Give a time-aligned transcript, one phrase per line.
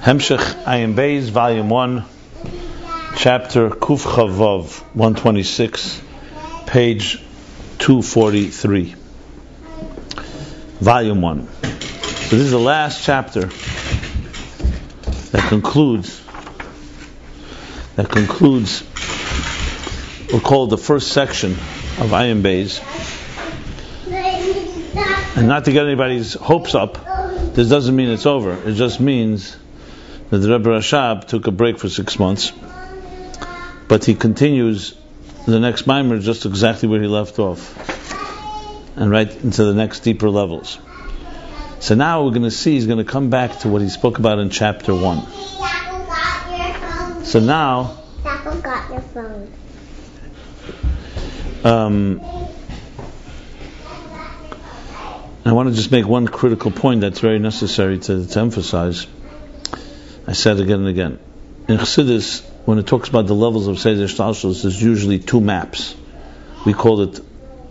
[0.00, 2.04] Hemshech Ayin Beis, Volume 1,
[3.18, 6.00] Chapter Kuf Chavav, 126,
[6.64, 7.22] page
[7.80, 8.94] 243.
[10.80, 11.46] Volume 1.
[11.46, 13.50] So this is the last chapter
[15.32, 16.22] that concludes
[17.96, 18.82] that concludes
[20.32, 22.80] we'll call the first section of Ayin Beis.
[25.36, 26.94] And not to get anybody's hopes up,
[27.54, 28.54] this doesn't mean it's over.
[28.66, 29.58] It just means
[30.30, 32.52] that the Rebbe Rashab took a break for six months,
[33.88, 34.94] but he continues
[35.46, 37.60] the next mimer just exactly where he left off,
[38.96, 40.78] and right into the next deeper levels.
[41.80, 44.18] So now we're going to see he's going to come back to what he spoke
[44.18, 45.26] about in chapter one.
[47.24, 47.98] So now,
[51.64, 52.20] um,
[55.44, 59.06] I want to just make one critical point that's very necessary to, to emphasize.
[60.30, 61.18] I said again and again.
[61.66, 65.96] In Chassidus, when it talks about the levels of Seder Shtalshus, there's usually two maps.
[66.64, 67.20] We call it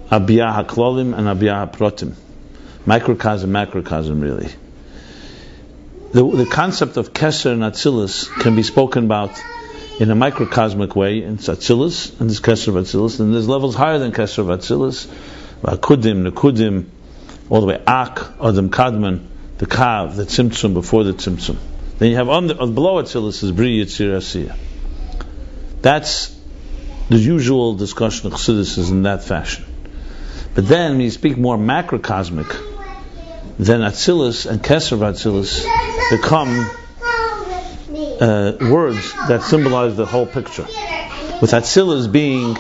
[0.10, 2.16] Abiyah HaKlolim and Abiyah HaProtim.
[2.86, 4.50] Microcosm, macrocosm, really.
[6.12, 9.42] The, the concept of Keser and can be spoken about
[10.02, 11.24] in a microcosmic way.
[11.24, 15.08] in Atzilus, and there's Keser of and there's levels higher than Keser of Atzilus.
[15.62, 16.88] Akudim, Nekudim,
[17.50, 19.28] all the way Ak, Adam Kadmon,
[19.60, 21.56] the Kav, the Tzimtzum before the Tzimtzum.
[22.00, 24.56] Then you have on below Atzilus is Bri Yitzir.
[25.82, 26.36] That's
[27.10, 29.66] the usual discussion of Chassidus is in that fashion.
[30.56, 32.48] But then when you speak more macrocosmic,
[33.58, 35.66] then Atzilus and Keser of Atzilus
[36.10, 36.70] become
[38.22, 40.68] uh, words that symbolize the whole picture.
[41.42, 42.58] With Atzilus being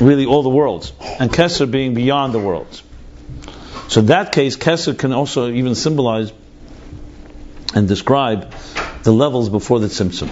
[0.00, 2.84] really all the worlds, and Keser being beyond the worlds.
[3.88, 6.32] So in that case, Keser can also even symbolize
[7.74, 8.52] and describe
[9.02, 10.30] the levels before the Tzimtzum.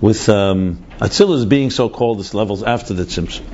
[0.00, 0.84] With um,
[1.48, 3.44] being so called, as levels after the Tzimtzum.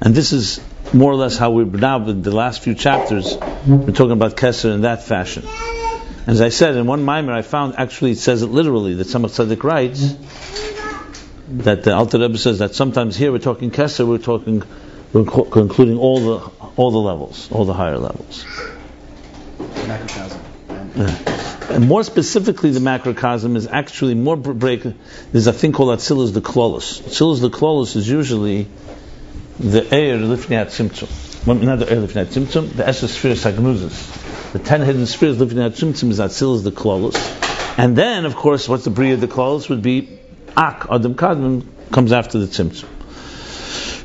[0.00, 0.60] And this is
[0.92, 4.74] more or less how we're now, with the last few chapters, we're talking about Keser
[4.74, 5.44] in that fashion.
[6.26, 9.30] As I said, in one mimer I found, actually it says it literally, that Tzemach
[9.30, 10.14] Tzedek writes,
[11.48, 14.62] that the Alter Rebbe says that sometimes here we're talking Keser, we're talking,
[15.12, 18.44] we're co- including all the, all the levels, all the higher levels.
[20.96, 24.82] And more specifically, the macrocosm is actually more br- break.
[25.32, 27.02] There's a thing called Atzilus the Klolos.
[27.02, 28.68] Atzilus the Klolos is usually
[29.58, 31.46] the air lifting at Tzimtzum.
[31.46, 34.52] Well, Not the air lifting at Tzimtzum, the Esser sphere Sagnuzis.
[34.52, 37.16] The ten hidden spheres lifting at Tzimtzum is Atzilus the Klolos.
[37.76, 40.20] And then, of course, what's the Bria the Klolos would be
[40.56, 42.93] Ak, Adam Kadmon, comes after the Tzimtzum.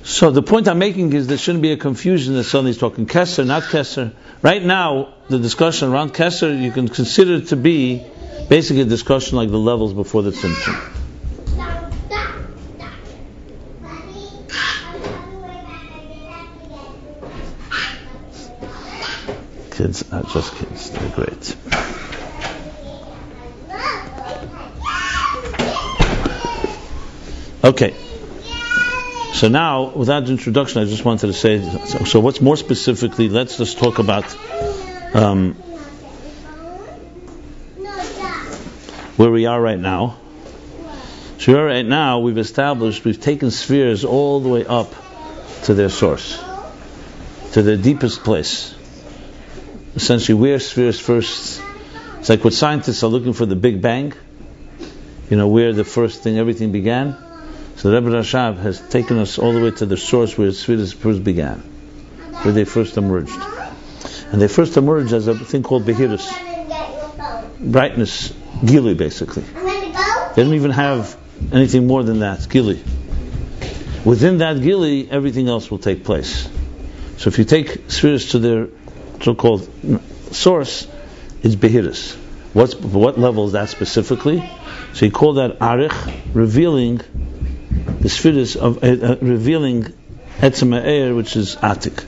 [0.10, 3.06] So the point I'm making is there shouldn't be a confusion that suddenly he's talking
[3.06, 4.12] Kesser, not Kesser.
[4.42, 8.04] Right now, the discussion around Kesser, you can consider it to be
[8.50, 10.96] basically a discussion like the levels before the Tzimtzum.
[19.78, 20.90] Kids are just kids.
[20.90, 21.56] They're great.
[27.64, 28.09] Okay.
[29.34, 31.62] So now, without introduction, I just wanted to say.
[31.62, 33.30] So, so what's more specifically?
[33.30, 34.26] Let's just talk about
[35.14, 35.54] um,
[39.16, 40.18] where we are right now.
[41.38, 44.94] So here right now, we've established, we've taken spheres all the way up
[45.64, 46.44] to their source,
[47.54, 48.76] to their deepest place.
[49.96, 51.62] Essentially, where spheres first.
[52.20, 54.14] It's like what scientists are looking for the Big Bang.
[55.30, 57.16] You know, where the first thing, everything began.
[57.80, 61.24] So Rebbe Rashab has taken us all the way to the source where spheres first
[61.24, 61.60] began,
[62.42, 63.32] where they first emerged.
[64.34, 66.28] And they first emerged as a thing called Behirus,
[67.58, 68.34] brightness,
[68.66, 69.44] Gili basically.
[69.44, 71.18] They don't even have
[71.54, 72.84] anything more than that, Gili.
[74.04, 76.50] Within that Gili, everything else will take place.
[77.16, 78.68] So if you take spheres to their
[79.22, 79.70] so-called
[80.34, 80.86] source,
[81.44, 82.18] it's Behirus.
[82.52, 84.40] What's, what level is that specifically?
[84.92, 85.96] So he called that Arich,
[86.34, 87.00] revealing
[88.00, 89.84] the spheres of uh, uh, revealing
[90.40, 92.04] Etzem Eir, which is Atik,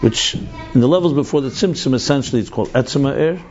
[0.00, 3.42] which in the levels before the Tzimtzum, essentially it's called Etzem Eir,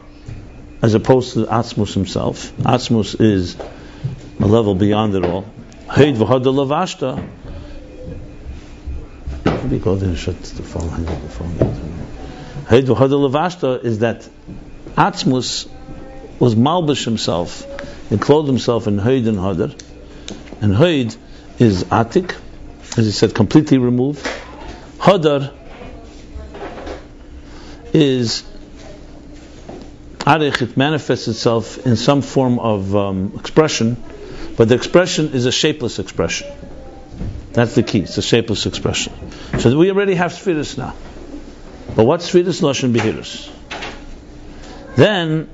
[0.81, 2.51] as opposed to Atzmus himself.
[2.57, 3.55] Atzmus is
[4.39, 5.45] a level beyond it all.
[5.87, 7.27] Heid v'hada lavashta.
[9.45, 10.89] Maybe go there and shut the phone.
[10.89, 11.81] Hang up the phone.
[12.71, 14.27] Lavashta is that
[14.95, 15.69] Atzmus
[16.39, 17.65] was malbish himself
[18.09, 19.79] and clothed himself in Heid and Hadar.
[20.61, 21.15] And Heid
[21.61, 22.35] is Atik,
[22.97, 24.27] as he said, completely removed.
[24.97, 25.53] Hadar
[27.93, 28.43] is
[30.19, 34.01] arich, it manifests itself in some form of um, expression,
[34.57, 36.47] but the expression is a shapeless expression.
[37.53, 37.99] That's the key.
[37.99, 39.13] It's a shapeless expression.
[39.59, 40.95] So we already have spheres now.
[41.95, 42.61] But what's spheres?
[42.61, 43.51] Lashon Behirus.
[44.95, 45.49] Then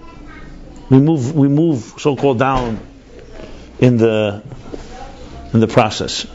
[0.90, 2.80] we move, we move so-called down
[3.80, 4.44] in the
[5.54, 6.26] in the process.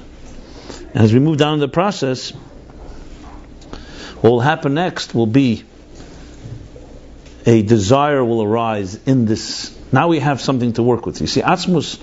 [0.95, 2.31] And as we move down in the process,
[4.21, 5.65] what will happen next will be
[7.45, 9.77] a desire will arise in this.
[9.91, 11.21] Now we have something to work with.
[11.21, 12.01] You see, Atzmus,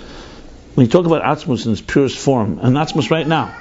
[0.76, 3.56] when you talk about Atzmus in its purest form, and Atzmus right now,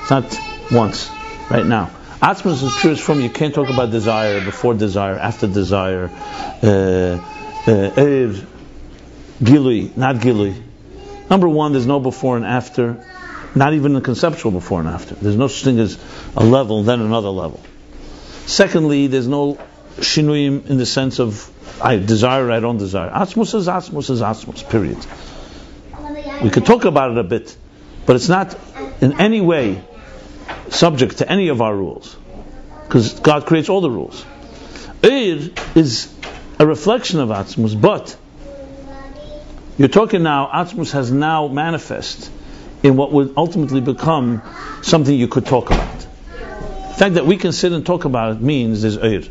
[0.00, 0.38] it's not
[0.72, 1.08] once,
[1.50, 1.90] right now.
[2.20, 3.20] Atzmus is purest form.
[3.20, 6.10] You can't talk about desire before desire, after desire,
[6.62, 7.20] uh,
[7.66, 8.42] uh,
[9.40, 10.65] gilui, not gilui.
[11.28, 12.96] Number one, there's no before and after,
[13.54, 15.14] not even a conceptual before and after.
[15.14, 15.98] There's no such thing as
[16.36, 17.60] a level, then another level.
[18.46, 19.58] Secondly, there's no
[19.96, 21.50] shinuyim in the sense of
[21.80, 23.10] I desire, I don't desire.
[23.10, 24.98] Atzmus is Atzmus is Atzmus, period.
[26.42, 27.56] We could talk about it a bit,
[28.04, 28.56] but it's not
[29.00, 29.82] in any way
[30.68, 32.16] subject to any of our rules,
[32.84, 34.24] because God creates all the rules.
[35.02, 36.12] Ir is
[36.58, 38.16] a reflection of Atzmus, but
[39.78, 42.30] you're talking now, Atzmus has now manifest
[42.82, 44.42] in what would ultimately become
[44.82, 45.98] something you could talk about.
[45.98, 49.22] The fact that we can sit and talk about it means there's Ir.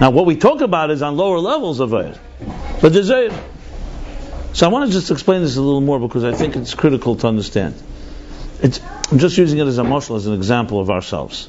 [0.00, 2.18] Now, what we talk about is on lower levels of it,
[2.80, 3.30] but there's a.
[4.54, 7.16] So I want to just explain this a little more because I think it's critical
[7.16, 7.74] to understand.
[8.62, 11.48] It's, I'm just using it as a mashal, as an example of ourselves,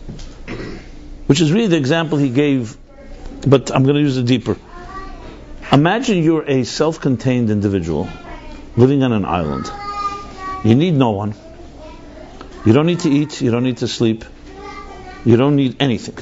[1.28, 2.78] which is really the example he gave,
[3.48, 4.58] but I'm going to use it deeper.
[5.72, 8.10] Imagine you're a self-contained individual
[8.76, 9.72] living on an island.
[10.66, 11.34] You need no one.
[12.66, 13.42] You don't need to eat.
[13.42, 14.26] You don't need to sleep.
[15.24, 16.18] You don't need anything.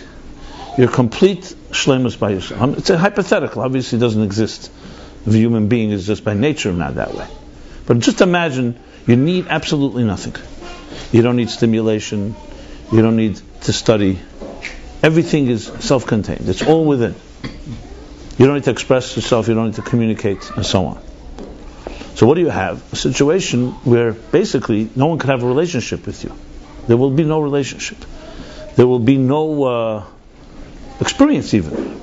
[0.77, 1.41] You're complete
[1.71, 2.61] shlemus by yourself.
[2.61, 3.63] Um, it's a hypothetical.
[3.63, 4.71] Obviously, it doesn't exist.
[5.25, 7.27] The human being is just by nature not that way.
[7.87, 10.35] But just imagine you need absolutely nothing.
[11.11, 12.35] You don't need stimulation.
[12.91, 14.19] You don't need to study.
[15.01, 16.47] Everything is self-contained.
[16.47, 17.15] It's all within.
[18.39, 19.47] You don't need to express yourself.
[19.47, 21.03] You don't need to communicate, and so on.
[22.15, 22.81] So what do you have?
[22.91, 26.33] A situation where basically no one can have a relationship with you.
[26.88, 27.97] There will be no relationship.
[28.75, 29.63] There will be no.
[29.63, 30.06] Uh,
[31.00, 32.00] experience even.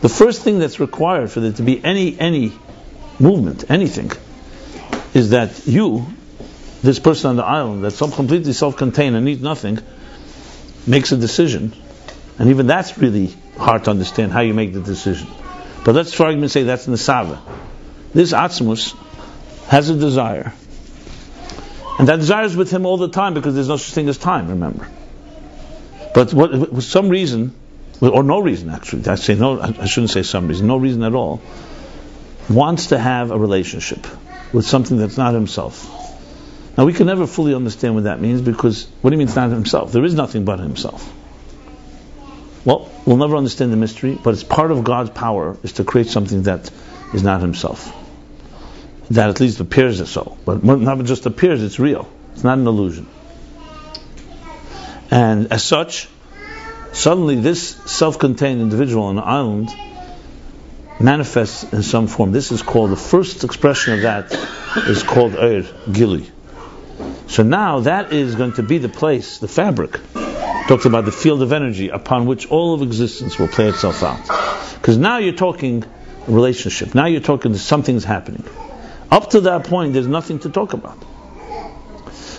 [0.00, 2.52] The first thing that's required for there to be any any
[3.18, 4.10] movement, anything,
[5.12, 6.06] is that you,
[6.82, 9.78] this person on the island that's completely self-contained and needs nothing,
[10.86, 11.74] makes a decision,
[12.40, 15.28] and even that's really hard to understand how you make the decision.
[15.84, 17.38] But let's, for argument's say, that's Nesava.
[18.14, 18.96] This Atzmus
[19.66, 20.54] has a desire,
[21.98, 24.16] and that desire is with him all the time because there's no such thing as
[24.16, 24.48] time.
[24.48, 24.88] Remember.
[26.14, 27.54] But what, for some reason,
[28.00, 31.14] or no reason actually, I say no, I shouldn't say some reason, no reason at
[31.14, 31.42] all,
[32.48, 34.06] wants to have a relationship
[34.50, 35.86] with something that's not himself.
[36.78, 39.36] Now we can never fully understand what that means because what do you mean it's
[39.36, 39.92] not himself?
[39.92, 41.19] There is nothing but himself.
[42.64, 46.08] Well, we'll never understand the mystery, but it's part of God's power is to create
[46.08, 46.70] something that
[47.14, 47.96] is not himself.
[49.10, 50.36] That at least appears as so.
[50.44, 52.08] But not just appears, it's real.
[52.32, 53.08] It's not an illusion.
[55.10, 56.08] And as such,
[56.92, 59.70] suddenly this self-contained individual on the island
[61.00, 62.30] manifests in some form.
[62.30, 64.32] This is called the first expression of that
[64.86, 66.30] is called Er Gili.
[67.26, 69.98] So now that is going to be the place, the fabric.
[70.70, 74.20] Talks about the field of energy upon which all of existence will play itself out.
[74.74, 75.84] Because now you're talking
[76.28, 76.94] relationship.
[76.94, 78.44] Now you're talking something's happening.
[79.10, 80.96] Up to that point, there's nothing to talk about.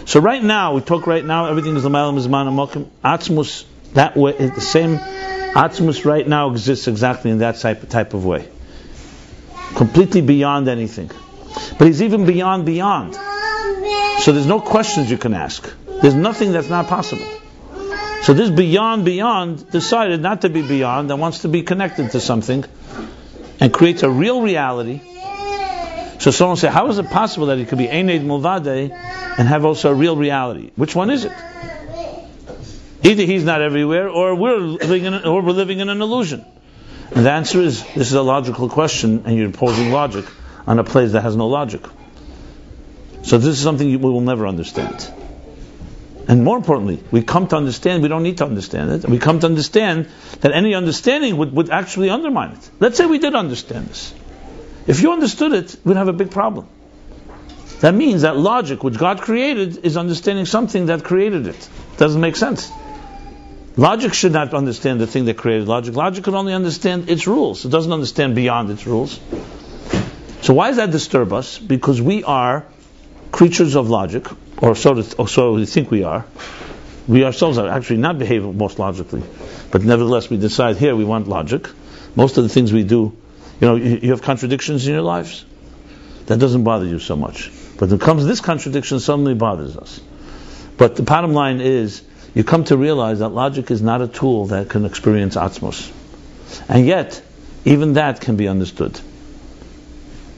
[0.05, 2.87] So right now, we talk right now, everything is Lamalam Mizman Amokim.
[3.03, 8.13] Atzmus, that way, eh, the same Atzmus right now exists exactly in that type, type
[8.13, 8.47] of way.
[9.75, 11.11] Completely beyond anything.
[11.77, 13.13] But he's even beyond beyond.
[14.21, 15.69] So there's no questions you can ask.
[16.01, 17.40] There's nothing that's not possible.
[18.23, 22.19] So this beyond beyond decided not to be beyond and wants to be connected to
[22.19, 22.63] something
[23.59, 25.01] and creates a real reality
[26.21, 29.65] so someone say, how is it possible that it could be Eined Mulvade and have
[29.65, 30.69] also a real reality?
[30.75, 31.31] Which one is it?
[33.03, 36.45] Either he's not everywhere, or we're living in, or we're living in an illusion.
[37.15, 40.25] And the answer is, this is a logical question, and you're imposing logic
[40.67, 41.81] on a place that has no logic.
[43.23, 45.11] So this is something we will never understand.
[46.31, 49.09] And more importantly, we come to understand, we don't need to understand it.
[49.09, 50.07] We come to understand
[50.39, 52.69] that any understanding would, would actually undermine it.
[52.79, 54.13] Let's say we did understand this.
[54.87, 56.69] If you understood it, we'd have a big problem.
[57.81, 61.69] That means that logic, which God created, is understanding something that created it.
[61.97, 62.71] Doesn't make sense.
[63.75, 65.95] Logic should not understand the thing that created logic.
[65.95, 67.65] Logic can only understand its rules.
[67.65, 69.19] It doesn't understand beyond its rules.
[70.43, 71.57] So why does that disturb us?
[71.57, 72.65] Because we are
[73.33, 74.27] creatures of logic,
[74.61, 76.25] or so, to, or so we think we are.
[77.07, 79.23] We ourselves are actually not behaving most logically,
[79.71, 81.67] but nevertheless we decide here we want logic.
[82.15, 83.17] Most of the things we do,
[83.59, 85.43] you know, you, you have contradictions in your lives.
[86.27, 87.51] That doesn't bother you so much.
[87.77, 89.99] But when it comes this contradiction, suddenly bothers us.
[90.77, 92.03] But the bottom line is,
[92.35, 95.91] you come to realize that logic is not a tool that can experience Atzmus.
[96.69, 97.21] And yet,
[97.65, 98.99] even that can be understood.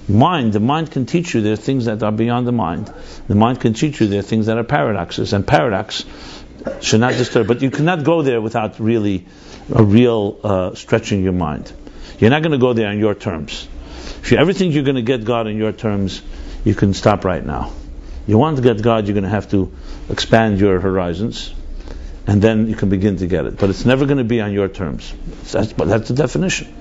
[0.07, 2.93] Mind, the mind can teach you there are things that are beyond the mind.
[3.27, 6.03] The mind can teach you there are things that are paradoxes, and paradox
[6.81, 7.47] should not disturb.
[7.47, 9.25] But you cannot go there without really
[9.73, 11.71] a real uh, stretching your mind.
[12.19, 13.67] You're not going to go there on your terms.
[14.21, 16.21] If you ever think you're going to get God on your terms,
[16.65, 17.71] you can stop right now.
[18.27, 19.73] You want to get God, you're going to have to
[20.09, 21.53] expand your horizons,
[22.27, 23.57] and then you can begin to get it.
[23.57, 25.13] But it's never going to be on your terms.
[25.51, 26.73] That's, that's the definition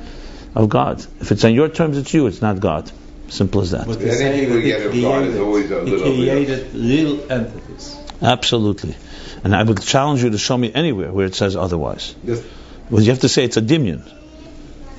[0.55, 1.05] of God.
[1.21, 2.26] If it's on your terms, it's you.
[2.26, 2.91] It's not God.
[3.33, 3.87] Simple as that.
[3.87, 6.15] But The energy that we he get of God is created, always a little bit-
[6.17, 7.97] created real entities.
[8.21, 8.95] Absolutely.
[9.43, 12.15] And I would challenge you to show me anywhere where it says otherwise.
[12.27, 12.43] Just-
[12.91, 14.03] Well, you have to say it's a dimyon.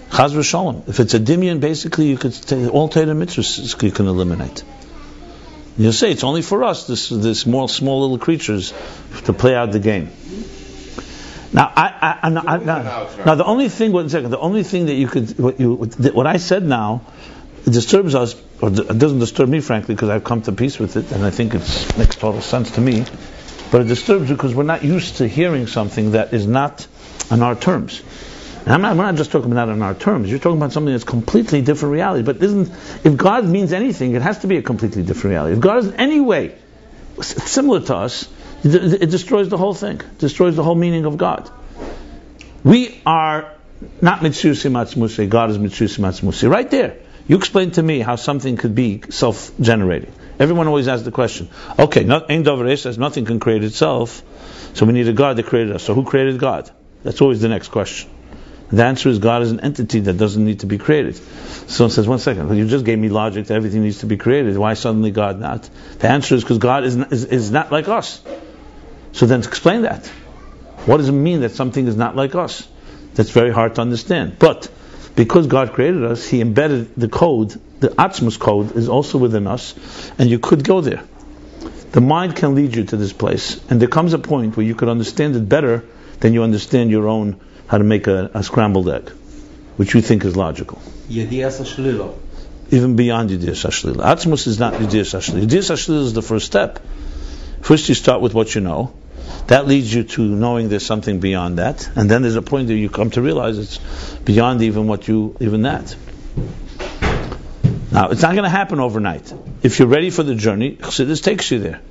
[0.10, 0.90] Chaz v'sholem.
[0.90, 4.63] If it's a dimyon, basically you could take all Torah mitzvahs you can eliminate.
[5.78, 8.74] You'll say it's only for us, this this small small little creatures,
[9.25, 10.10] to play out the game.
[11.54, 14.88] Now, I, I, I'm I'm not- now the only thing, one second, the only thing
[14.88, 15.74] that you could, what you,
[16.20, 17.02] what I said now,
[17.65, 20.98] it disturbs us, or it doesn't disturb me, frankly, because I've come to peace with
[20.98, 23.05] it, and I think it makes total sense to me.
[23.72, 26.86] But it disturbs because we're not used to hearing something that is not
[27.32, 28.01] on our terms.
[28.65, 30.29] And I'm not, we're not just talking about on our terms.
[30.29, 32.24] You're talking about something that's completely different reality.
[32.24, 32.70] But isn't
[33.03, 35.55] if God means anything, it has to be a completely different reality.
[35.55, 36.55] If God is in any way
[37.22, 38.29] similar to us,
[38.63, 40.00] it destroys the whole thing.
[40.00, 41.50] It destroys the whole meaning of God.
[42.63, 43.51] We are
[44.01, 46.50] not Mitsusi Matsmusi, God is Mitsusi Matsmusi.
[46.50, 46.98] Right there.
[47.27, 50.12] You explain to me how something could be self-generating.
[50.39, 51.50] Everyone always asks the question,
[51.80, 54.22] okay, not, Ein Dover says nothing can create itself,
[54.74, 55.84] so we need a God that created us.
[55.84, 56.70] So who created God?
[57.03, 58.10] That's always the next question.
[58.72, 61.15] The answer is God is an entity that doesn't need to be created.
[61.15, 64.58] Someone says, one second, you just gave me logic that everything needs to be created.
[64.58, 65.70] Why suddenly God not?
[66.00, 68.22] The answer is because God is, is, is not like us.
[69.12, 70.08] So then explain that.
[70.88, 72.68] What does it mean that something is not like us?
[73.13, 74.39] That's very hard to understand.
[74.39, 74.70] But
[75.15, 79.75] because God created us, He embedded the code, the Atzmus code is also within us,
[80.17, 81.03] and you could go there.
[81.91, 84.74] The mind can lead you to this place, and there comes a point where you
[84.74, 85.86] could understand it better
[86.20, 89.10] than you understand your own how to make a, a scrambled egg,
[89.77, 90.82] which you think is logical.
[92.72, 93.98] Even beyond Yiddish Ashlila.
[93.98, 95.41] Atzmus is not Yiddish Ashlila.
[95.41, 96.79] Yiddish Ashlila is the first step.
[97.62, 98.93] First you start with what you know.
[99.48, 101.89] That leads you to knowing there's something beyond that.
[101.96, 103.77] And then there's a point where you come to realize it's
[104.20, 105.96] beyond even what you, even that.
[107.91, 109.32] Now, it's not going to happen overnight.
[109.62, 111.82] If you're ready for the journey, Chassidus takes you there.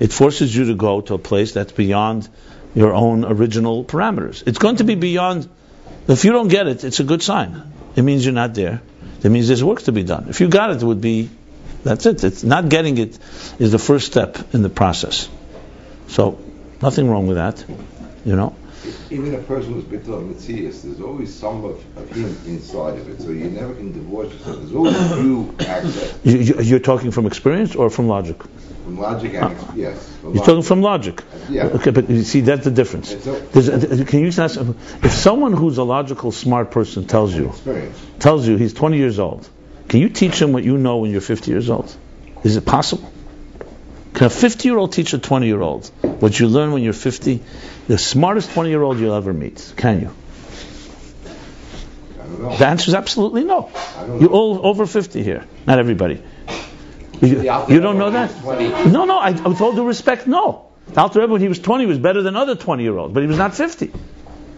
[0.00, 2.28] It forces you to go to a place that's beyond
[2.74, 4.42] your own original parameters.
[4.46, 5.48] It's going to be beyond.
[6.08, 7.62] If you don't get it, it's a good sign.
[7.96, 8.80] It means you're not there.
[9.22, 10.26] It means there's work to be done.
[10.28, 11.28] If you got it, it would be.
[11.84, 12.24] That's it.
[12.24, 13.18] It's not getting it
[13.58, 15.28] is the first step in the process.
[16.08, 16.38] So,
[16.82, 17.64] nothing wrong with that.
[18.24, 18.54] You know.
[19.10, 23.08] Even a person who's bitter on Matthias, there's always some of, of him inside of
[23.08, 24.56] it, so you never can divorce yourself.
[24.58, 28.42] There's always you access You, you, you're talking from experience or from logic?
[28.82, 30.16] from logic and ex- yes.
[30.20, 31.22] From You're talking from logic.
[31.48, 31.66] Yeah.
[31.66, 33.12] Okay, but you see, that's the difference.
[33.12, 34.58] A, can you ask,
[35.02, 37.98] if someone who's a logical, smart person tells you, experience.
[38.18, 39.48] tells you he's 20 years old,
[39.88, 41.94] can you teach him what you know when you're 50 years old?
[42.42, 43.11] Is it possible?
[44.14, 45.86] Can a 50 year old teach a 20 year old
[46.20, 47.40] what you learn when you're 50?
[47.88, 49.72] The smartest 20 year old you'll ever meet.
[49.76, 50.14] Can you?
[52.20, 52.56] I don't know.
[52.56, 53.70] The answer is absolutely no.
[54.20, 55.46] You're all over 50 here.
[55.66, 56.22] Not everybody.
[57.20, 58.44] You, you don't know that?
[58.86, 60.66] No, no, I, with all due respect, no.
[60.96, 63.28] Alter Rebbe, when he was 20, was better than other 20 year olds, but he
[63.28, 63.92] was not 50.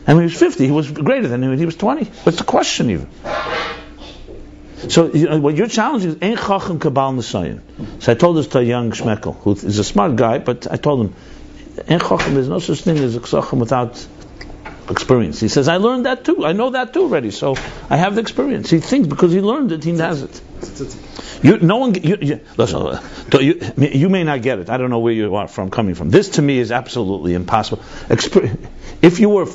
[0.07, 2.05] And when he was 50, he was greater than when he was 20.
[2.05, 3.09] What's the question even?
[4.91, 7.61] So know, what your challenge is, ain't chacham kabal nisayin.
[8.03, 10.77] So I told this to a young shmekel, who is a smart guy, but I
[10.77, 11.15] told him,
[11.89, 14.07] ain't chacham, there's no such thing as a chacham without
[14.91, 15.41] experience.
[15.41, 16.45] He says, I learned that too.
[16.45, 17.31] I know that too already.
[17.31, 17.57] So
[17.89, 18.71] I have the experience.
[18.71, 20.43] He thinks because he learned it, he has it.
[21.43, 23.03] You, no one, you, you, listen, uh,
[23.39, 24.71] you, you may not get it.
[24.71, 26.11] I don't know where you are from, coming from.
[26.11, 27.83] This to me is absolutely impossible.
[28.09, 29.47] If you were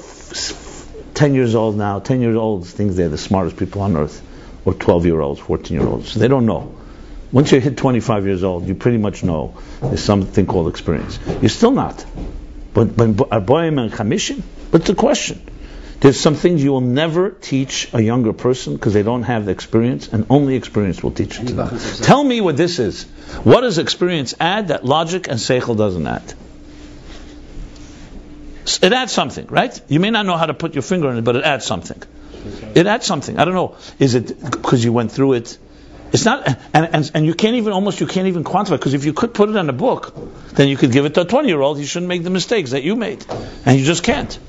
[1.15, 4.21] 10 years old now, 10 years old thinks they're the smartest people on earth,
[4.69, 6.13] or 12 year olds, 14 year olds.
[6.13, 6.75] They don't know.
[7.31, 11.19] Once you hit 25 years old, you pretty much know there's something called experience.
[11.41, 12.05] You're still not.
[12.73, 14.41] But but arboim and chamishim.
[14.71, 15.41] But the question.
[16.01, 19.51] There's some things you will never teach a younger person because they don't have the
[19.51, 21.79] experience, and only experience will teach it to them.
[22.03, 23.03] Tell me what this is.
[23.43, 26.33] What does experience add that logic and seichel doesn't add?
[28.81, 29.81] It adds something, right?
[29.89, 32.01] You may not know how to put your finger on it, but it adds something.
[32.75, 33.39] It adds something.
[33.39, 33.77] I don't know.
[33.99, 35.57] Is it because you went through it?
[36.11, 39.05] It's not, and, and, and you can't even almost you can't even quantify because if
[39.05, 40.13] you could put it on a book,
[40.53, 41.77] then you could give it to a twenty-year-old.
[41.77, 43.23] He shouldn't make the mistakes that you made,
[43.65, 44.39] and you just can't.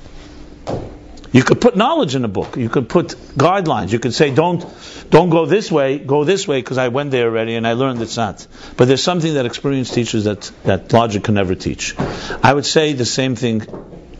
[1.32, 2.56] You could put knowledge in a book.
[2.56, 3.92] You could put guidelines.
[3.92, 4.66] You could say, don't,
[5.10, 8.02] don't go this way, go this way, because I went there already and I learned
[8.02, 8.44] it's not.
[8.76, 11.94] But there's something that experience teaches that, that logic can never teach.
[12.42, 13.62] I would say the same thing,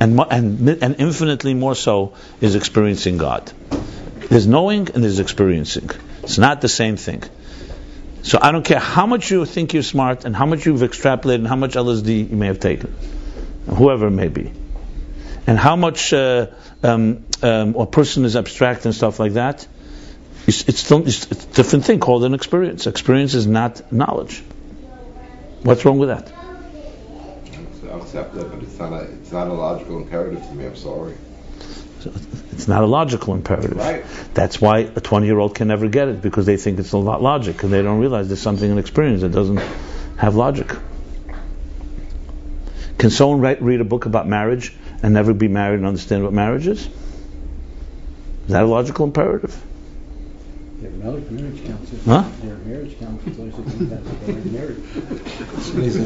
[0.01, 3.53] and, and, and infinitely more so, is experiencing God.
[4.31, 5.91] There's knowing and there's experiencing.
[6.23, 7.23] It's not the same thing.
[8.23, 11.37] So I don't care how much you think you're smart and how much you've extrapolated
[11.37, 12.95] and how much LSD you may have taken,
[13.67, 14.53] whoever it may be
[15.51, 16.47] and how much uh,
[16.83, 19.67] um, um, a person is abstract and stuff like that,
[20.47, 22.87] it's, it's, still, it's, a different thing called an experience.
[22.87, 24.43] Experience is not knowledge.
[25.63, 26.33] What's wrong with that?
[27.91, 30.67] Accept that, but it's not a, it's not a logical imperative to me.
[30.67, 31.15] I'm sorry.
[32.53, 33.77] It's not a logical imperative.
[33.77, 34.05] Right.
[34.33, 36.99] That's why a 20 year old can never get it because they think it's a
[36.99, 39.61] lot logic and they don't realize there's something in experience that doesn't
[40.17, 40.71] have logic.
[42.99, 46.33] Can someone write, read a book about marriage and never be married and understand what
[46.33, 46.87] marriage is?
[46.87, 46.93] Is
[48.49, 49.61] that a logical imperative?
[50.81, 52.05] They're marriage, marriage counselors.
[52.07, 52.25] Huh?
[52.43, 53.37] They're marriage counselors.
[53.37, 54.77] Those who think that they're married.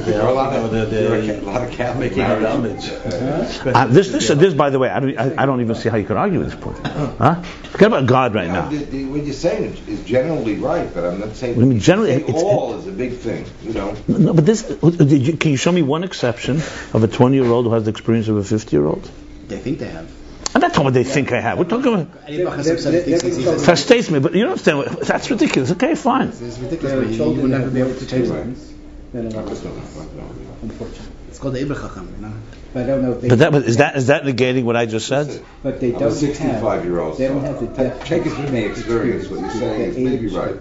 [0.04, 3.72] There are a lot of, They're- there are they're a lot of Catholic making a
[3.78, 5.96] Uh, this, this, this, by the way, I don't, I, I don't even see how
[5.96, 6.78] you could argue with this point.
[6.84, 7.40] Huh?
[7.70, 8.68] Forget about God right Yeah, now.
[8.68, 11.54] the- the- what you're saying is- is generally right, but I'm not saying.
[11.54, 12.10] What do you mean generally?
[12.10, 13.94] saying It's- all is a big thing, you know.
[14.08, 16.56] No, but this, did you- can you show me one exception
[16.92, 19.08] of a 20 year old who has the experience of a 50 year old?
[19.46, 20.08] They think they have.
[20.54, 21.58] I'm not talking about they think I have.
[21.58, 22.06] We're talking about.
[22.26, 24.78] Eddie Bachassim said he thinks he's even- Frustrates me, but you don't understand.
[24.78, 25.72] what- That's ridiculous.
[25.72, 26.28] Okay, fine.
[26.28, 28.48] It's ridiculous, you, you will never be able to change that.
[28.48, 28.72] experience
[29.12, 31.06] than a unfortunately.
[31.28, 32.32] It's called the Ibn Chacham, you know.
[32.72, 33.28] But I don't know if they.
[33.28, 35.44] But that, but is that is that negating what I just said?
[35.62, 37.18] But they I'm don't a 65 year old.
[37.18, 38.04] They don't have the depth.
[38.04, 39.28] Take it from the experience.
[39.28, 40.56] What you're saying is maybe right.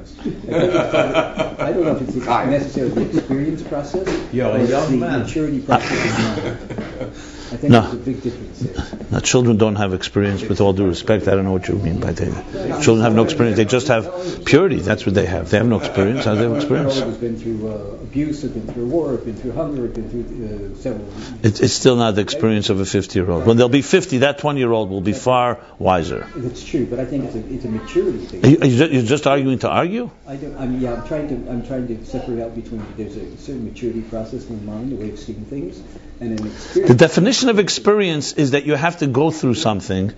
[1.60, 5.19] I don't know if it's necessarily the experience process You're a or young the man.
[5.21, 7.29] maturity process.
[7.53, 7.81] I think No.
[7.81, 9.11] there's a big difference.
[9.11, 10.41] Now, children don't have experience.
[10.41, 12.81] With all due respect, I don't know what you mean by that.
[12.81, 13.57] Children have no experience.
[13.57, 14.79] They just have purity.
[14.79, 15.51] That's what they have.
[15.51, 16.25] They have no experience.
[16.25, 16.99] How do they have experience?
[16.99, 17.75] Has been through uh,
[18.07, 21.07] abuse, has been through war, has been through hunger, has been through uh, several.
[21.43, 23.45] It's, it's still not the experience of a 50 year old.
[23.45, 26.27] When they'll be 50, that 20 year old will be far wiser.
[26.35, 28.45] It's true, but I think it's a it's a maturity thing.
[28.45, 30.09] Are you, are you just arguing to argue?
[30.27, 30.57] I don't.
[30.57, 31.51] I mean, yeah, I'm trying to.
[31.51, 34.95] I'm trying to separate out between there's a certain maturity process in the mind, a
[34.95, 35.81] way of seeing things,
[36.23, 36.89] and an experience.
[36.89, 40.13] The definition of experience is that you have to go through something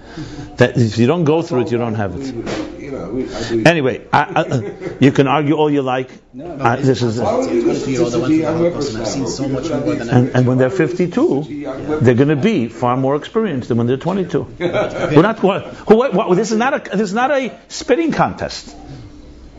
[0.57, 2.33] that if you don't go through it, you don't have it.
[2.79, 3.69] You know, we, I.
[3.69, 6.11] Anyway, I, I, you can argue all you like.
[6.33, 8.21] No, I, this is, Why would It's you gonna listen be to all the such
[8.21, 9.85] ones a with young the Holocaust, and I've seen so much whippersnapper?
[9.85, 13.77] more than and, and when they're 52, they're going to be far more experienced than
[13.77, 14.43] when they're 22.
[14.59, 15.41] We're not.
[15.41, 16.89] What, who, what, this is not a.
[16.97, 18.75] This is not a spitting contest.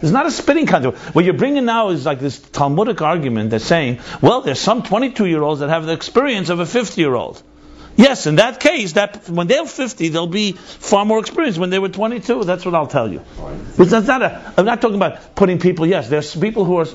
[0.03, 1.15] It's not a spitting contest.
[1.15, 5.27] What you're bringing now is like this Talmudic argument that's saying, well, there's some 22
[5.27, 7.43] year olds that have the experience of a 50 year old.
[7.99, 11.79] Yes, in that case, that when they're 50, they'll be far more experienced when they
[11.79, 12.45] were 22.
[12.45, 13.23] That's what I'll tell you.
[13.79, 15.87] But that's not a, I'm not talking about putting people.
[15.87, 16.87] Yes, there's people who are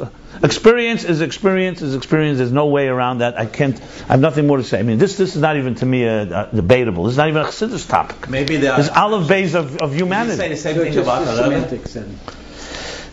[0.44, 2.38] experience is experience is experience.
[2.38, 3.40] There's no way around that.
[3.40, 3.82] I can't.
[3.82, 4.78] I have nothing more to say.
[4.78, 7.06] I mean, this this is not even to me a, a debatable.
[7.06, 8.30] This is not even a chassidus topic.
[8.30, 8.80] Maybe they are.
[8.80, 10.50] It's olive bays of, of You say humanity.
[10.50, 12.20] the same So thing about the a semantics and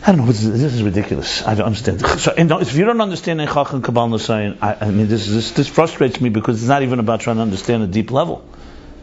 [0.02, 0.26] I don't know.
[0.26, 1.42] This is, this is ridiculous.
[1.46, 2.00] I don't understand.
[2.00, 6.20] So, if you don't understand Echach and Kabbalah I, I mean, this, this this frustrates
[6.20, 8.44] me because it's not even about trying to understand a deep level.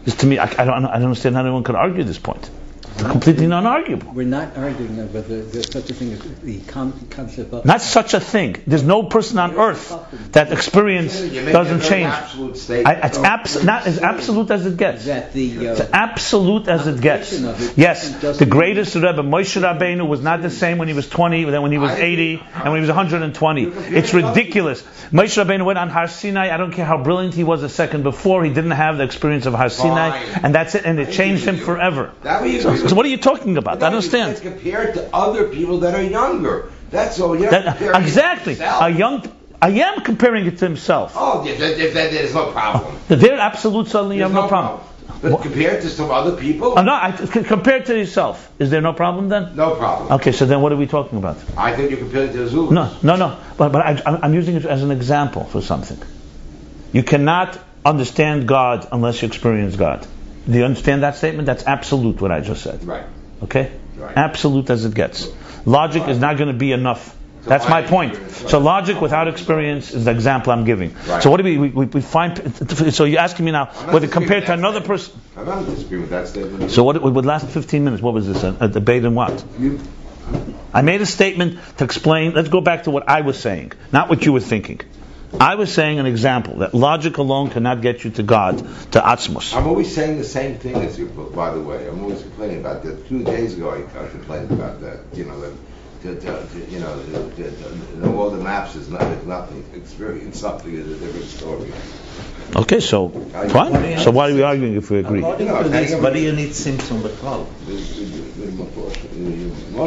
[0.05, 2.49] This to me, I, I don't I don't understand how anyone could argue this point.
[2.97, 4.13] It's completely non-arguable.
[4.13, 7.65] we're not arguing about the, the, such a thing as the con- concept of.
[7.65, 8.55] Not such a thing.
[8.65, 9.91] There's no person on earth
[10.31, 12.07] that experience You make a doesn't change.
[12.07, 15.05] Absolute I, it's abs- not as absolute as it gets.
[15.05, 17.33] that the It's uh, absolute as it gets.
[17.37, 20.93] Of it Yes, doesn't- the greatest Rebbe, Moshe Rabbeinu, was not the same when he
[20.93, 23.63] was 20 than when he was 80 and when he was 120.
[23.65, 24.81] It's ridiculous.
[25.11, 26.49] Moshe Rabbeinu went on Har Sinai.
[26.49, 28.45] I don't care how brilliant he was a second before.
[28.45, 30.85] He didn't have the experience of Har Sinai, and that's it.
[30.85, 32.13] And it changed him forever.
[32.23, 32.84] That we So, agree with.
[32.89, 33.73] So what are you talking about?
[33.73, 34.37] I No, don't understand.
[34.41, 36.71] can't compare it to other people that are younger.
[36.91, 37.37] That's all.
[37.39, 38.57] You're That, exactly.
[38.59, 39.23] A young.
[39.61, 41.13] I am comparing it to himself.
[41.15, 42.95] Oh, yeah, that, that, that, there's no problem.
[43.09, 44.81] Oh, They're absolute suddenly There's have no problem.
[45.21, 48.81] But compared to some other people, Oh, no, I, c- compared to yourself, is there
[48.81, 49.55] no problem then?
[49.55, 50.11] no problem.
[50.19, 51.37] Okay, so then what are we talking about?
[51.57, 52.71] I think you compare it to the Zulus.
[52.71, 53.37] No, no, no.
[53.57, 55.97] But, but I, I'm using it as an example for something.
[56.91, 60.05] You cannot understand God unless you experience God.
[60.47, 61.45] Do you understand that statement?
[61.47, 62.83] That's absolute what I just said.
[62.83, 63.05] Right.
[63.43, 63.71] Okay?
[63.97, 64.15] Right.
[64.15, 65.27] Absolute as it gets.
[65.65, 67.15] Logic is not going to be enough.
[67.43, 68.15] So That's my point.
[68.31, 68.99] So logic.
[69.01, 70.95] without experience is the example I'm giving.
[71.07, 71.21] Right.
[71.21, 74.53] So what do we, we, we- find, so you're asking me now, whether compared to
[74.53, 76.71] another person, I'm not disagreeing with that statement.
[76.71, 79.43] so what, with last 15 minutes, what was this, a, a debate in what?
[79.59, 79.79] You,
[80.73, 84.09] I made a statement to explain, let's go back to what I was saying, not
[84.09, 84.81] what you were thinking.
[85.39, 88.57] I was saying an example that logic alone cannot get you to God,
[88.91, 89.55] to Atzmos.
[89.55, 91.87] I'm always saying the same thing as you, by the way.
[91.87, 93.07] I'm always complaining about that.
[93.07, 94.99] Two days ago, I complained about that.
[95.13, 95.55] You know, that,
[96.05, 99.27] world of you know, all the maps is nothing.
[99.27, 99.65] nothing.
[99.73, 101.71] Experience something is a different story.
[102.55, 103.97] Okay, so fine.
[103.99, 105.19] So why are we arguing if we agree?
[105.19, 107.01] According to this, you need Tzimtzum?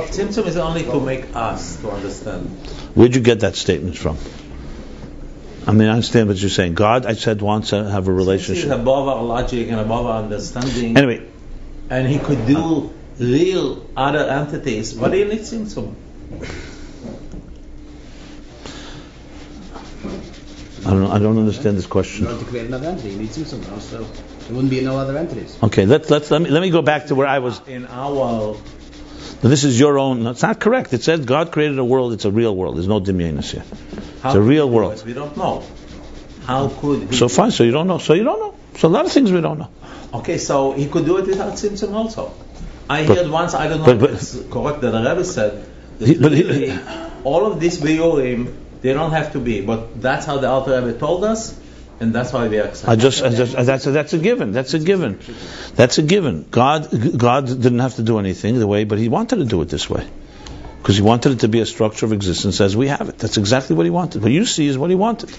[0.09, 2.49] Tzimtzum is only to make us to understand.
[2.95, 4.19] Where'd you get that statement from?
[5.69, 6.75] I mean, I understand what you're saying.
[6.75, 8.55] God, I said, wants to uh, have a relationship.
[8.57, 8.83] He's relationship.
[8.83, 11.29] above our logic and above our understanding, Anyway,
[11.91, 14.95] and he could do real other entities.
[14.95, 15.95] What do you need Tzimtzum?
[20.87, 22.27] I don't, I don't understand this In question.
[22.27, 25.59] order to create another entity, you need Tzimtzum, so there wouldn't be no other entities.
[25.63, 27.61] Okay, let's, let's, let me, let me go back to where I was.
[27.69, 28.57] In our
[29.41, 30.93] This is your own, it's not correct.
[30.93, 32.77] It says God created a world, it's a real world.
[32.77, 33.63] There's no dimyanus here.
[34.23, 35.03] how It's a real world.
[35.07, 35.63] We don't know.
[36.45, 37.17] How could he?
[37.17, 37.99] So fine, so you don't know.
[37.99, 38.55] So you don't know.
[38.77, 39.69] So a lot of things we don't know.
[40.15, 42.33] Okay, so he could do it without Tzimtzum also.
[42.91, 45.65] I But- heard once, I don't know but- if it's correct, that the Rebbe said
[46.01, 46.73] He- but he-
[47.25, 50.99] all of these biurim, they don't have to be, but that's how the Alter Rebbe
[50.99, 51.55] told us,
[52.01, 52.89] and that's why we accept.
[52.89, 54.53] I just, I just that's a, that's a given.
[54.53, 55.19] That's a given.
[55.75, 56.47] That's a given.
[56.51, 59.69] God, God didn't have to do anything the way, but He wanted to do it
[59.69, 60.09] this way
[60.79, 63.19] because He wanted it to be a structure of existence as we have it.
[63.19, 64.23] That's exactly what He wanted.
[64.23, 65.31] What you see is what He wanted.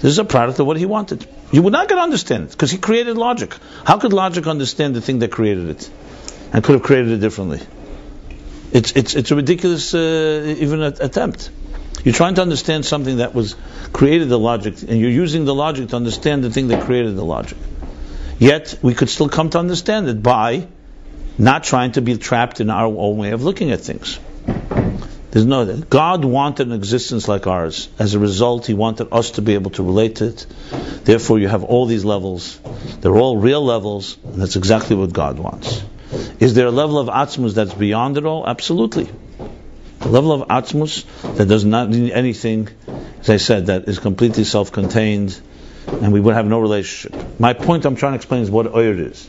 [0.00, 1.26] This is a product of what He wanted.
[1.50, 3.56] You would not get to understand it because He created logic.
[3.84, 5.90] How could logic understand the thing that created it
[6.52, 7.60] and could have created it differently?
[8.70, 11.50] It's it's it's a ridiculous uh, even attempt.
[12.04, 13.56] You're trying to understand something that was
[13.92, 17.24] created the logic, and you're using the logic to understand the thing that created the
[17.24, 17.58] logic.
[18.38, 20.68] Yet we could still come to understand it by
[21.38, 24.18] not trying to be trapped in our own way of looking at things.
[25.30, 27.88] There's no that God wanted an existence like ours.
[27.98, 30.46] As a result, He wanted us to be able to relate to it.
[31.04, 32.58] Therefore, you have all these levels.
[33.00, 35.82] They're all real levels, and that's exactly what God wants.
[36.40, 38.46] Is there a level of atzmus that's beyond it all?
[38.46, 39.08] Absolutely.
[40.00, 42.68] A level of atzmus that does not need anything,
[43.20, 45.38] as I said, that is completely self-contained,
[46.00, 47.20] and we would have no relationship.
[47.38, 49.28] My point I'm trying to explain is what oir is.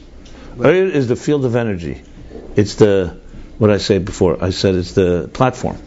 [0.59, 2.01] Oir is the field of energy.
[2.55, 3.17] It's the
[3.57, 4.43] what I say before.
[4.43, 5.77] I said it's the platform.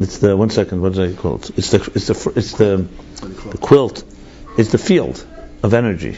[0.00, 0.80] It's the one second.
[0.80, 1.50] What did I call it?
[1.58, 2.88] It's the it's the it's the,
[3.50, 4.04] the quilt.
[4.56, 5.24] It's the field
[5.62, 6.16] of energy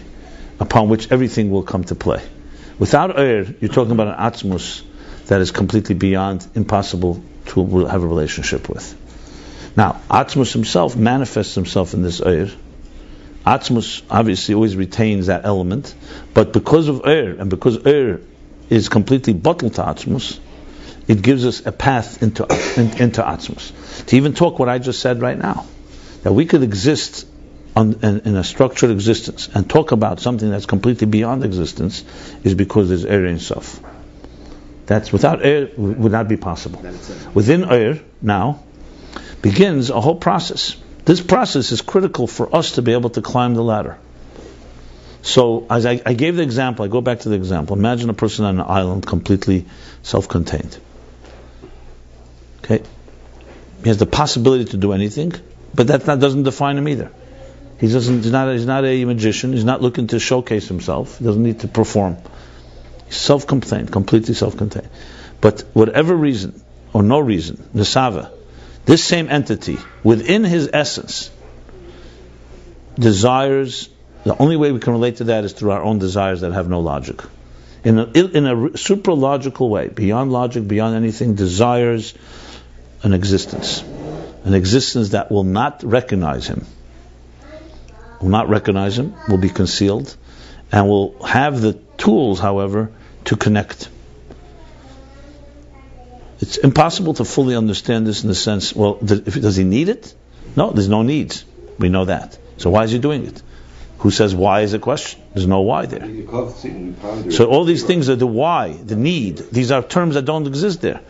[0.58, 2.22] upon which everything will come to play.
[2.78, 4.82] Without oir, you're talking about an atzmus
[5.26, 8.96] that is completely beyond, impossible to have a relationship with.
[9.76, 12.54] Now, Atzmus himself manifests himself in this Eir.
[13.46, 15.94] Atzmus obviously always retains that element,
[16.34, 18.22] but because of Eir, and because Eir
[18.68, 20.38] is completely bottled to Atzmus,
[21.08, 22.44] it gives us a path into,
[22.76, 24.06] in, into Atzmus.
[24.06, 25.66] To even talk what I just said right now,
[26.22, 27.26] that we could exist
[27.74, 32.04] on, in, in a structured existence and talk about something that's completely beyond existence
[32.44, 33.80] is because there's Eir in self.
[34.90, 36.80] That's without air would not be possible.
[36.80, 38.64] That it's a- Within air now
[39.40, 40.74] begins a whole process.
[41.04, 43.98] This process is critical for us to be able to climb the ladder.
[45.22, 47.76] So, as I, I gave the example, I go back to the example.
[47.76, 49.66] Imagine a person on an island completely
[50.02, 50.76] self-contained.
[52.64, 52.82] Okay,
[53.84, 55.32] he has the possibility to do anything,
[55.72, 57.12] but that not, doesn't define him either.
[57.78, 58.24] He doesn't.
[58.24, 58.52] He's not.
[58.52, 59.52] He's not a magician.
[59.52, 61.18] He's not looking to showcase himself.
[61.18, 62.16] He doesn't need to perform
[63.10, 64.88] self-contained, completely self-contained.
[65.40, 68.30] But whatever reason or no reason, Nisava,
[68.84, 71.30] this same entity within his essence
[72.98, 73.88] desires.
[74.24, 76.68] The only way we can relate to that is through our own desires that have
[76.68, 77.22] no logic.
[77.82, 82.12] In a, in a super logical way, beyond logic, beyond anything, desires
[83.02, 83.82] an existence,
[84.44, 86.66] an existence that will not recognize him,
[88.20, 90.14] will not recognize him, will be concealed,
[90.70, 92.92] and will have the tools, however,
[93.24, 93.88] to connect.
[96.40, 100.14] It's impossible to fully understand this in the sense, well, does he need it?
[100.56, 101.44] No, there's no needs.
[101.78, 102.38] We know that.
[102.56, 103.42] So why is he doing it?
[104.00, 105.20] Who says why is a question?
[105.34, 106.06] There's no why there.
[106.06, 109.36] You call it sitting, you ponder So all these things are the why, the need.
[109.52, 111.00] These are terms that don't exist there.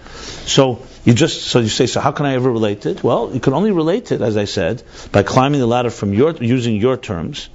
[0.46, 3.04] So you just so you say, so how can I ever relate it?
[3.04, 6.32] Well, you can only relate it, as I said, by climbing the ladder from your
[6.32, 7.48] using your terms,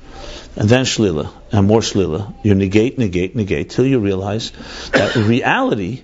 [0.55, 2.33] and then shlila and more shlila.
[2.43, 4.51] You negate, negate, negate till you realize
[4.91, 6.03] that reality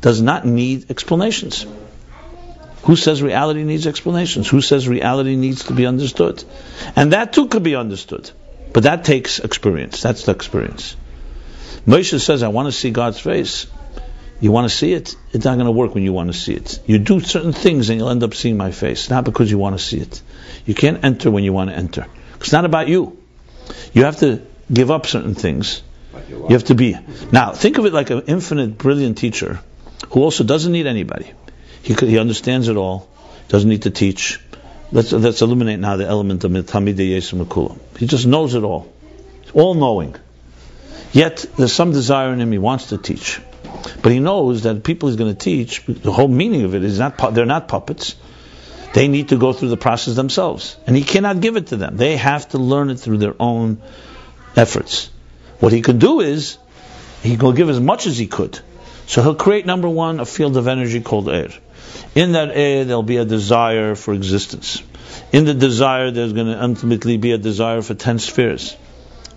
[0.00, 1.64] does not need explanations.
[2.84, 4.48] Who says reality needs explanations?
[4.48, 6.42] Who says reality needs to be understood?
[6.96, 8.30] And that too could be understood.
[8.72, 10.02] But that takes experience.
[10.02, 10.96] That's the experience.
[11.86, 13.66] Moshe says, I want to see God's face.
[14.40, 15.14] You want to see it?
[15.32, 16.80] It's not going to work when you want to see it.
[16.86, 19.78] You do certain things and you'll end up seeing my face, not because you want
[19.78, 20.20] to see it.
[20.66, 22.06] You can't enter when you want to enter.
[22.40, 23.16] It's not about you.
[23.92, 24.42] You have to
[24.72, 25.82] give up certain things.
[26.28, 26.96] You have to be.
[27.30, 29.60] Now, think of it like an infinite, brilliant teacher
[30.10, 31.30] who also doesn't need anybody.
[31.82, 33.08] He, he understands it all,
[33.48, 34.40] doesn't need to teach.
[34.92, 37.78] Let's, let's eliminate now the element of Tamidei Yesum Makula.
[37.98, 38.92] He just knows it all.
[39.54, 40.16] All knowing.
[41.12, 43.40] Yet, there's some desire in him, he wants to teach.
[44.02, 46.98] But he knows that people he's going to teach, the whole meaning of it is
[46.98, 48.16] not they're not puppets.
[48.94, 50.76] They need to go through the process themselves.
[50.86, 51.96] And he cannot give it to them.
[51.96, 53.80] They have to learn it through their own
[54.54, 55.10] efforts.
[55.60, 56.58] What he can do is,
[57.22, 58.58] he will give as much as he could.
[59.06, 61.50] So he'll create, number one, a field of energy called air.
[62.14, 64.82] In that air, there'll be a desire for existence.
[65.32, 68.76] In the desire, there's going to ultimately be a desire for ten spheres.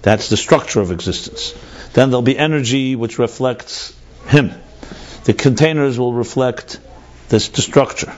[0.02, 1.54] That's the structure of existence.
[1.94, 3.94] Then there'll be energy which reflects
[4.28, 4.52] him.
[5.24, 6.80] The containers will reflect
[7.30, 8.14] this, the structure.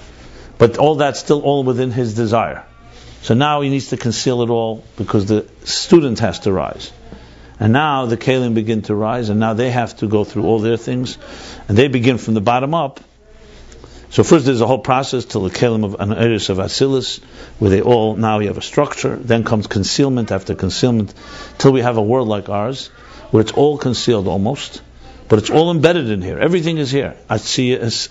[0.57, 2.65] But all that's still all within his desire.
[3.21, 6.91] So now he needs to conceal it all because the student has to rise.
[7.59, 10.59] And now the Kalim begin to rise, and now they have to go through all
[10.59, 11.17] their things,
[11.67, 12.99] and they begin from the bottom up.
[14.09, 17.19] So first there's a whole process till the Kalim of an Eris of Asilis,
[17.59, 19.15] where they all now you have a structure.
[19.15, 21.13] Then comes concealment after concealment,
[21.57, 22.87] till we have a world like ours,
[23.31, 24.81] where it's all concealed almost,
[25.27, 26.39] but it's all embedded in here.
[26.39, 27.17] Everything is here.
[27.29, 28.07] Ruchnius,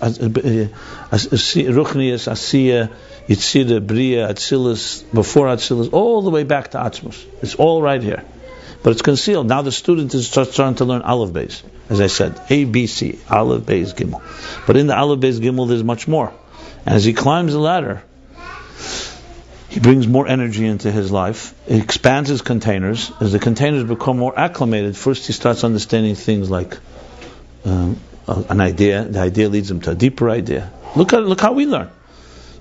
[2.35, 2.91] Asiya,
[3.27, 7.25] Yitzira, Bria, Atsilis, before Atsilis, all the way back to Atzmus.
[7.41, 8.23] It's all right here
[8.83, 9.47] but it's concealed.
[9.47, 13.19] Now the student is starting to learn Aleph Beis, as I said, A, B, C,
[13.29, 14.21] Aleph Beis Gimel.
[14.65, 16.33] But in the Aleph Beis Gimel, there's much more.
[16.85, 18.03] As he climbs the ladder,
[19.69, 21.53] he brings more energy into his life.
[21.67, 23.11] He expands his containers.
[23.19, 26.77] As the containers become more acclimated, first he starts understanding things like
[27.65, 29.03] um, an idea.
[29.03, 30.71] The idea leads him to a deeper idea.
[30.95, 31.89] Look at look how we learn.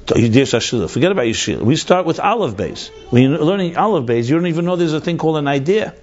[0.06, 1.62] Forget about Yeshua.
[1.62, 2.90] We start with Aleph Beis.
[3.10, 5.94] When you're learning Aleph Beis, you don't even know there's a thing called an idea.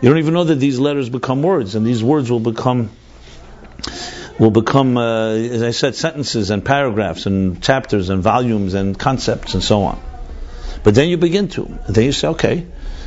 [0.00, 2.90] You don't even know that these letters become words, and these words will become
[4.38, 9.54] will become, uh, as I said, sentences and paragraphs and chapters and volumes and concepts
[9.54, 10.00] and so on.
[10.82, 12.66] But then you begin to, then you say, okay,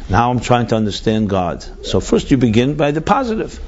[0.09, 1.65] now I'm trying to understand God.
[1.85, 3.59] So first you begin by the positive.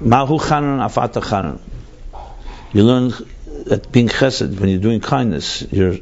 [0.00, 1.60] Mahu chanan afata chanan.
[2.72, 3.12] You learn
[3.66, 5.98] that being chesed, when you're doing kindness, you're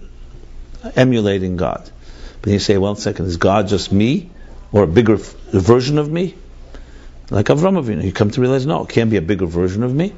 [0.96, 1.90] emulating God.
[2.40, 4.30] But you say, well, second, is God just me?
[4.72, 6.34] Or a bigger f- version of me?
[7.30, 9.94] Like Avram Avinu, you come to realize, no, it can't be a bigger version of
[9.94, 10.12] me.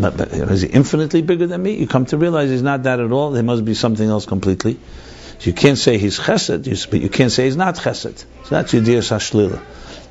[0.00, 1.74] Is he infinitely bigger than me?
[1.76, 3.30] You come to realize he's not that at all.
[3.30, 4.78] There must be something else completely.
[5.38, 8.18] So you can't say he's chesed, but you can't say he's not chesed.
[8.18, 9.60] So that's dear Sashlila.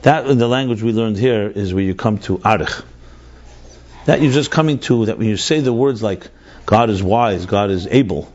[0.03, 2.83] That, in the language we learned here, is where you come to arich.
[4.05, 6.29] That you're just coming to, that when you say the words like,
[6.65, 8.31] God is wise, God is able,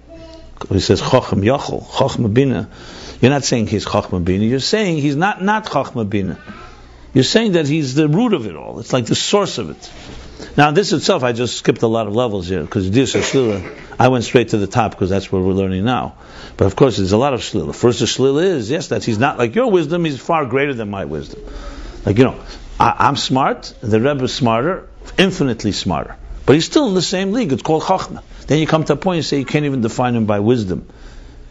[0.69, 2.69] he says Chacham Yachol, Chachma Bina.
[3.23, 4.45] You're not saying he's Chachma Bina.
[4.45, 6.39] You're saying he's not not Chachma Bina.
[7.15, 8.81] You're saying that he's the root of it all.
[8.81, 9.93] It's like the source of it.
[10.57, 13.79] Now, this itself, I just skipped a lot of levels here because this is Shlila.
[13.99, 16.17] I went straight to the top because that's what we're learning now.
[16.57, 17.77] But of course, there's a lot of Shlila.
[17.77, 20.05] First, the Shlila is yes, that he's not like your wisdom.
[20.05, 21.45] He's far greater than my wisdom.
[22.05, 22.41] Like you know,
[22.81, 23.73] I, I'm smart.
[23.83, 26.17] The Rebbe is smarter, infinitely smarter.
[26.45, 27.53] But he's still in the same league.
[27.53, 28.23] It's called Chachma.
[28.49, 30.89] Then you come to a and say you can't even define him by wisdom.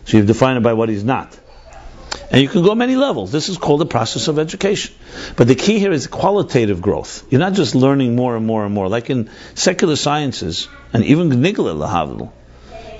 [0.04, 1.40] So you define him by what he's not.
[2.32, 3.32] And you can go many levels.
[3.32, 4.96] This is called the process of education.
[5.36, 7.26] But the key here is qualitative growth.
[7.30, 8.88] You're not just learning more and more and more.
[8.88, 12.32] Like in secular sciences, and even Gnigla Lahavdil,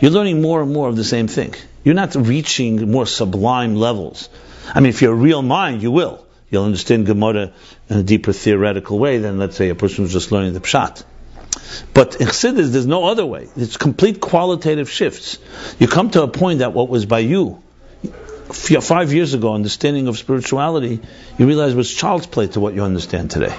[0.02, 1.56] you're learning more and more of the same thing.
[1.84, 4.30] You're not reaching more sublime levels.
[4.74, 6.26] I mean, if you're a real mind, you will.
[6.50, 7.54] You'll understand Gemara
[7.90, 11.04] in a deeper theoretical way than, let's say, a person who's just learning the Pshat.
[11.94, 13.48] But in Chassidus, there's no other way.
[13.56, 15.38] It's complete qualitative shifts.
[15.80, 17.62] You come to a point that what was by you
[18.54, 21.00] five years ago, understanding of spirituality,
[21.38, 23.56] you realize was child's play to what you understand today.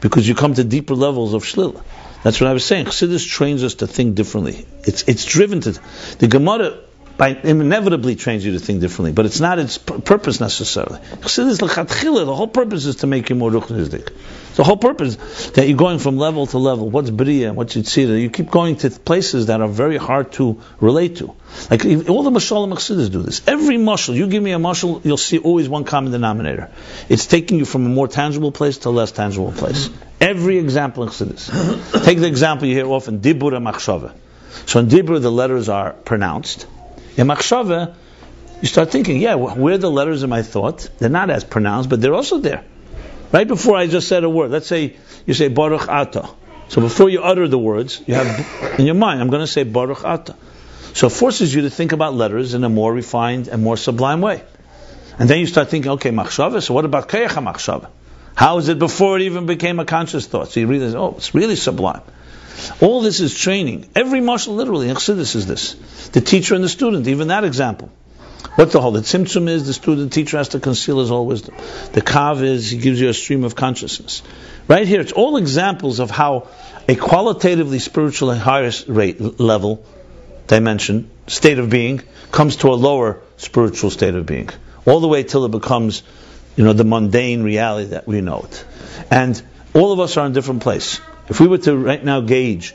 [0.00, 1.82] Because you come to deeper levels of shlila.
[2.22, 2.86] That's what I was saying.
[2.86, 4.66] Chassidus trains us to think differently.
[4.84, 5.72] It's it's driven to
[6.18, 6.78] the Gemara
[7.16, 10.98] by inevitably trains you to think differently, but it's not its purpose necessarily.
[10.98, 14.12] Chassidus l'chatchila, the whole purpose is to make you more ruchnisdik.
[14.58, 15.14] The whole purpose
[15.50, 16.90] that you're going from level to level.
[16.90, 17.52] What's bria?
[17.52, 18.20] What's yitzira?
[18.20, 21.36] You keep going to places that are very hard to relate to.
[21.70, 23.40] Like all the mashalim chassidus do this.
[23.46, 26.72] Every mashal, you give me a mashal, you'll see always one common denominator.
[27.08, 29.90] It's taking you from a more tangible place to a less tangible place.
[30.20, 32.04] Every example in chassidus.
[32.04, 34.12] Take the example you hear often, dibura machshava.
[34.66, 36.66] So in dibur the letters are pronounced.
[37.16, 37.94] In machshava,
[38.60, 40.90] you start thinking, yeah, where are the letters in my thought?
[40.98, 42.64] They're not as pronounced, but they're also there.
[43.32, 46.28] Right before I just said a word, let's say you say Baruch Ata.
[46.68, 49.64] So before you utter the words, you have in your mind, I'm going to say
[49.64, 50.36] Baruch Ata.
[50.94, 54.20] So it forces you to think about letters in a more refined and more sublime
[54.20, 54.42] way.
[55.18, 57.88] And then you start thinking, okay, machshava, so what about Kayach machshava?
[58.34, 60.48] How is it before it even became a conscious thought?
[60.48, 62.02] So you realize, oh, it's really sublime.
[62.80, 63.88] All this is training.
[63.94, 65.74] Every mashal literally, in Chassidus is this.
[66.10, 67.90] The teacher and the student, even that example.
[68.54, 68.92] What the whole?
[68.92, 71.54] The tzimtzum is the student teacher has to conceal his whole wisdom.
[71.92, 74.22] The kav is he gives you a stream of consciousness.
[74.68, 76.48] Right here, it's all examples of how
[76.88, 79.84] a qualitatively spiritual highest rate level
[80.46, 84.50] dimension state of being comes to a lower spiritual state of being,
[84.86, 86.02] all the way till it becomes,
[86.56, 88.64] you know, the mundane reality that we know it.
[89.10, 89.40] And
[89.74, 91.00] all of us are in different place.
[91.28, 92.74] If we were to right now gauge,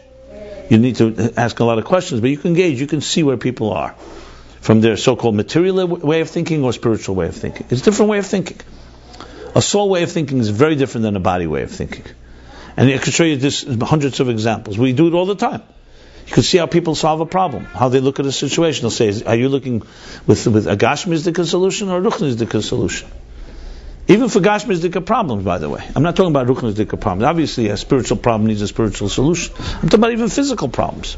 [0.70, 3.24] you need to ask a lot of questions, but you can gauge, you can see
[3.24, 3.96] where people are
[4.64, 7.66] from their so-called material way of thinking or spiritual way of thinking.
[7.70, 8.60] It's a different way of thinking.
[9.56, 12.06] A soul way of thinking is very different than a body way of thinking.
[12.78, 14.78] And I could show you this hundreds of examples.
[14.78, 15.64] We do it all the time.
[16.28, 18.84] You can see how people solve a problem, how they look at a situation.
[18.84, 19.82] They'll say, "Are you looking
[20.26, 23.10] with with a gashmizdika solution or a ruchnizdika solution?"
[24.08, 27.24] Even for gashmizdika problems, by the way, I'm not talking about ruchnizdika problems.
[27.24, 29.54] Obviously, a spiritual problem needs a spiritual solution.
[29.58, 31.18] I'm talking about even physical problems.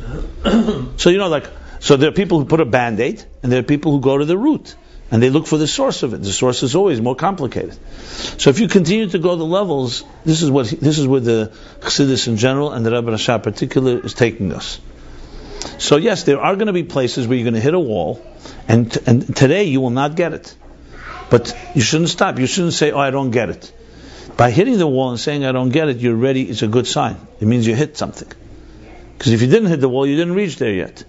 [0.97, 1.47] so you know, like,
[1.85, 4.25] so there are people who put a band-aid, and there are people who go to
[4.25, 4.75] the root
[5.11, 6.23] and they look for the source of it.
[6.23, 7.77] The source is always more complicated.
[8.07, 11.51] So if you continue to go the levels, this is what this is where the
[11.81, 14.79] Chassidus in general and the Rebbe Rashab particular is taking us.
[15.77, 18.25] So yes, there are going to be places where you're going to hit a wall,
[18.67, 20.55] and t- and today you will not get it.
[21.29, 22.39] But you shouldn't stop.
[22.39, 23.71] You shouldn't say, "Oh, I don't get it."
[24.37, 26.49] By hitting the wall and saying, "I don't get it," you're ready.
[26.49, 27.17] It's a good sign.
[27.39, 28.31] It means you hit something.
[29.17, 31.03] Because if you didn't hit the wall, you didn't reach there yet.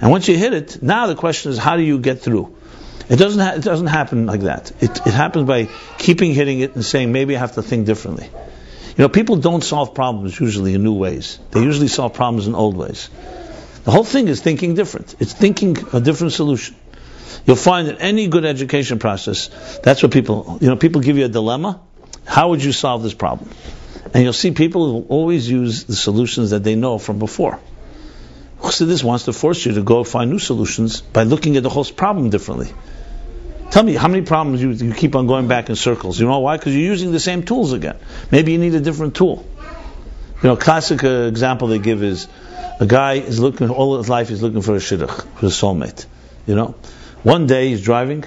[0.00, 2.56] And once you hit it, now the question is, how do you get through?
[3.08, 3.40] It doesn't.
[3.40, 4.70] Ha- it doesn't happen like that.
[4.80, 8.30] It, it happens by keeping hitting it and saying, maybe I have to think differently.
[8.96, 11.38] You know, people don't solve problems usually in new ways.
[11.50, 13.10] They usually solve problems in old ways.
[13.84, 15.16] The whole thing is thinking different.
[15.18, 16.76] It's thinking a different solution.
[17.46, 19.48] You'll find that any good education process,
[19.82, 21.80] that's what people, you know, people give you a dilemma.
[22.24, 23.50] How would you solve this problem?
[24.12, 27.58] And you'll see people who always use the solutions that they know from before.
[28.60, 31.84] Chassidus wants to force you to go find new solutions by looking at the whole
[31.84, 32.72] problem differently.
[33.70, 36.18] Tell me how many problems you, you keep on going back in circles.
[36.18, 36.56] You know why?
[36.56, 37.96] Because you're using the same tools again.
[38.30, 39.46] Maybe you need a different tool.
[40.42, 42.26] You know, classic uh, example they give is
[42.80, 46.06] a guy is looking all his life he's looking for a shidduch, for a soulmate.
[46.46, 46.74] You know,
[47.22, 48.24] one day he's driving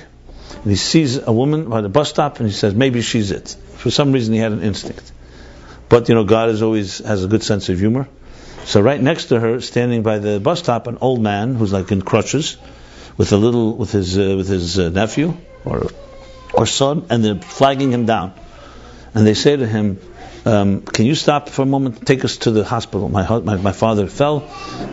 [0.61, 3.55] and he sees a woman by the bus stop and he says maybe she's it.
[3.77, 5.11] For some reason he had an instinct,
[5.89, 8.07] but you know God is always has a good sense of humor.
[8.65, 11.91] So right next to her, standing by the bus stop, an old man who's like
[11.91, 12.57] in crutches,
[13.17, 15.87] with a little with his uh, with his uh, nephew or
[16.53, 18.33] or son, and they're flagging him down,
[19.13, 19.99] and they say to him.
[20.45, 22.05] Um, can you stop for a moment?
[22.05, 23.07] Take us to the hospital.
[23.07, 24.43] My my, my father fell,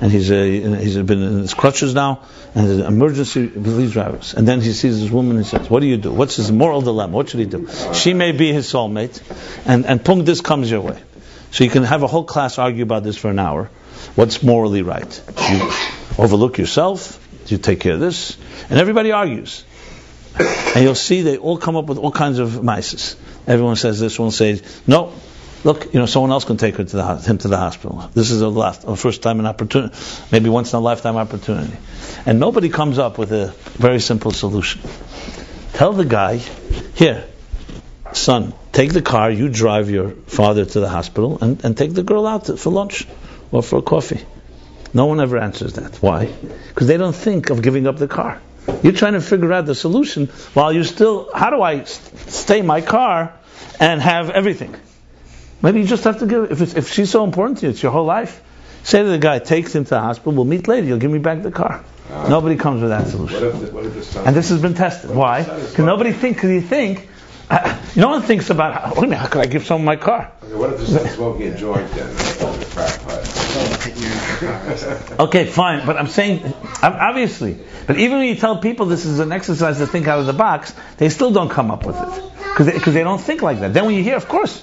[0.00, 2.22] and he's uh, he's been in his crutches now,
[2.54, 3.48] and an emergency.
[3.48, 4.32] Please drive us.
[4.32, 6.12] And then he sees this woman and says, "What do you do?
[6.12, 7.16] What's his moral dilemma?
[7.16, 9.20] What should he do?" She may be his soulmate,
[9.66, 11.02] and and pung this comes your way.
[11.50, 13.70] So you can have a whole class argue about this for an hour.
[14.14, 15.22] What's morally right?
[15.50, 15.70] You
[16.18, 17.18] overlook yourself.
[17.46, 18.36] You take care of this,
[18.68, 19.64] and everybody argues.
[20.38, 23.16] And you'll see they all come up with all kinds of mices.
[23.46, 24.18] Everyone says this.
[24.18, 25.12] One says, "No,
[25.64, 28.08] look, you know, someone else can take her to the, him to the hospital.
[28.14, 29.96] This is a last, a first time an opportunity,
[30.30, 31.76] maybe once in a lifetime opportunity."
[32.24, 33.48] And nobody comes up with a
[33.78, 34.82] very simple solution.
[35.72, 36.36] Tell the guy,
[36.94, 37.24] here,
[38.12, 42.02] son, take the car, you drive your father to the hospital, and, and take the
[42.02, 43.06] girl out for lunch
[43.50, 44.24] or for coffee.
[44.92, 45.96] No one ever answers that.
[45.96, 46.26] Why?
[46.26, 48.40] Because they don't think of giving up the car.
[48.82, 52.80] You're trying to figure out the solution while you're still, how do I stay my
[52.80, 53.32] car
[53.78, 54.74] and have everything?
[55.62, 57.82] Maybe you just have to give, if, it's, if she's so important to you, it's
[57.82, 58.42] your whole life.
[58.82, 61.18] Say to the guy, takes him to the hospital, we'll meet later, you'll give me
[61.18, 61.84] back the car.
[62.08, 63.40] Nobody comes with that solution.
[63.40, 64.16] What if the, what if?
[64.16, 65.10] And this has been tested.
[65.10, 65.42] Why?
[65.42, 67.09] Because nobody thinks, because you think, uh,
[67.96, 70.30] no one thinks about, how, wait a minute, how could I give someone my car?
[70.44, 73.26] Okay, what if the son's smoking a joint then, or a crack pipe?
[75.20, 79.32] Okay, fine, but I'm saying, obviously, but even when you tell people this is an
[79.32, 82.22] exercise to think out of the box, they still don't come up with it
[82.52, 83.74] because they, 'cause they don't think like that.
[83.74, 84.62] Then when you hear, of course,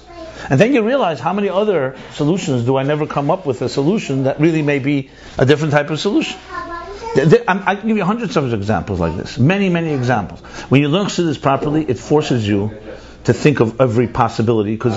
[0.50, 3.68] and then you realize how many other solutions do I never come up with a
[3.68, 6.38] solution that really may be a different type of solution.
[7.16, 9.38] I can give you hundreds of examples like this.
[9.38, 10.40] Many, many examples.
[10.70, 12.78] When you learn this properly, it forces you
[13.24, 14.96] to think of every possibility because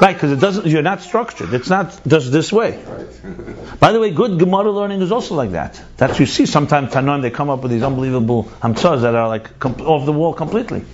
[0.00, 0.66] right because it doesn't.
[0.66, 1.52] You're not structured.
[1.54, 2.82] It's not just this way.
[3.78, 5.80] By the way, good Gemara learning is also like that.
[5.96, 9.58] That's you see sometimes Tanoim they come up with these unbelievable hamtzahs that are like
[9.58, 10.84] com- off the wall completely.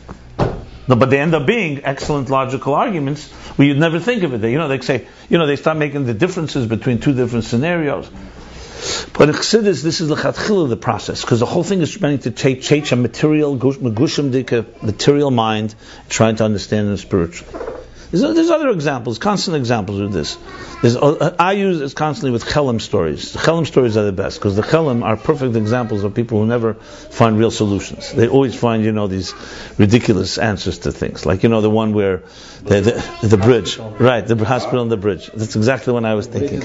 [0.89, 4.39] No, but they end up being excellent logical arguments where you'd never think of it.
[4.39, 7.45] They, you know, they say, you know, they start making the differences between two different
[7.45, 8.11] scenarios.
[9.13, 12.19] But in Chassidus, this is the of the process, because the whole thing is trying
[12.21, 15.75] to take, change a material, gush- megushim dika, material mind,
[16.09, 17.49] trying to understand the spiritual.
[18.11, 20.39] There's, there's other examples, constant examples of this.
[20.81, 23.33] There's, uh, I use this constantly with Chelim stories.
[23.33, 26.47] The Chelim stories are the best because the Chelim are perfect examples of people who
[26.47, 28.11] never find real solutions.
[28.13, 29.35] They always find, you know, these
[29.77, 31.27] ridiculous answers to things.
[31.27, 32.23] Like, you know, the one where
[32.63, 32.81] the,
[33.21, 35.27] the, the bridge, right, the hospital and the bridge.
[35.27, 36.61] That's exactly what I was thinking.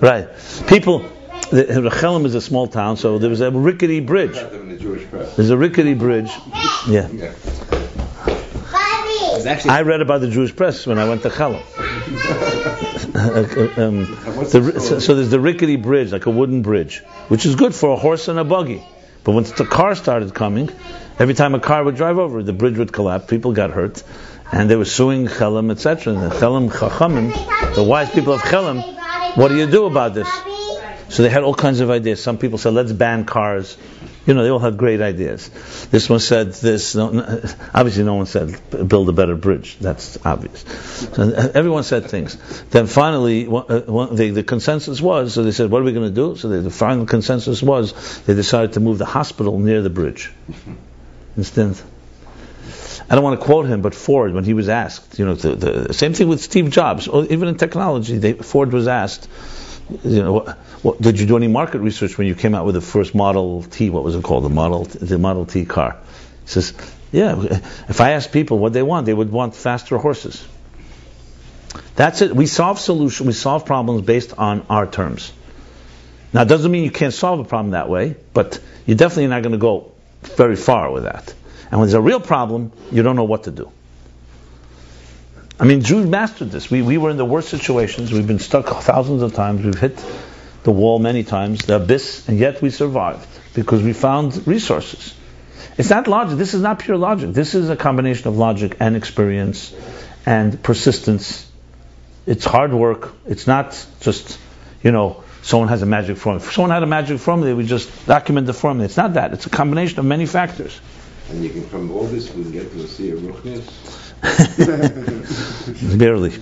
[0.00, 0.28] Right.
[0.68, 1.04] People,
[1.50, 4.34] the, the Chelim is a small town, so there was a rickety bridge.
[4.34, 6.30] Got them in the There's a rickety bridge.
[6.88, 7.08] Yeah.
[7.08, 7.34] Yeah.
[8.72, 9.68] Bobby!
[9.68, 11.62] I read about the Jewish press when I went to Chalom.
[13.78, 14.04] um,
[14.50, 17.92] the, so, so there's the rickety bridge, like a wooden bridge, which is good for
[17.92, 18.82] a horse and a buggy.
[19.24, 20.70] But once the car started coming,
[21.18, 23.26] every time a car would drive over, the bridge would collapse.
[23.26, 24.02] People got hurt,
[24.52, 26.14] and they were suing Chelim, etc.
[26.14, 30.28] And the Chelim Chachamim, the wise people of Chelim, what do you do about this?
[31.08, 32.22] So they had all kinds of ideas.
[32.22, 33.76] Some people said, let's ban cars.
[34.26, 35.48] You know, they all had great ideas.
[35.90, 36.96] This one said this.
[36.96, 37.22] No, no,
[37.74, 39.78] obviously, no one said build a better bridge.
[39.78, 40.62] That's obvious.
[41.14, 42.36] So uh, everyone said things.
[42.70, 45.92] Then finally, one, uh, one, the, the consensus was, so they said, what are we
[45.92, 46.36] going to do?
[46.36, 50.32] So the, final consensus was, they decided to move the hospital near the bridge.
[51.36, 51.76] Instead.
[53.08, 55.54] I don't want to quote him, but Ford, when he was asked, you know, the,
[55.88, 59.28] the same thing with Steve Jobs, or even in technology, they, Ford was asked,
[60.04, 60.48] you know, what,
[60.82, 63.62] what, did you do any market research when you came out with the first Model
[63.62, 63.90] T?
[63.90, 64.44] What was it called?
[64.44, 65.96] The Model the Model T car.
[66.44, 66.74] He says,
[67.12, 67.60] yeah.
[67.88, 70.46] If I asked people what they want, they would want faster horses.
[71.94, 72.34] That's it.
[72.34, 73.26] We solve solution.
[73.26, 75.32] We solve problems based on our terms.
[76.32, 79.42] Now, it doesn't mean you can't solve a problem that way, but you're definitely not
[79.42, 81.32] going to go very far with that.
[81.70, 83.70] And when there's a real problem, you don't know what to do.
[85.58, 86.70] I mean, Jews mastered this.
[86.70, 88.12] We, we were in the worst situations.
[88.12, 89.64] We've been stuck thousands of times.
[89.64, 90.04] We've hit
[90.64, 95.14] the wall many times, the abyss, and yet we survived because we found resources.
[95.78, 96.36] It's not logic.
[96.36, 97.32] This is not pure logic.
[97.32, 99.74] This is a combination of logic and experience
[100.26, 101.50] and persistence.
[102.26, 103.14] It's hard work.
[103.26, 104.38] It's not just,
[104.82, 106.44] you know, someone has a magic formula.
[106.44, 108.86] If someone had a magic formula, they would just document the formula.
[108.86, 109.32] It's not that.
[109.32, 110.78] It's a combination of many factors.
[111.30, 114.05] And you can, from all this, we can get to see a ruchnius.
[115.98, 116.32] Barely.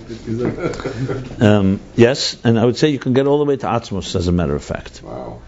[1.39, 4.27] Um, yes, and I would say you can get all the way to Atzmus, as
[4.27, 5.01] a matter of fact.
[5.03, 5.41] Wow.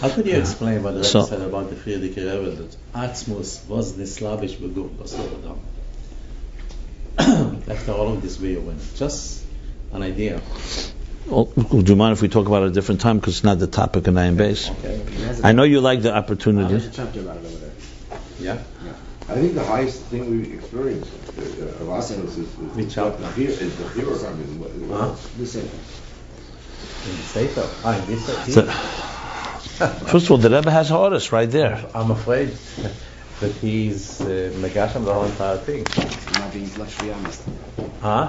[0.00, 3.66] How could you explain what the Rebbe So- said about the Friedrich Rebbe that Atzmus
[3.68, 5.58] was the Slavish Begum Basodam?
[7.68, 8.80] After all of this we went.
[8.96, 9.44] just
[9.92, 10.40] an idea.
[11.26, 13.44] Well, do you mind if we talk about it at a different time because it's
[13.44, 14.70] not the topic in Ayin Beis?
[14.70, 15.40] Okay.
[15.44, 16.74] I know you like the There's opportunity.
[16.86, 17.70] a chapter about it over there.
[18.40, 18.58] Yeah.
[19.28, 21.06] I think the highest thing we experience
[21.38, 23.22] uh, is, is, Which chapter?
[23.22, 24.06] the fear, the fear.
[24.06, 25.06] I mean, what, what Huh?
[25.08, 25.54] else?
[27.04, 27.68] In the Sefer.
[27.84, 28.72] Ah, in this Sefer.
[30.06, 31.84] First of all, the Rebbe has Horus right there.
[31.94, 32.50] I'm afraid
[33.40, 35.84] that he's uh, Megasham the whole entire thing.
[35.96, 37.42] I'm not being intellectually honest.
[38.00, 38.26] Huh?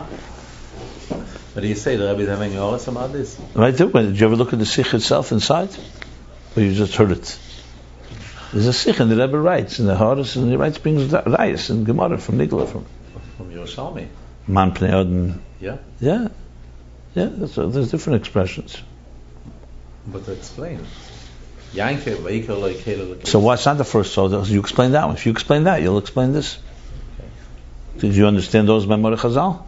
[1.53, 1.97] What do you say?
[1.97, 3.37] The Rebbe is having Horus about this?
[3.53, 3.87] Right there.
[3.87, 5.69] Did you ever look at the Sikh itself inside?
[6.55, 7.37] Or you just heard it?
[8.53, 11.71] There's a Sikh and the Rebbe writes, and the Horus, and he writes brings Rayas
[11.71, 12.85] and Gemara from Nigla, from
[13.37, 14.07] From Yerushalmi.
[14.47, 15.39] Man Pnei.
[15.59, 15.77] Yeah.
[15.99, 16.27] Yeah.
[17.15, 18.77] Yeah, there's different expressions.
[20.05, 20.85] But explain.
[21.73, 25.15] Yanke, Vaiker, like Kela, So what's not the first so you explain that one.
[25.15, 26.59] If you explain that, you'll explain this.
[27.97, 29.63] Did you understand those by Chazal?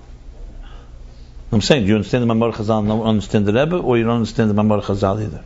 [1.51, 4.03] I'm saying, do you understand the Mamor Chazal and don't understand the Rebbe, or you
[4.03, 5.43] don't understand the Mamor Chazal either?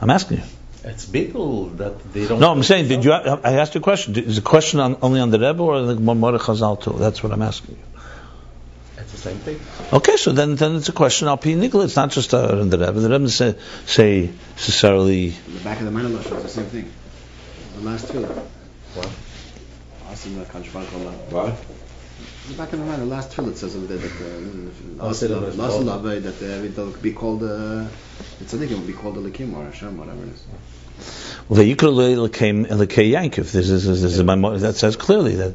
[0.00, 0.44] I'm asking you.
[0.86, 2.38] It's people that they don't.
[2.38, 3.12] No, I'm saying, did you?
[3.12, 4.16] I asked you a question.
[4.16, 6.94] Is the question on, only on the Rebbe or the Mamor Chazal too?
[6.96, 8.00] That's what I'm asking you.
[8.98, 9.60] It's the same thing.
[9.92, 11.56] Okay, so then, then it's a question of P.
[11.56, 11.84] Nikola.
[11.84, 12.92] It's not just uh, on the Rebbe.
[12.92, 15.30] The Rebbe doesn't say, say necessarily.
[15.30, 16.92] The back of the Manalosh was the same thing.
[17.78, 18.22] The last two.
[18.22, 19.10] What?
[20.08, 20.36] Awesome,
[22.48, 22.58] the Kanshvan Kola.
[22.58, 22.58] What?
[22.58, 25.56] Back in the line, the last tefillah says over there that uh, said it was
[25.56, 27.88] last called- love that uh, it'll be called uh,
[28.40, 30.44] it's I think will be called a Lakim or Hashem, whatever it is.
[31.48, 33.52] Well, the Yikra came Lekei Yankiv.
[33.52, 35.54] This is, this is my mo- that says clearly that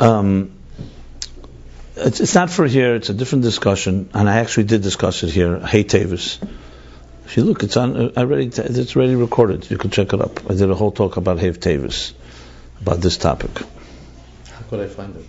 [0.00, 0.52] um,
[1.96, 2.94] it's, it's not for here.
[2.94, 5.58] It's a different discussion, and I actually did discuss it here.
[5.58, 6.38] Hei Teves.
[7.24, 8.12] If you look, it's on.
[8.16, 8.46] I already.
[8.46, 9.70] It's already recorded.
[9.70, 10.50] You can check it up.
[10.50, 12.12] I did a whole talk about Hei Teves,
[12.80, 13.58] about this topic.
[14.50, 15.24] How could I find it?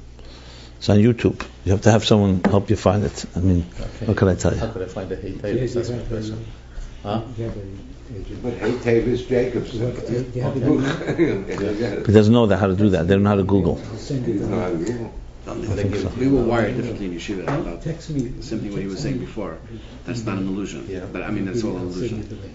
[0.79, 1.45] It's on YouTube.
[1.65, 3.25] You have to have someone help you find it.
[3.35, 4.05] I mean, Okay.
[4.07, 4.71] what can I tell How you?
[4.73, 5.73] could I find the hate Yes.
[5.73, 6.45] That's my question.
[7.03, 7.21] a- Huh?
[7.37, 8.43] you have a- agent.
[8.43, 9.79] But hey, Tavis Jacobson.
[9.79, 12.03] Do you have it on there?
[12.05, 13.07] He doesn't know that how to do that.
[13.07, 13.79] They don't know how to Google.
[13.91, 14.35] I'll send it.
[14.35, 14.79] You know how on.
[14.85, 15.11] to Google.
[15.75, 18.21] They give it to We were wired differently in yeshiva I'll about Text me.
[18.21, 19.57] the same thing what he was saying before.
[20.05, 20.85] That's not an illusion.
[20.87, 21.05] Yeah.
[21.11, 22.53] But I mean that's all I'll send you illusion.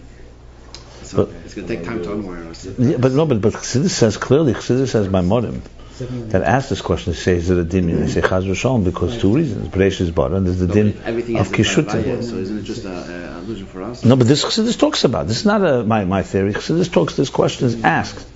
[1.03, 2.67] So But- it's gonna take time to unwire us.
[2.79, 5.84] Yeah, but no, but, but Chassidus says clearly, Chassidus says by Modim, Send me the
[5.99, 7.87] that asked this question, they say, is it a din?
[7.87, 9.69] They say Chaz v'shalom because two reasons.
[9.69, 12.25] Beresh is bar, and there's the din Everything of has a Kishutim.
[12.25, 14.05] So isn't it just a, a illusion for us?
[14.05, 15.29] No, but this Chassidus talks about.
[15.29, 16.53] This is not a, my, my theory.
[16.53, 18.27] Chassidus talks, this question is asked.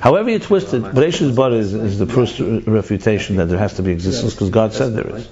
[0.00, 3.82] However you twist it, Bereshit Bar is, is the first refutation that there has to
[3.82, 5.28] be existence because God said there is.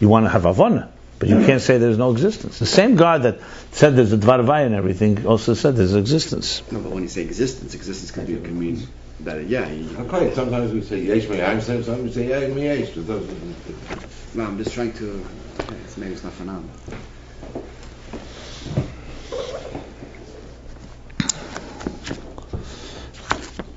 [0.00, 0.88] You want to have Avona,
[1.18, 2.58] but you can't say there's no existence.
[2.58, 3.38] The same God that
[3.70, 6.62] said there's a Dvarvai and everything also said there's existence.
[6.72, 8.88] No, but when you say existence, existence can be can mean
[9.24, 9.68] that yeah.
[9.68, 12.96] You, Okay, sometimes we say yesh me sometimes we say yeah me yesh.
[12.96, 15.24] It doesn't- no, I'm just trying to.
[15.60, 16.62] Okay, it's, maybe it's not for now.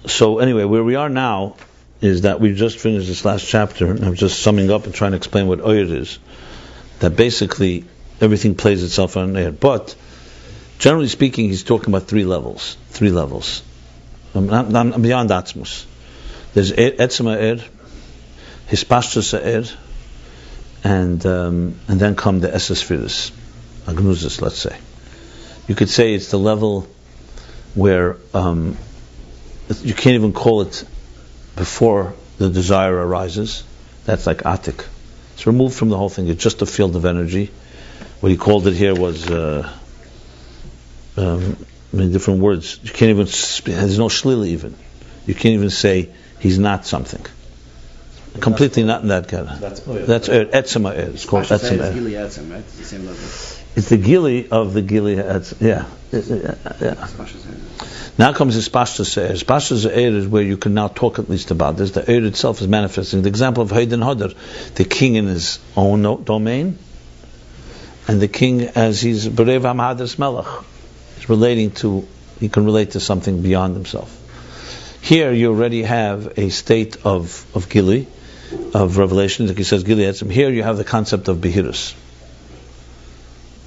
[0.08, 1.56] So anyway, where we are now
[2.00, 5.12] is that we've just finished this last chapter, and I'm just summing up and trying
[5.12, 6.20] to explain what Oyed is.
[7.00, 7.86] That basically
[8.22, 9.52] everything plays itself on air.
[9.52, 9.96] But
[10.80, 12.78] generally speaking, he's talking about three levels.
[12.90, 13.62] Three levels.
[14.42, 15.86] Not- beyond Atzmus.
[16.54, 17.64] There's Etzema Er,
[18.70, 19.66] Hispashtus Er,
[20.84, 23.32] and um, and then come the Esesphiris,
[23.86, 24.78] Agnuzis, let's say.
[25.68, 26.88] You could say it's the level
[27.74, 28.78] where um,
[29.82, 30.84] you can't even call it
[31.56, 33.64] before the desire arises.
[34.06, 34.86] That's like atik.
[35.34, 36.28] It's removed from the whole thing.
[36.28, 37.52] It's just a field of energy.
[38.20, 39.70] What he called it here was uh,
[41.18, 41.58] um,
[41.96, 42.80] many different words.
[42.84, 43.26] You can't even.
[43.26, 44.76] There's no shlila even.
[45.26, 47.26] You can't even say he's not something.
[48.40, 49.60] Completely not in that category.
[49.60, 49.80] That's.
[49.80, 51.12] That's er, etzema er.
[51.12, 51.94] It's called etzema er.
[51.94, 52.60] Etzem, right?
[52.60, 53.24] It's the same level.
[53.76, 55.16] It's the gili of the gili.
[55.16, 55.86] etz- Yeah.
[56.12, 57.08] Yeah, yeah.
[57.18, 58.14] Pasha says.
[58.18, 59.28] Now comes his pashta se'er.
[59.28, 61.92] His pashta se'er is where you can now talk at least about this.
[61.92, 63.24] The er itself is manifesting.
[63.24, 64.34] The example of Hayden Hodar,
[64.76, 66.78] the king in his own domain,
[68.08, 70.48] and the king as he's Berev Hamhadras Melech.
[71.28, 72.08] Relating to,
[72.40, 74.22] he can relate to something beyond himself.
[75.02, 78.08] Here you already have a state of, of gili,
[78.74, 80.32] of revelation, like he says, gili etzim.
[80.32, 81.94] Here you have the concept of behirus,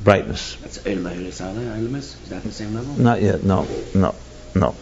[0.02, 0.56] brightness.
[0.56, 2.22] That's Eir Lahir Esala, Eilemis?
[2.22, 2.94] Is that the same level?
[2.94, 3.44] Not yet.
[3.44, 4.14] No, no,
[4.54, 4.74] no,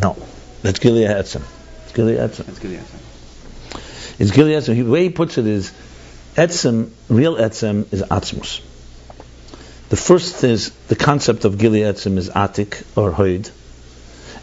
[0.00, 0.16] no.
[0.62, 1.42] That's Gilead Etzim.
[1.84, 2.46] It's Gilead Etzim.
[2.46, 4.20] That's Gilead Etzem.
[4.20, 4.76] It's Gilead Etzim.
[4.76, 5.72] The way he puts it is,
[6.36, 8.60] Etzim, real Etzim is Atzmus.
[9.90, 13.50] The first is the concept of Gilead Etzim is Atik or Hoid,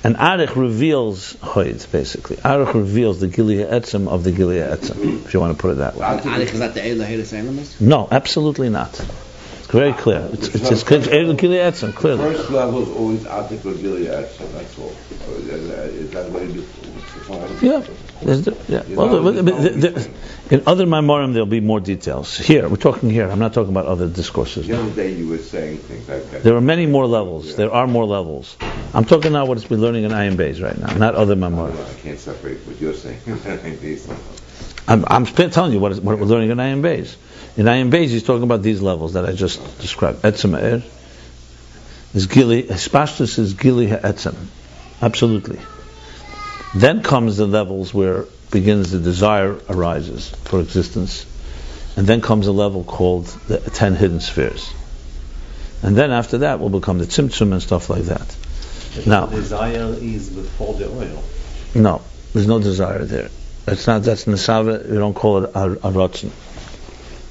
[0.04, 2.38] and Arich reveals Hoid basically.
[2.38, 5.78] Arich reveals the Gilead Etzim of the Gilead Etzim, if you want to put it
[5.78, 6.06] that way.
[6.06, 9.00] Atik, is that the Eir Lahir No, absolutely not.
[9.00, 10.30] It's very clear.
[10.34, 12.36] It's it's, it's, it's Gilead Etzim clearly.
[12.36, 14.96] First level is always Atik or Gilead, so that's all.
[15.28, 17.62] Or Is that- is that way it's defined?
[17.62, 17.84] Yeah.
[18.24, 18.84] There's the- yeah.
[18.90, 20.10] Well, the- the- the- the-
[20.52, 22.38] in other Maimorim, there'll be more details.
[22.38, 23.30] Here, we're talking here.
[23.30, 24.68] I'm not talking about other discourses.
[24.68, 26.44] The other day you were saying things like that.
[26.44, 27.56] There are many more levels.
[27.56, 28.56] There are more levels.
[28.94, 31.78] I'm talking now what it's been learning in Ayin Beis right now, not other memoriam.
[31.78, 33.18] I can't separate what you're saying.
[34.88, 37.16] I'm, I'm telling you what, is, what we're learning in Ayin Beis.
[37.58, 40.22] In Ayin Beis, he's talking about these levels that I just described.
[40.24, 40.84] Etzem Er
[42.14, 44.36] is Gili, Hispashtus is Gili Etzem.
[45.02, 45.60] Absolutely.
[46.74, 51.26] Then comes the levels where begins the desire arises for existence.
[51.98, 54.72] And then comes a level called the ten hidden spheres.
[55.84, 58.36] And then after that will become the tzimtzum and stuff like that.
[59.06, 61.24] Now- The desire is before the oil.
[61.76, 62.02] No,
[62.34, 63.30] there's no desire there.
[63.66, 66.08] That's not, that's Nesava, we don't call it a, a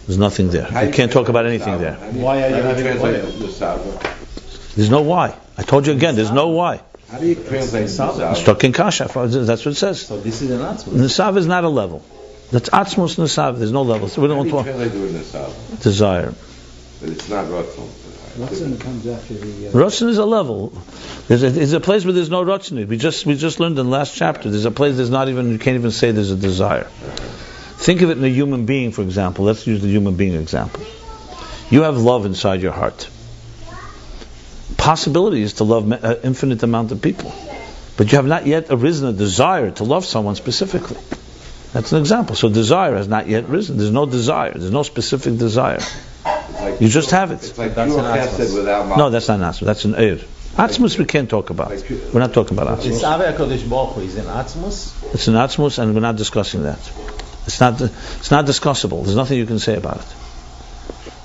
[0.06, 0.64] There's nothing there.
[0.64, 1.80] How You can't talk about anything Nesava?
[1.80, 1.94] there.
[2.22, 3.30] Why are you having translate oil?
[3.32, 4.74] Nesava?
[4.74, 5.34] There's no why.
[5.56, 6.80] I told you again, there's no why.
[7.10, 8.12] How do you translate Nesava.
[8.18, 8.36] Nesava?
[8.36, 10.06] Stuck in Kasha, that's what it says.
[10.06, 10.92] So this is an atzmus.
[10.92, 12.04] Nesava is not a level.
[12.52, 14.08] That's Atzmos Nesava, there's no level.
[14.08, 15.76] So we How do don't you want translate the word Nesava?
[15.76, 16.34] to desire.
[17.00, 17.88] But it's not Ratzon.
[18.38, 19.68] Ratzon comes after the.
[19.68, 20.72] Uh, Ratzin is a level.
[21.28, 22.86] There's a, there's a place where there's no Ratzin.
[22.86, 25.50] We just, we just learned in the last chapter, there's a place there's not even,
[25.50, 26.84] you can't even say there's a desire.
[27.78, 29.44] Think of it in a human being, for example.
[29.44, 30.84] Let's use the human being example.
[31.70, 33.08] You have love inside your heart.
[34.80, 37.32] Possibility is to love an uh, infinite amount of people.
[37.98, 40.96] But you have not yet arisen a desire to love someone specifically.
[41.74, 42.34] That's an example.
[42.34, 43.76] So desire has not yet risen.
[43.76, 44.52] There's no desire.
[44.52, 45.80] There's no specific desire.
[46.24, 47.44] Like You just have it.
[47.44, 48.38] It's like That's pure an Atzmus.
[48.38, 48.96] chesed without ma'at.
[48.96, 49.66] No, that's not Atzmus.
[49.66, 50.24] That's an Eir.
[50.56, 51.70] Atzmus we can't talk about.
[52.14, 53.04] We're not talking about It's Atzmus.
[53.04, 55.14] Ave HaKadosh Baruch Hu is in Atzmus.
[55.14, 56.80] It's an Atzmus, and we're not discussing that.
[57.46, 57.80] It's not.
[57.80, 59.04] It's not discussable.
[59.04, 60.06] There's nothing you can say about it.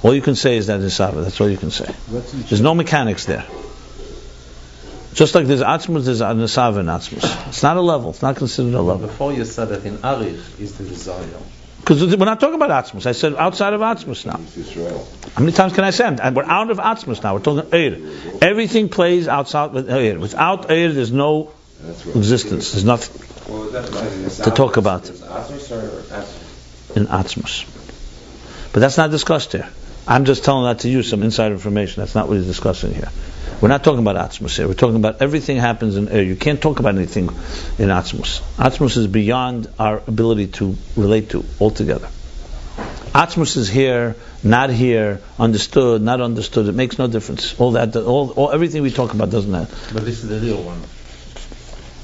[0.06, 1.22] All you can say is that it's Sava.
[1.22, 1.92] That's all you can say.
[2.12, 3.44] There's no mechanics there.
[5.16, 7.48] Just like there's Atzmus, there's a Nesava in Atzmus.
[7.48, 8.12] It's not a level.
[8.12, 9.08] It's not considered a level.
[9.08, 11.26] Before you said that in Arich is the desire.
[11.80, 13.08] Because we're not talking about Atzmus.
[13.08, 14.40] I said outside of Atzmus now.
[15.34, 16.04] How many times can I say?
[16.06, 17.34] And we're out of Atzmus now.
[17.34, 18.44] We're talking Eir.
[18.44, 20.20] Everything plays outside with Eir.
[20.20, 21.52] Without Eir, there's no
[22.14, 22.74] existence.
[22.74, 24.38] There's nothing Well, that's what it is.
[24.38, 26.98] to talk about Is Atzmos or Atzmos?
[26.98, 27.66] in Atzmus.
[28.72, 29.68] But that's not discussed here.
[30.08, 32.02] I'm just telling that to you, some inside information.
[32.02, 33.10] That's not what he's discussing here.
[33.62, 34.68] We're not talking about Atzmus here.
[34.68, 36.22] We're talking about everything happens in air.
[36.22, 37.30] You can't talk about anything
[37.80, 38.42] in Atzmus.
[38.58, 42.08] Atzmus is beyond our ability to relate to altogether.
[43.14, 46.68] Atzmus is here, not here, understood, not understood.
[46.68, 47.58] It makes no difference.
[47.60, 49.74] All that, all, all everything we talk about doesn't matter.
[49.94, 50.82] But this is the real one.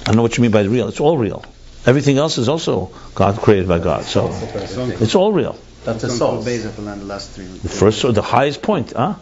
[0.08, 0.88] I know what you mean by real.
[0.88, 1.44] It's all real.
[1.86, 4.06] Everything else is also God created by God.
[4.06, 5.60] So it's all real.
[5.84, 6.38] That's a Some soul.
[6.38, 7.46] Kuf Beis land the last three.
[7.46, 9.16] The first, or the highest point, huh?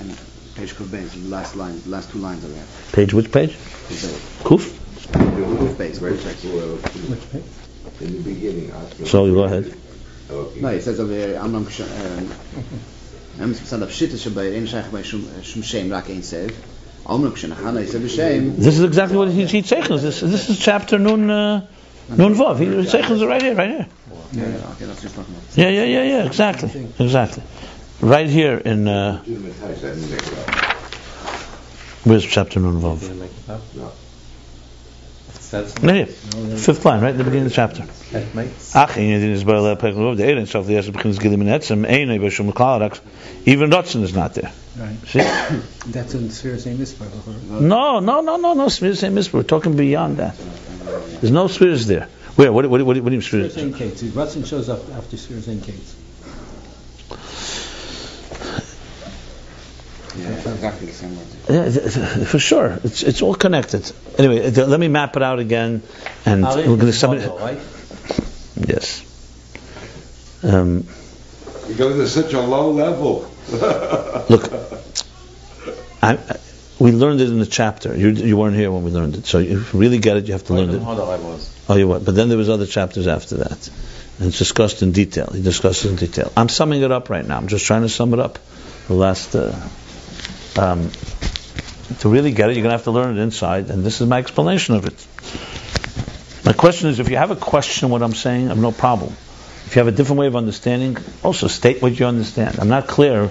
[0.00, 0.10] And
[0.54, 2.66] page Kuf Beis, the last line, the last two lines of that.
[2.92, 3.50] Page, which page?
[3.52, 4.42] Kuf Beis.
[4.42, 4.62] Kuf?
[5.12, 6.12] Kuf Beis, where.
[6.12, 7.42] Which page?
[8.00, 8.72] In the beginning.
[9.06, 9.74] So you go ahead.
[10.30, 10.60] Okay.
[10.60, 14.90] No, it says over here, Amram Ksh- um, Am Tzad of Shittas Shabbai, Ein Shaykh
[14.90, 16.52] Bei Shum Shum Shem Rak Ein Sev.
[17.08, 19.60] Amram Kshana he said This is exactly what he, he.
[19.60, 21.66] This, this is chapter Nun, uh,
[22.08, 22.58] Nun Vav.
[22.58, 23.86] He zeichens it right here, right here.
[24.32, 25.56] Yeah, yeah, okay, that's what you're talking about.
[25.56, 26.92] Yeah, yeah, yeah, yeah, exactly.
[26.98, 27.42] Exactly.
[28.00, 30.72] Right here in, uh, Do the Matice, I didn't make it up.
[32.04, 33.08] where's chapter Nun Did Vav?
[33.08, 33.62] you make it up?
[33.74, 33.86] No.
[35.28, 36.06] It says Right here.
[36.06, 37.84] Fifth line, right at the beginning of the chapter.
[38.12, 39.78] that makes Ach, in Yedin is Barele
[40.16, 43.00] the Eren, so the Yasser begins Gilim in Etzem, Ein, Ebe Shum Klal,
[43.46, 44.52] even Rotzen is not there.
[44.76, 44.96] Right.
[45.06, 45.20] See?
[45.90, 46.78] That's in Sphere St.
[46.78, 47.06] Mitzvah.
[47.60, 49.38] No, no, no, no, no, Spheres ain't Mitzvah.
[49.38, 50.36] We're talking beyond that.
[51.20, 52.08] There's no Spheres there.
[52.36, 52.52] Where?
[52.52, 53.76] What, what, what, what do you mean Sphere Spheres?
[53.76, 54.02] Kate's.
[54.02, 55.62] Rutzen shows up after Sphere St.
[55.62, 55.94] Kate's.
[60.16, 61.26] Yeah, exactly the same word.
[61.48, 62.78] Yeah, th- th- for sure.
[62.84, 63.90] It's it's all connected.
[64.18, 65.82] Anyway, th- let me map it out again,
[66.24, 67.20] and Arich we're going to is submit.
[67.28, 67.58] model, right?
[68.66, 69.02] Yes.
[70.42, 70.86] Um,
[71.68, 73.30] You're to such a low level.
[74.30, 74.50] look,
[76.02, 76.36] I, I,
[76.78, 77.94] we learned it in the chapter.
[77.94, 80.32] You you weren't here when we learned it, so if you really get it, you
[80.32, 80.82] have to learn Right, it.
[80.82, 81.52] model I was.
[81.68, 82.04] Oh, you what?
[82.04, 83.70] But then there was other chapters after that,
[84.18, 85.30] and it's discussed in detail.
[85.32, 86.32] He discussed in detail.
[86.36, 87.36] I'm summing it up right now.
[87.36, 88.38] I'm just trying to sum it up.
[88.88, 89.34] The last.
[89.34, 89.54] Uh,
[90.58, 90.90] um,
[92.00, 94.08] to really get it, you're going to have to learn it inside, and this is
[94.08, 95.06] my explanation of it.
[96.44, 99.12] My question is, if you have a question what I'm saying, I have no problem.
[99.66, 102.58] If you have a different way of understanding, also state what you understand.
[102.60, 103.26] I'm not clear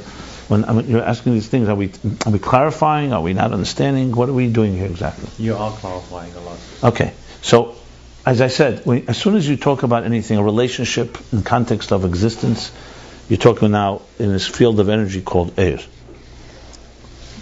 [0.48, 1.70] when I'm, you're asking these things.
[1.70, 1.92] Are we
[2.26, 3.14] are we clarifying?
[3.14, 4.12] Are we not understanding?
[4.12, 5.30] What are we doing here exactly?
[5.44, 6.60] You are clarifying a lot.
[6.84, 7.76] Okay, so
[8.26, 11.92] as I said, when, as soon as you talk about anything, a relationship in context
[11.92, 12.72] of existence,
[13.30, 15.80] you're talking now in this field of energy called air.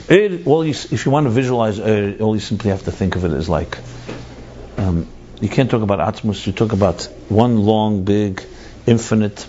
[0.09, 3.15] Air, all you, if you want to visualize air, all you simply have to think
[3.15, 3.77] of it as like,
[4.77, 5.07] um,
[5.39, 8.43] you can't talk about Atzmus, you talk about one long, big,
[8.85, 9.47] infinite,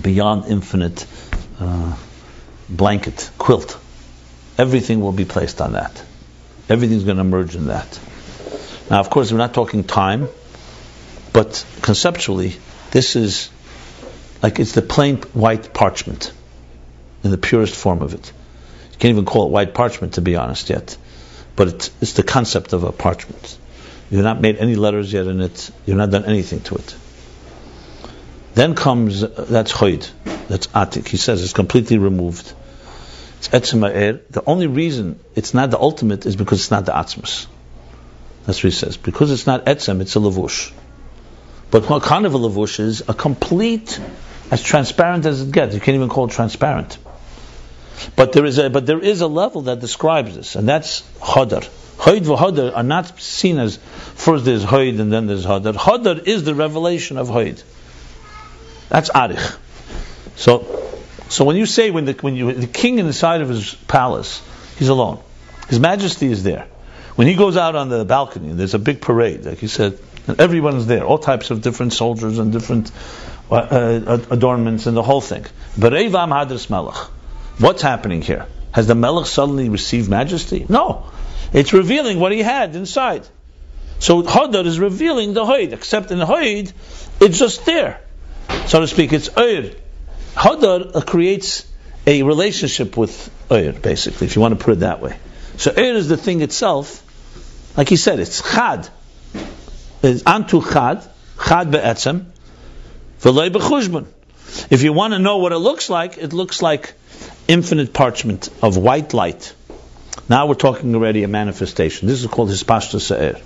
[0.00, 1.06] beyond infinite
[1.60, 1.96] uh,
[2.68, 3.78] blanket, quilt.
[4.58, 6.02] Everything will be placed on that.
[6.68, 7.98] Everything's going to merge in that.
[8.90, 10.28] Now, of course, we're not talking time,
[11.32, 12.56] but conceptually,
[12.90, 13.48] this is
[14.42, 16.32] like it's the plain white parchment
[17.22, 18.32] in the purest form of it.
[18.92, 20.96] You can't even call it white parchment, to be honest, yet.
[21.54, 23.58] But it's, it's the concept of a parchment.
[24.10, 25.70] You've not made any letters yet in it.
[25.86, 26.96] You've not done anything to it.
[28.54, 30.10] Then comes uh, that's choid,
[30.48, 31.06] that's atik.
[31.06, 32.52] He says it's completely removed.
[33.38, 34.20] It's etzem.
[34.28, 37.46] The only reason it's not the ultimate is because it's not the atzmus.
[38.46, 38.96] That's what he says.
[38.96, 40.72] Because it's not etzem, it's a lavush.
[41.70, 44.00] But what kind of a lavush is a complete,
[44.50, 45.74] as transparent as it gets.
[45.74, 46.98] You can't even call it transparent.
[48.16, 51.68] But there is a but there is a level that describes this, and that's hodar.
[51.98, 55.74] Hoid v'hodar are not seen as first there's hoid and then there's hodar.
[55.74, 57.62] Hodar is the revelation of hoid.
[58.88, 59.58] That's arich.
[60.36, 60.64] So,
[61.28, 64.42] so when you say when the when you the king inside of his palace,
[64.78, 65.20] he's alone.
[65.68, 66.66] His Majesty is there.
[67.16, 70.40] When he goes out on the balcony, there's a big parade, like he said, And
[70.40, 72.92] everyone's there, all types of different soldiers and different
[73.50, 75.44] uh, uh, adornments and the whole thing.
[75.76, 76.96] Berevam hadras melech.
[77.58, 78.46] What's happening here?
[78.72, 80.64] Has the melech suddenly received majesty?
[80.68, 81.10] No.
[81.52, 83.26] It's revealing what he had inside.
[83.98, 86.72] So Hadar is revealing the Hoid, except in the Hoid,
[87.20, 88.00] it's just there.
[88.66, 89.72] So to speak, it's Oir.
[90.34, 91.66] Hadar creates
[92.06, 95.16] a relationship with Oir, basically, if you want to put it that way.
[95.60, 97.02] So Oir is the thing itself,
[97.76, 98.88] like he said, it's Chad.
[100.02, 101.06] It's Antu Chad,
[101.46, 102.24] Chad be'etzem,
[103.20, 104.06] v'loi bechushban.
[104.70, 106.94] If you want to know what it looks like, it looks like
[107.46, 109.52] infinite parchment of white light.
[110.30, 112.08] Now we're talking already a manifestation.
[112.08, 113.38] This is called Hispashta Se'er.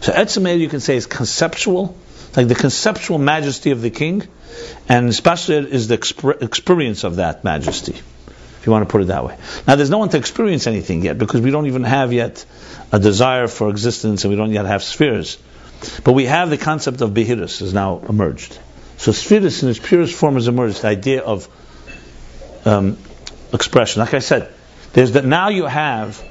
[0.00, 1.94] So Etzem you can say is conceptual,
[2.36, 4.26] like the conceptual majesty of the king,
[4.88, 8.00] and Hispashta is the exper- experience of that majesty,
[8.60, 9.36] if you want to put it that way.
[9.66, 12.44] Now there's no one to experience anything yet, because we don't even have yet
[12.92, 15.38] a desire for existence, and we don't yet have spheres.
[16.04, 18.58] But we have the concept of Behirus has now emerged.
[18.98, 21.48] So spheres in its purest form has emerged, the idea of
[22.66, 22.98] um,
[23.50, 24.00] expression.
[24.00, 24.52] Like I said,
[24.92, 26.22] there's that now you have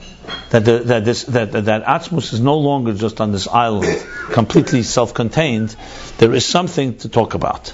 [0.51, 4.83] that the, that this that that, Atzmus is no longer just on this island, completely
[4.83, 5.75] self-contained.
[6.19, 7.73] There is something to talk about.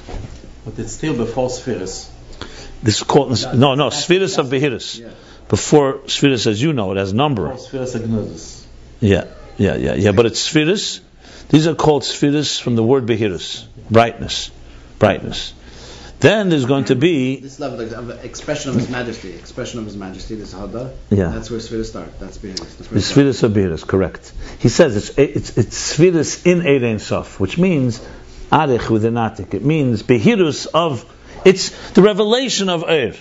[0.64, 2.10] But it's still before spheres.
[2.86, 5.00] This is called no no Spheris of Behirus.
[5.00, 5.10] Yeah.
[5.50, 7.50] Before Spheris, as you know, it has number.
[7.50, 8.64] Before spheres agnosis.
[9.00, 9.26] Yeah,
[9.58, 10.12] yeah, yeah, yeah.
[10.12, 11.02] But it's spheres.
[11.50, 14.52] These are called spheres from the word behirus, brightness,
[15.00, 15.54] brightness.
[16.20, 19.98] Then there's going to be This level of expression of His Majesty, expression of His
[19.98, 20.94] Majesty, this Hadar.
[21.10, 21.30] Yeah.
[21.30, 22.20] That's where Spheres start.
[22.20, 24.32] That's where the it of behirus, correct.
[24.60, 28.00] He says it's it's it's in Erein Sof, which means
[28.52, 29.56] arich with an atik.
[29.56, 31.04] It means behirus of
[31.46, 33.14] it's the revelation of Er.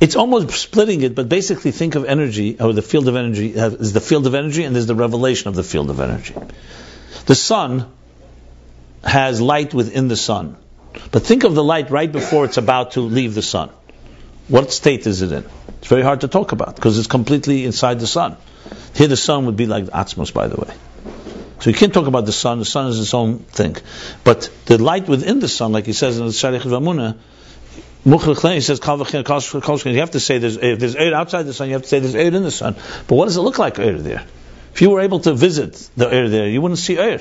[0.00, 3.70] It's almost splitting it, but basically think of energy or the field of energy uh,
[3.70, 6.34] is the field of energy, and there's the revelation of the field of energy.
[7.26, 7.90] The sun
[9.02, 10.56] has light within the sun.
[11.10, 13.70] But think of the light right before it's about to leave the sun.
[14.48, 15.44] What state is it in?
[15.78, 18.36] It's very hard to talk about because it's completely inside the sun.
[18.94, 20.74] Here the sun would be like Atzmos, by the way.
[21.60, 22.58] So you can't talk about the sun.
[22.58, 23.76] The sun is its own thing.
[24.24, 27.18] But the light within the sun, like he says in the Sharich Vamuna,
[28.04, 28.80] he says,
[29.84, 31.98] you have to say there's, if there's air outside the sun, you have to say
[31.98, 32.74] there's air in the sun.
[33.06, 34.24] But what does it look like air there?
[34.72, 37.20] If you were able to visit the air there, you wouldn't see air.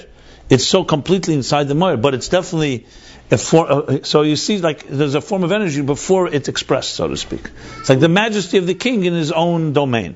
[0.49, 2.85] It's so completely inside the moyer, but it's definitely
[3.31, 4.03] a form.
[4.03, 7.49] So you see, like there's a form of energy before it's expressed, so to speak.
[7.79, 10.15] It's like the majesty of the king in his own domain.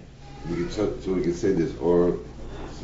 [0.70, 2.18] So, we could say this, or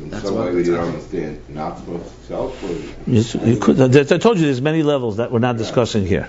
[0.00, 3.80] in That's some way we don't understand not supposed to self, or Yes, you could,
[3.80, 6.28] I told you there's many levels that we're not discussing here.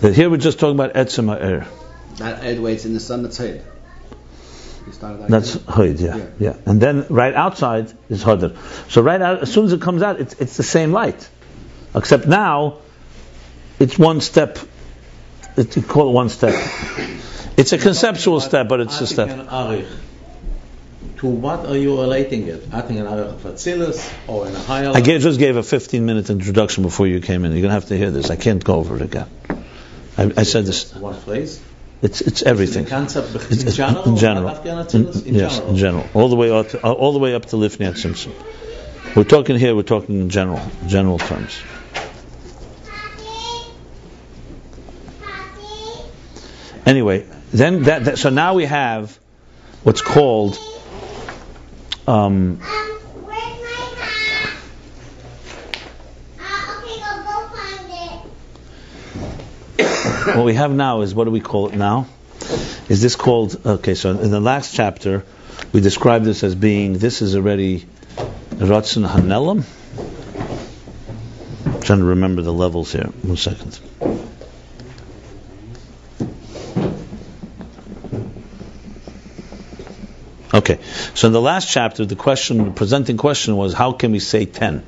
[0.00, 1.66] That here we're just talking about etzema air.
[2.16, 3.22] That Ed waits in the sun.
[3.22, 3.64] That's Hid.
[4.86, 5.28] You started that.
[5.28, 5.66] That's again?
[5.66, 6.26] hoid, yeah, Yeah.
[6.38, 6.56] yeah.
[6.66, 8.56] And then right outside is hodr.
[8.90, 11.28] So right out, as soon as it comes out, it's, it's the same light,
[11.94, 12.78] except now
[13.78, 14.58] it's one step.
[15.56, 16.54] It, you call it one step.
[17.56, 20.07] It's a conceptual step, but it's a Atik step.
[21.18, 22.70] To what are you relating it?
[22.70, 26.06] Atik and Arich of Atzilus or in a higher I gave, just gave a 15
[26.06, 27.52] minute introduction before you came in.
[27.52, 28.30] You're gonna have to hear this.
[28.30, 29.26] I can't go over it again.
[30.16, 30.94] I, I said this.
[30.94, 31.60] One phrase?
[32.02, 32.84] It's it's everything.
[32.84, 34.04] The concept It's- in general?
[34.04, 34.56] in general.
[34.56, 35.70] In- In yes, general.
[35.70, 38.32] in general, all the way up to, uh, all the way up to Lifnei Tzimtzum.
[39.16, 39.74] We're talking here.
[39.74, 41.60] We're talking in general, general terms.
[46.86, 49.18] Anyway, then that, that so now we have
[49.82, 50.58] what's called
[52.08, 52.56] um,
[59.76, 62.06] what we have now is what do we call it now?
[62.88, 63.94] Is this called okay?
[63.94, 65.26] So in the last chapter,
[65.72, 67.86] we described this as being this is already
[68.56, 69.64] Ratzon Hanelam.
[71.82, 73.10] trying to remember the levels here.
[73.22, 73.78] One second.
[80.52, 80.78] Okay,
[81.14, 84.46] so in the last chapter, the question, the presenting question was, how can we say
[84.46, 84.78] ten?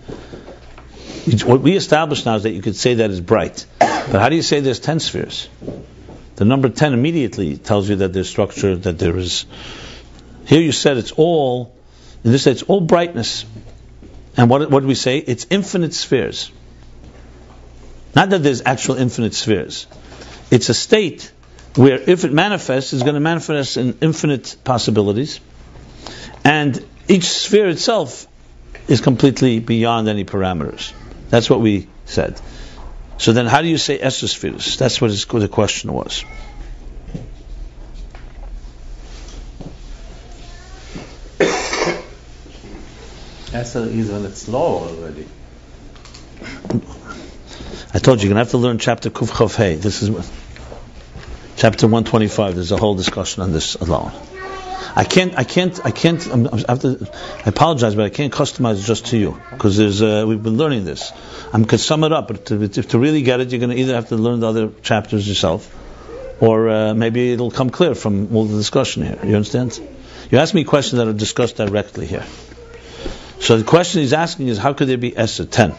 [1.44, 4.36] What we established now is that you could say that is bright, but how do
[4.36, 5.48] you say there's ten spheres?
[6.36, 9.44] The number ten immediately tells you that there's structure, that there is.
[10.46, 11.76] Here you said it's all.
[12.24, 13.44] In this, it's all brightness,
[14.38, 15.18] and what what do we say?
[15.18, 16.50] It's infinite spheres.
[18.14, 19.86] Not that there's actual infinite spheres.
[20.50, 21.30] It's a state
[21.76, 25.40] where if it manifests, it's going to manifest in infinite possibilities.
[26.44, 28.26] And each sphere itself
[28.88, 30.92] is completely beyond any parameters.
[31.28, 32.40] That's what we said.
[33.18, 34.78] So then how do you say esospheres?
[34.78, 36.24] That's what his, the question was.
[43.52, 45.26] Esther is when it's low already.
[47.92, 49.74] I told you you're gonna have to learn chapter Kuf Hey.
[49.74, 50.10] This is
[51.56, 52.54] chapter 125.
[52.54, 54.12] There's a whole discussion on this alone.
[54.96, 56.26] I can't, I can't, I can't.
[56.26, 57.08] I'm, I, have to,
[57.44, 60.02] I apologize, but I can't customize just to you because there's.
[60.02, 61.12] Uh, we've been learning this.
[61.52, 63.94] I'm gonna sum it up, but to, to, to really get it, you're gonna either
[63.94, 65.72] have to learn the other chapters yourself,
[66.40, 69.18] or uh, maybe it'll come clear from all the discussion here.
[69.24, 69.80] You understand?
[70.30, 72.24] You ask me questions that are discussed directly here.
[73.40, 75.74] So the question he's asking is, how could there be Esther 10?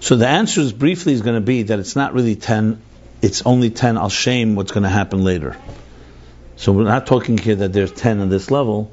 [0.00, 2.80] So the answer is briefly is going to be that it's not really 10,
[3.20, 5.56] it's only 10 al shame what's going to happen later.
[6.56, 8.90] So we're not talking here that there's 10 on this level,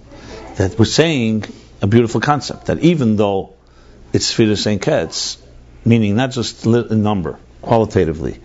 [0.57, 1.45] that we're saying
[1.81, 3.53] a beautiful concept, that even though
[4.11, 4.81] it's Sphira St.
[4.81, 5.37] Ketz,
[5.85, 8.39] meaning not just a number, qualitatively,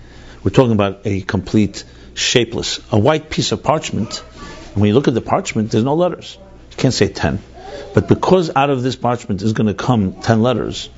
[0.44, 1.84] we're talking about a complete
[2.14, 4.22] shapeless, a white piece of parchment.
[4.72, 6.38] And when you look at the parchment, there's no letters.
[6.70, 7.40] You can't say 10.
[7.94, 10.88] But because out of this parchment is going to come 10 letters,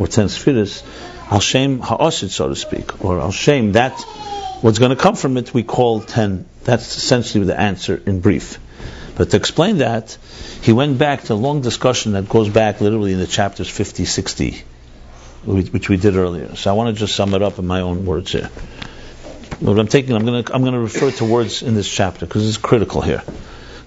[0.00, 0.82] or 10 spheres,
[1.30, 4.00] Al Shem Ha'osid, so to speak, or Al Shem, that
[4.62, 6.46] what's going to come from it we call 10.
[6.64, 8.58] That's essentially the answer in brief.
[9.16, 10.16] But to explain that,
[10.62, 14.06] he went back to a long discussion that goes back literally in the chapters 50,
[14.06, 14.62] 60,
[15.44, 16.56] which which we did earlier.
[16.56, 18.48] So I want to just sum it up in my own words here.
[19.60, 22.24] What I'm taking, I'm going to I'm going to refer to words in this chapter
[22.24, 23.22] because it's critical here.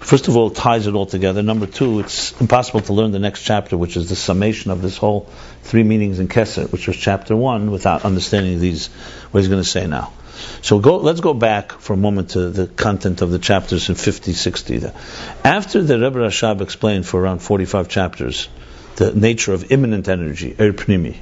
[0.03, 1.41] First of all, it ties it all together.
[1.41, 4.97] Number two, it's impossible to learn the next chapter, which is the summation of this
[4.97, 5.29] whole
[5.61, 8.87] three meanings in Kesser, which was chapter one, without understanding these,
[9.31, 10.11] what he's going to say now.
[10.61, 13.95] So go, let's go back for a moment to the content of the chapters in
[13.95, 14.77] 50, 60.
[14.79, 14.93] there.
[15.43, 18.49] After the Rebbe Rashab explained for around 45 chapters
[18.97, 21.17] the nature of immanent energy, Er Pnimi,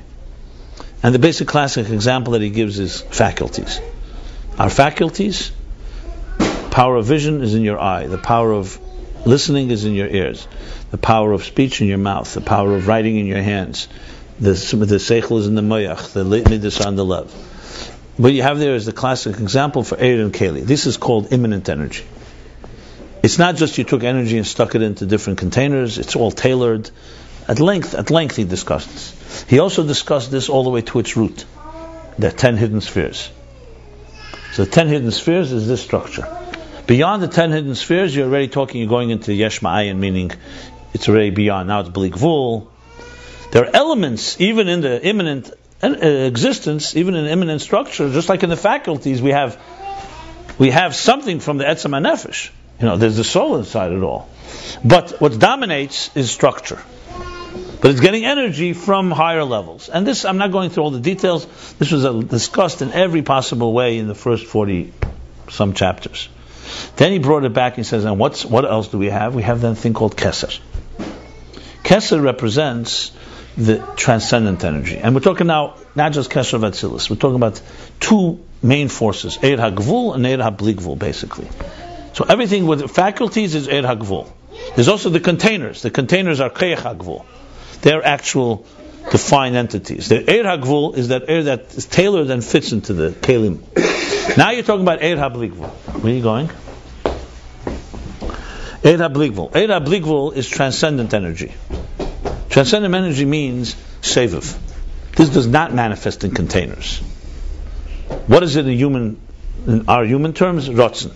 [1.03, 3.79] and the basic classic example that he gives is faculties.
[4.57, 5.51] Our faculties,
[6.72, 8.80] power of vision is in your eye, the power of
[9.26, 10.47] listening is in your ears,
[10.89, 13.88] the power of speech in your mouth, the power of writing in your hands,
[14.39, 17.32] the, the seichel is in the moyach, the midas on the lev.
[18.17, 20.63] What you have there is the classic example for Eir and Keli.
[20.63, 22.05] This is called immanent energy.
[23.24, 26.89] It's not just you took energy and stuck it into different containers, it's all tailored.
[27.47, 29.45] At length, at length he discussed this.
[29.47, 31.45] He also discussed this all the way to its root.
[32.24, 33.30] Are ten hidden spheres.
[34.53, 36.41] So the ten hidden spheres is this structure.
[36.92, 40.30] Beyond the ten hidden spheres, you're already talking, you're going into Yesh Ma'ayin, meaning
[40.94, 41.70] it's already beyond.
[41.70, 42.70] Now it's Blik Vul.
[43.52, 48.44] There are elements, even in the immanent uh, existence, even in immanent structure, just like
[48.44, 49.58] in the faculties, we have
[50.60, 52.50] we have something from the Etzem HaNefesh.
[52.82, 54.28] You know, there's the soul inside it all.
[54.84, 56.84] But what dominates is structure.
[57.82, 59.88] But it's getting energy from higher levels.
[59.88, 61.48] And this, I'm not going through all the details.
[61.80, 64.92] This was uh, discussed in every possible way in the first 40
[65.48, 66.28] some chapters.
[66.95, 69.36] Then he brought it back and says, and what's, what else do we have?
[69.36, 70.59] We have that thing called Keser.
[71.84, 73.11] Keser represents
[73.57, 74.97] the transcendent energy.
[74.97, 77.09] And we're talking now not just Keser of Atzilus.
[77.09, 77.61] We're talking about
[77.99, 81.47] two main forces, Eir HaGvul and Eir HaBligvul, basically.
[82.13, 84.32] So everything with faculties is Eir HaGvul.
[84.76, 85.82] There's also the containers.
[85.82, 87.26] The containers are Keich HaGvul.
[87.82, 88.65] They're actual
[89.09, 90.07] defined entities.
[90.07, 93.61] The Eir HaGvul is that air that is tailored and fits into the Kelim.
[94.38, 95.69] Now you're talking about Eir HaBligvul.
[96.01, 96.49] Where are you going?
[98.84, 99.51] Eir HaBligvul.
[99.51, 101.53] Eir HaBligvul is transcendent energy.
[102.49, 104.57] Transcendent energy means seviv.
[105.15, 106.97] This does not manifest in containers.
[108.25, 109.21] What is it in human,
[109.67, 110.67] in our human terms?
[110.67, 111.13] Rotzen.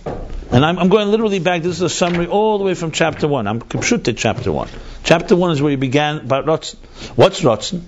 [0.52, 1.62] And I'm, I'm going literally back.
[1.62, 3.48] This is a summary all the way from chapter one.
[3.48, 4.68] I'm Kipshute chapter one.
[5.02, 6.76] Chapter one is where you began about Rotzen.
[7.16, 7.82] What's Rotzen?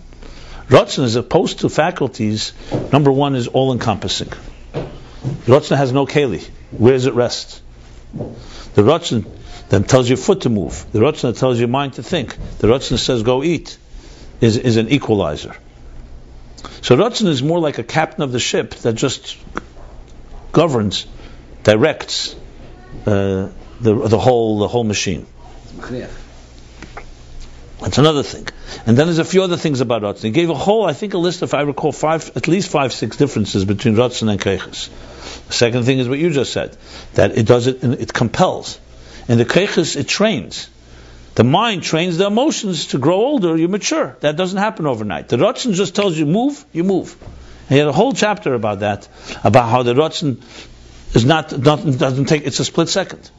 [0.66, 2.52] Rotzen, as opposed to faculties,
[2.92, 4.28] number one is all encompassing.
[5.46, 6.44] Rotzen has no keli.
[6.72, 7.62] Where does it rest?
[8.74, 9.37] The Rotzen
[9.68, 10.86] that tells your foot to move.
[10.92, 12.36] The Rotzen tells your mind to think.
[12.58, 13.76] The Rotzen says go eat
[14.40, 15.56] is, is an equalizer.
[16.82, 19.36] So Rotzen is more like a captain of the ship that just
[20.52, 21.06] governs,
[21.62, 22.34] directs
[23.06, 23.50] uh,
[23.80, 25.26] the, the whole the whole machine.
[27.80, 28.48] That's another thing.
[28.86, 30.24] And then there's a few other things about Ratzon.
[30.24, 32.92] He gave a whole, I think, a list of, I recall, five, at least five,
[32.92, 34.88] six differences between Ratzon and Keiches.
[35.46, 36.76] The second thing is what you just said,
[37.14, 38.80] that it does it, it compels.
[39.28, 40.68] In the Keiches, it trains.
[41.34, 44.16] The mind trains the emotions to grow older, you mature.
[44.20, 45.28] That doesn't happen overnight.
[45.28, 47.16] The Ratzon just tells you move, you move.
[47.68, 49.08] And he had a whole chapter about that,
[49.44, 50.42] about how the Ratzon
[51.14, 53.30] is not, doesn't, doesn't take, it's a split second.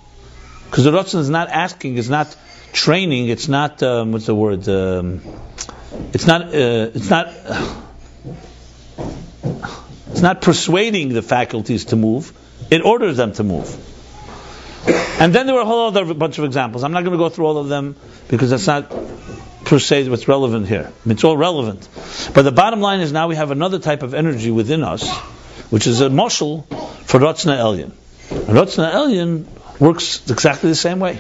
[0.69, 2.35] Because the Ratzon is not asking, is not
[2.73, 3.27] training.
[3.27, 4.67] It's not um, what's the word?
[4.67, 5.21] Um,
[6.13, 6.41] it's not.
[6.41, 7.33] Uh, it's not.
[10.11, 12.33] It's not persuading the faculties to move,
[12.69, 13.99] it orders them to move.
[14.86, 16.84] And then there were a whole other bunch of examples.
[16.84, 17.95] I'm not going to go through all of them
[18.30, 18.89] because that's not
[19.65, 20.91] per se what's relevant here.
[21.05, 21.88] It's all relevant.
[22.34, 25.09] But the bottom line is now we have another type of energy within us,
[25.69, 26.61] which is a muscle
[27.05, 27.91] for Ratzna Elyon.
[28.32, 29.45] And Ratzna Elyon
[29.80, 31.19] works exactly the same way.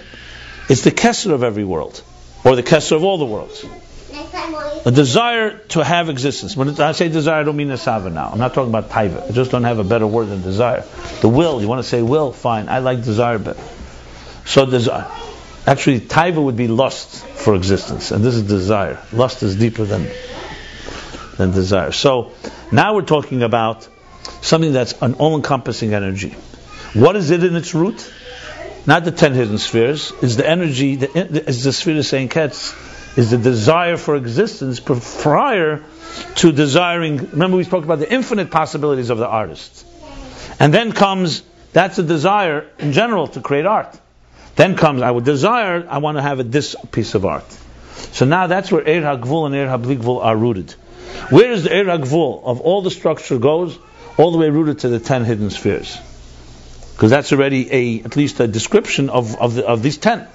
[0.69, 2.01] It's the kesser of every world,
[2.45, 3.65] or the kesser of all the worlds.
[4.85, 6.55] A desire to have existence.
[6.55, 8.29] When I say desire, I don't mean asava now.
[8.31, 9.29] I'm not talking about taiva.
[9.29, 10.83] I just don't have a better word than desire.
[11.21, 12.69] The will, you want to say will, fine.
[12.69, 13.61] I like desire better.
[14.45, 15.07] So desire.
[15.67, 18.99] Actually, taiva would be lust for existence, and this is desire.
[19.11, 20.07] Lust is deeper than
[21.37, 21.91] than desire.
[21.91, 22.31] So
[22.71, 23.87] now we're talking about
[24.41, 26.35] something that's an all-encompassing energy.
[26.93, 28.11] What is it in its root?
[28.85, 30.11] Not the ten hidden spheres.
[30.21, 32.73] Is the energy, the, is the sphere of Saint Ketz,
[33.15, 35.83] is the desire for existence pr- prior
[36.35, 37.17] to desiring.
[37.17, 39.85] Remember, we spoke about the infinite possibilities of the artist.
[40.59, 41.43] And then comes,
[41.73, 43.97] that's a desire in general to create art.
[44.55, 47.45] Then comes, I would desire, I want to have a, this piece of art.
[48.11, 50.71] So now that's where Er HaGvul and Er HaBligvul are rooted.
[51.29, 53.77] Where is the Er HaGvul of all the structure goes?
[54.17, 55.97] All the way rooted to the ten hidden spheres.
[56.93, 60.27] Because that's already a, at least a description of, of, the, of these ten.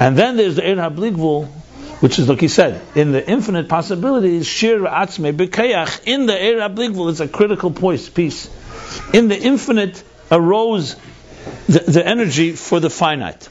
[0.00, 1.48] And then there's the Er HaBligvul,
[2.00, 6.68] which is like he said, in the infinite possibilities, Shir Atzme Bekayach, in the Er
[6.68, 8.50] HaBligvul, it's a critical piece.
[9.12, 10.96] In the infinite arose
[11.66, 13.48] the, the energy for the finite.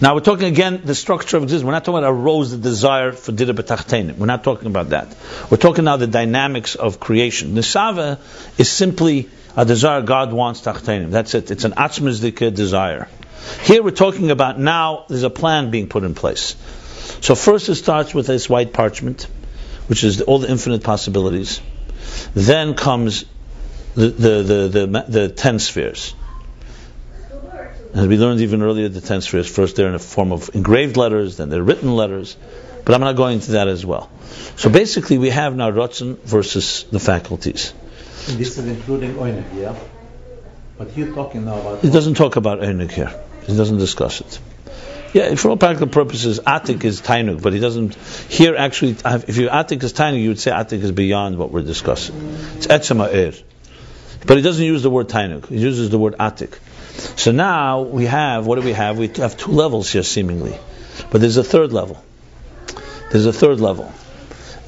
[0.00, 1.64] Now we're talking again the structure of existence.
[1.64, 4.18] We're not talking about arose the desire for dirah b'tachtenim.
[4.18, 5.16] We're not talking about that.
[5.50, 7.54] We're talking now the dynamics of creation.
[7.54, 8.18] Nisava
[8.58, 11.10] is simply a desire God wants tachtenim.
[11.10, 11.50] That's it.
[11.50, 13.08] It's an atzmizdika desire.
[13.62, 16.56] Here we're talking about now there's a plan being put in place.
[17.20, 19.26] So first it starts with this white parchment,
[19.86, 21.60] which is all the infinite possibilities.
[22.34, 23.24] Then comes
[23.94, 26.14] the the the the, the ten spheres.
[27.94, 30.96] As we learned even earlier, the ten spheres first they're in a form of engraved
[30.96, 32.36] letters, then they're written letters,
[32.84, 34.10] but I'm not going into that as well.
[34.56, 37.72] So basically, we have now Rotzen versus the faculties.
[38.28, 39.78] And this is including Oinig, yeah?
[40.76, 41.84] But you're talking now about.
[41.84, 43.14] It doesn't talk about Einik here.
[43.46, 44.38] It doesn't discuss it.
[45.12, 47.94] Yeah, for all practical purposes, Atik is Tainuk, but he doesn't.
[48.28, 48.96] Here, actually,
[49.28, 52.16] if you Atik is Tainuk, you would say Atik is beyond what we're discussing.
[52.56, 53.32] It's Etzema Er.
[54.26, 56.58] But he doesn't use the word Tainuk, he uses the word Atik.
[57.16, 58.98] So now we have, what do we have?
[58.98, 60.58] We have two levels here, seemingly.
[61.10, 62.02] But there's a third level.
[63.12, 63.92] There's a third level.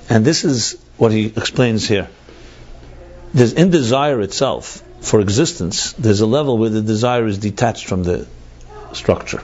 [0.08, 2.08] And this is what he explains here.
[3.34, 8.04] There's in desire itself, for existence, there's a level where the desire is detached from
[8.04, 8.26] the
[8.92, 9.42] structure.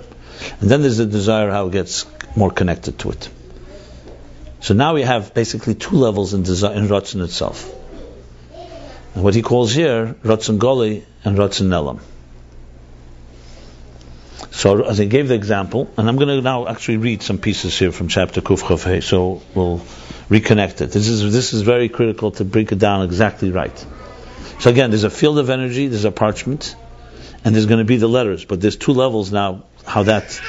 [0.60, 3.28] And then there's the desire how it gets more connected to it.
[4.60, 7.70] So now we have basically two levels in desire in Ratzin itself.
[9.14, 12.00] And what he calls here Ratzin Goli and Ratzin Nelam.
[14.50, 17.76] So as I gave the example, and I'm going to now actually read some pieces
[17.76, 19.78] here from chapter Kuf Chav Hey, so we'll
[20.28, 20.92] reconnect it.
[20.92, 23.86] This is this is very critical to break it down exactly right.
[24.60, 26.76] So again, there's a field of energy, there's a parchment,
[27.44, 29.64] and there's going to be the letters, but there's two levels now.
[29.84, 30.40] How that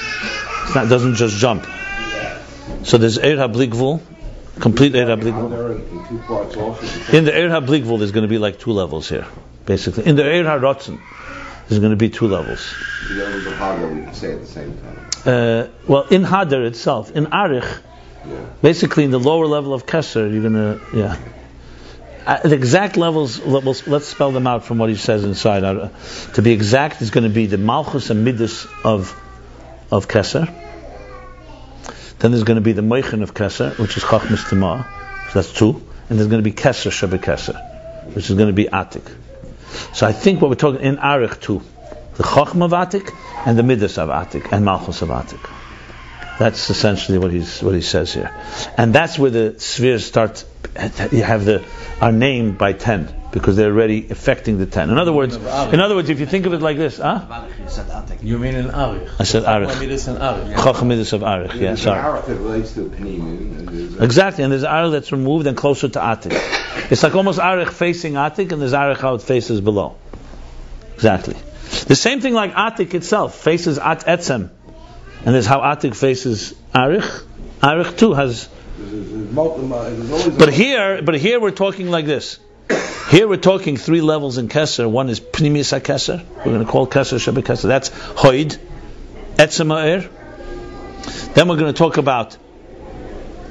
[0.75, 1.65] not, doesn't just jump.
[2.83, 4.01] So there's Eir HaBligvul,
[4.59, 5.91] complete Eir HaBligvul.
[5.91, 7.17] In two parts also.
[7.17, 9.25] In the Eir HaBligvul, there's going to be like two levels here,
[9.65, 10.05] basically.
[10.05, 10.99] In the Eir HaRotzen,
[11.67, 12.75] there's going to be two levels.
[13.07, 15.09] The levels of we can say at the same time.
[15.25, 17.81] Uh, well, in Hadar itself, in Arich,
[18.27, 18.45] Yeah.
[18.61, 21.17] basically in the lower level of Keser, you're going to, yeah.
[22.25, 25.63] Uh, the exact levels, let- we'll- let's spell them out from what he says inside.
[25.63, 25.89] Uh,
[26.33, 29.13] to be exact, is going to be the Malchus and Midas of
[29.91, 30.49] of Keser.
[32.19, 34.85] Then there's going to be the Meichen of Keser, which is Chachmas Tima,
[35.27, 35.81] so that's two.
[36.09, 37.61] And there's going to be Keser Shebe Keser,
[38.13, 39.05] which is going to be Atik.
[39.93, 41.61] So I think what we're talking in Arich too,
[42.15, 43.13] the Chachma of Atik
[43.45, 45.49] and the Midas of Atik and Malchus of Atik.
[46.39, 48.31] That's essentially what he's what he says here,
[48.77, 50.45] and that's where the spheres start.
[51.11, 51.63] You have the
[52.01, 54.89] are named by ten because they're already affecting the ten.
[54.89, 57.21] In other words, in other words, if you think of it like this, huh?
[58.21, 59.09] You mean in Arich?
[59.19, 59.67] I said Arich.
[59.69, 60.63] Chacham in Arich.
[60.63, 61.53] Chacham Midas of Arich.
[61.55, 61.99] Yeah, sorry.
[62.01, 65.55] Araf that relates to Panimun, and there's a- Exactly, and there's Arich that's removed and
[65.57, 66.91] closer to Atik.
[66.91, 69.95] It's like almost Arich facing Atik, and there's Arich how it faces below.
[70.95, 71.35] Exactly.
[71.87, 74.49] The same thing like Atik itself faces At Etzem,
[75.25, 77.23] and there's how Atik faces Arich.
[77.61, 78.49] Arich too has.
[80.37, 82.39] But here, but here we're talking like this.
[83.09, 84.89] Here we're talking three levels in Keser.
[84.89, 86.25] One is Pnimis HaKeser.
[86.37, 87.67] We're going to call Keser Shebe Keser.
[87.67, 88.57] That's Hoid,
[89.35, 90.09] Etzem Ha'er.
[91.33, 92.37] Then we're going to talk about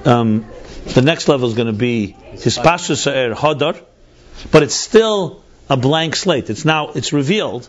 [0.05, 0.47] um,
[0.87, 3.81] the next level is going to be Hispasha Sa'er Hadar,
[4.51, 6.51] but it's still a blank slate.
[6.51, 7.69] It's now, it's revealed.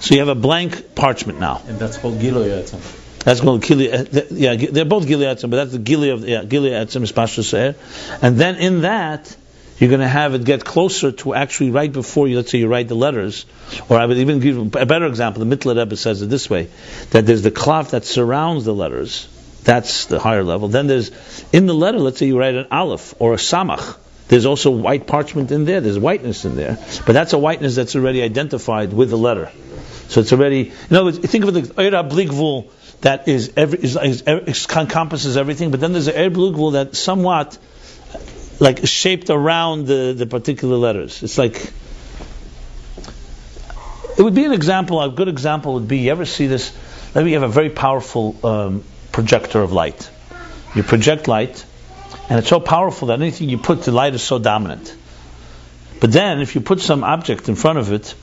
[0.00, 1.62] So you have a blank parchment now.
[1.68, 3.05] And that's called Giloy Etzem.
[3.26, 3.92] That's called Gili.
[3.92, 7.74] uh, Yeah, they're both Etzem, but that's the Gili of yeah, Etzem is Seir.
[8.22, 9.36] And then in that,
[9.78, 12.36] you're going to have it get closer to actually right before you.
[12.36, 13.44] Let's say you write the letters,
[13.88, 15.44] or I would even give a better example.
[15.44, 16.68] The Mittler Rebbe says it this way:
[17.10, 19.26] that there's the cloth that surrounds the letters.
[19.64, 20.68] That's the higher level.
[20.68, 21.10] Then there's
[21.52, 21.98] in the letter.
[21.98, 23.98] Let's say you write an aleph or a samach.
[24.28, 25.80] There's also white parchment in there.
[25.80, 29.50] There's whiteness in there, but that's a whiteness that's already identified with the letter.
[30.06, 30.72] So it's already.
[30.90, 31.76] In other words, think of it like
[33.00, 36.96] that is every is, is, is encompasses everything, but then there's an Eira Bligvul that
[36.96, 37.58] somewhat
[38.58, 41.22] like shaped around the, the particular letters.
[41.22, 41.72] It's like
[44.18, 45.00] it would be an example.
[45.00, 46.72] A good example would be you ever see this?
[47.14, 50.10] Maybe you have a very powerful um, projector of light.
[50.74, 51.64] You project light,
[52.28, 54.94] and it's so powerful that anything you put, the light is so dominant.
[56.00, 58.14] But then, if you put some object in front of it,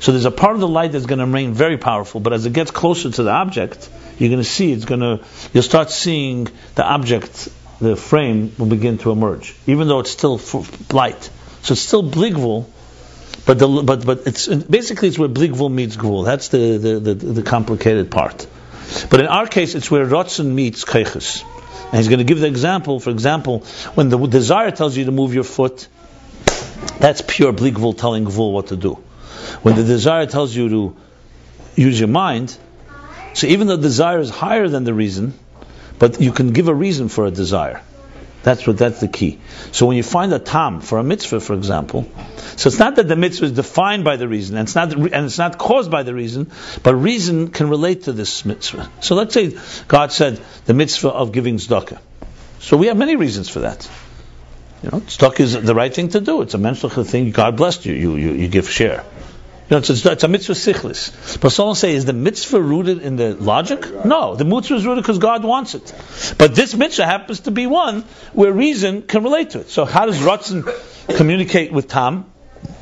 [0.00, 2.46] so there's a part of the light that's going to remain very powerful, but as
[2.46, 5.90] it gets closer to the object, you're going to see it's going to, you'll start
[5.90, 7.48] seeing the object,
[7.80, 10.40] the frame will begin to emerge, even though it's still
[10.92, 11.30] light.
[11.62, 12.66] So it's still bligvul,
[13.46, 16.24] but the, but but it's basically it's where bligvul meets gvul.
[16.24, 18.46] That's the the, the the complicated part.
[19.10, 21.44] But in our case, it's where rotzen meets keiches.
[21.86, 23.00] And he's going to give the example.
[23.00, 23.60] For example,
[23.94, 25.88] when the desire tells you to move your foot,
[26.98, 28.94] that's pure bligvul telling gvul what to do.
[29.62, 30.96] When the desire tells you to
[31.76, 32.56] use your mind,
[33.38, 35.32] so even though desire is higher than the reason,
[36.00, 37.80] but you can give a reason for a desire.
[38.42, 39.38] That's what that's the key.
[39.70, 42.10] So when you find a tam for a mitzvah, for example,
[42.56, 45.26] so it's not that the mitzvah is defined by the reason, and it's not and
[45.26, 46.50] it's not caused by the reason,
[46.82, 48.90] but reason can relate to this mitzvah.
[49.00, 51.98] So let's say God said the mitzvah of giving tzedakah.
[52.58, 53.88] So we have many reasons for that.
[54.82, 56.42] You know, tzedakah is the right thing to do.
[56.42, 57.30] It's a menschliche thing.
[57.30, 57.94] God blessed you.
[57.94, 59.04] You you, you give share.
[59.70, 61.40] Know, it's, a, it's a mitzvah sichlis.
[61.40, 64.04] But someone say, is the mitzvah rooted in the logic?
[64.04, 65.94] No, the mitzvah is rooted because God wants it.
[66.38, 68.02] But this mitzvah happens to be one
[68.32, 69.68] where reason can relate to it.
[69.68, 70.64] So how does Ratzin
[71.16, 72.32] communicate with Tam?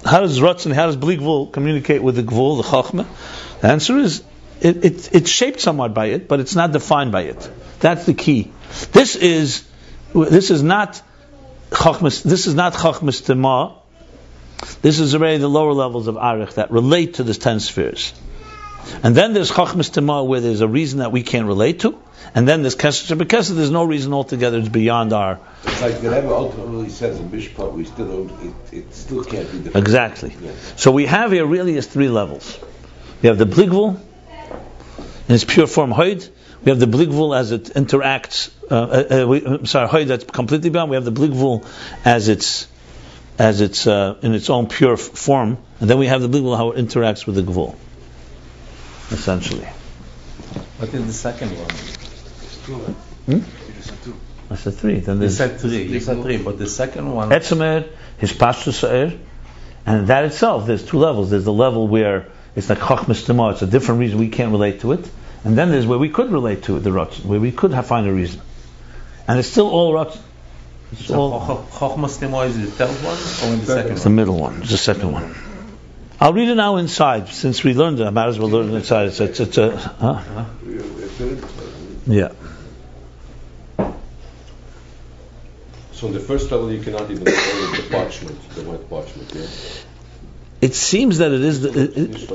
[0.05, 3.07] How does Ratzin, how does Bligvul communicate with the Gvul, the Chachma?
[3.61, 4.23] The answer is,
[4.61, 7.51] it, it, it's shaped somewhat by it, but it's not defined by it.
[7.81, 8.53] That's the key.
[8.93, 9.67] This is,
[10.15, 11.03] this is not
[11.71, 13.77] Chachmas, this is not Chachmas Tema,
[14.83, 18.13] this is already the lower levels of Arich that relate to the ten spheres.
[19.03, 21.99] And then there's Chachmas Tema where there's a reason that we can't relate to.
[22.35, 24.59] And then there's Keser because there's no reason altogether.
[24.59, 25.39] It's beyond our.
[25.65, 29.51] It's like the Rebbe ultimately says in Mishpat, we still don't, it, it still can't
[29.51, 29.77] be defined.
[29.77, 30.37] Exactly.
[30.41, 30.53] Yeah.
[30.77, 32.59] So we have here really is three levels.
[33.23, 34.01] We have the Bligvul
[35.29, 36.29] in its pure form Hoid.
[36.65, 38.51] We have the Bligvul as it interacts.
[38.71, 40.91] Uh, uh, uh, we, I'm sorry, Hoid that's completely beyond.
[40.91, 41.67] We have the Bligvul
[42.05, 42.67] as it's
[43.39, 46.57] as it's uh, in its own pure f- form, and then we have the Bligvul
[46.57, 47.75] how it interacts with the Gvul.
[49.11, 49.67] Essentially.
[50.79, 51.69] What is the second one?
[54.49, 55.01] That's the three.
[55.01, 55.83] Then You there's said three.
[55.83, 57.31] You said three, but the second one.
[57.31, 59.19] Etzemer, his Pashtu Sa'ir,
[59.85, 61.31] and that itself, there's two levels.
[61.31, 64.81] There's the level where it's like Chachmas Tema, it's a different reason we can't relate
[64.81, 65.09] to it,
[65.45, 67.87] and then there's where we could relate to it, the Ratzon, where we could have,
[67.87, 68.41] find a reason.
[69.29, 70.21] And it's still all Ratzon.
[70.93, 74.39] It's all, Chochmas Temo is the third one or in the second it's the middle
[74.39, 75.35] one, it's the second one.
[76.21, 78.77] I'll read it now inside, since we learned it, I might as well learn it
[78.77, 79.09] inside.
[79.09, 80.45] It's, it's, it's a, huh?
[82.07, 82.33] Yeah.
[85.93, 89.33] So on the first level, you cannot even call it the parchment, the white parchment.
[89.35, 89.47] Yeah,
[90.61, 92.31] It seems that it is the, it, it,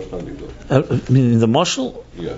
[0.70, 2.36] uh, I mean, the mashal, Yeah.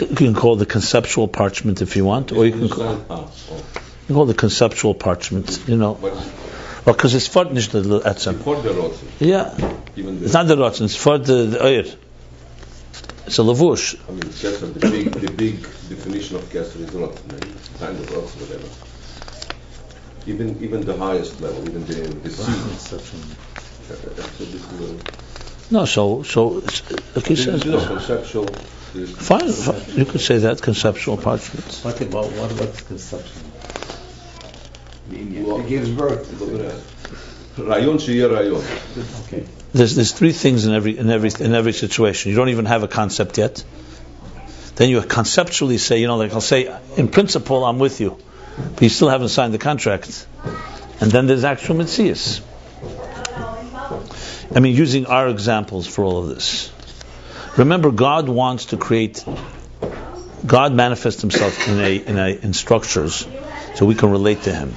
[0.00, 3.28] you can call it the conceptual parchment if you want, or you can call, Ah,
[3.50, 3.64] oh.
[4.02, 5.94] You can call the conceptual parchment, you know.
[5.94, 6.14] But
[6.84, 8.38] Well, because it's for the etzem.
[8.38, 9.54] before the Rotzen, Yeah,
[9.96, 10.82] even it's not the rotzen.
[10.86, 11.84] It's for the the oir.
[13.26, 13.94] It's a lavush.
[14.08, 17.30] I mean, Keser, the big, the big definition of Keser is Rotzen,
[17.78, 18.68] kind of Rotzen, whatever.
[20.26, 22.42] Even, even the highest level, even the, the sea.
[22.42, 26.82] Uh, so this is a- No, so so it's,
[27.14, 28.46] like this is conceptual.
[29.30, 31.64] Fine, fine, you could say that conceptual parchment.
[31.84, 33.51] What about what about conception?
[35.10, 36.28] It gives birth.
[39.26, 39.44] Okay.
[39.74, 42.30] There's, there's three things in every in every in every situation.
[42.30, 43.64] You don't even have a concept yet.
[44.76, 48.18] Then you conceptually say, you know, like I'll say, in principle, I'm with you,
[48.56, 50.26] but you still haven't signed the contract.
[51.00, 52.40] And then there's actual mitzias.
[54.54, 56.72] I mean, using our examples for all of this.
[57.56, 59.24] Remember, God wants to create.
[60.44, 63.26] God manifests Himself in a, in a in structures,
[63.74, 64.74] so we can relate to Him.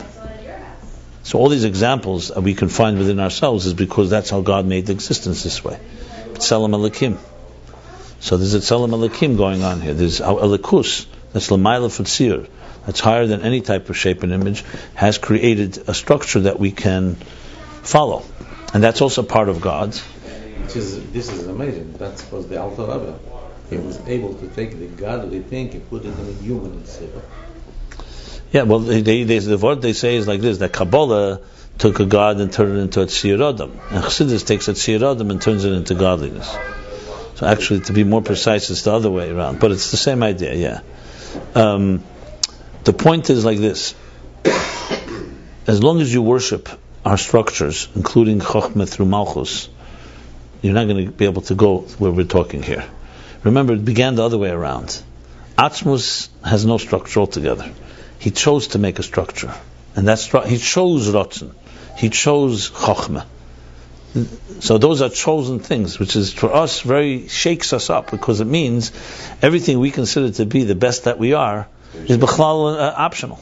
[1.26, 4.68] So all these examples that we can find within ourselves is because that's how God
[4.68, 5.80] made the existence this way.
[6.34, 7.18] Tselem Elikim.
[8.20, 9.96] So there's a Tselem Elikim going on here.
[9.96, 12.48] There's Elikus, that's Lamaila Futsir,
[12.86, 16.72] that's higher than any type of shape and image, has created a structure that we
[16.72, 18.24] can follow.
[18.76, 19.96] And that's also part of God.
[19.96, 21.94] Which is, this is amazing.
[21.94, 23.20] That was the Alter Rebbe.
[23.72, 27.24] He was able to take the godly thing and put it in a human sphere.
[28.56, 31.42] Yeah, well, they, they, the word they say is like this: that Kabbalah
[31.78, 35.02] took a god and turned it into a tzir adam, and Chassidus takes a tzir
[35.12, 36.56] adam and turns it into godliness.
[37.36, 40.24] So actually, to be more precise, it's the other way around, but it's the same
[40.24, 40.54] idea.
[40.54, 40.80] Yeah.
[41.54, 42.02] Um,
[42.86, 43.94] the point is like this:
[45.68, 46.70] as long as you worship
[47.04, 49.68] our structures, including Chochmah through Malchus,
[50.62, 52.86] you're not going to be able to go where we're talking here.
[53.44, 55.04] Remember, it began the other way around.
[55.58, 57.70] Atzmus has no structure altogether.
[58.26, 59.54] He chose to make a structure,
[59.96, 61.52] and that's he chose Ratzon,
[61.96, 63.24] he chose Chochmah.
[64.62, 68.48] So those are chosen things, which is for us very shakes us up because it
[68.48, 68.92] means
[69.44, 73.40] everything we consider to be the best that we are is b'chlal uh, optional.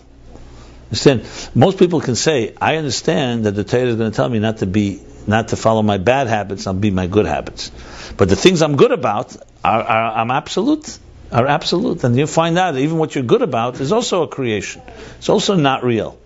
[0.90, 1.24] Understand?
[1.56, 4.58] Most people can say, "I understand that the Torah is going to tell me not
[4.58, 7.72] to be, not to follow my bad habits, I'll be my good habits."
[8.18, 9.34] But the things I'm good about
[9.64, 11.00] are, are I'm absolute,
[11.34, 14.84] are absolute, and you find out even what you're good about is also a creation.
[15.18, 16.18] It's also not real,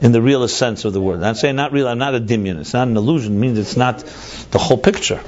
[0.00, 1.22] in the realest sense of the word.
[1.22, 1.86] I'm saying not real.
[1.86, 2.58] I'm not a dimion.
[2.58, 3.36] It's not an illusion.
[3.36, 3.98] It means it's not
[4.50, 5.22] the whole picture,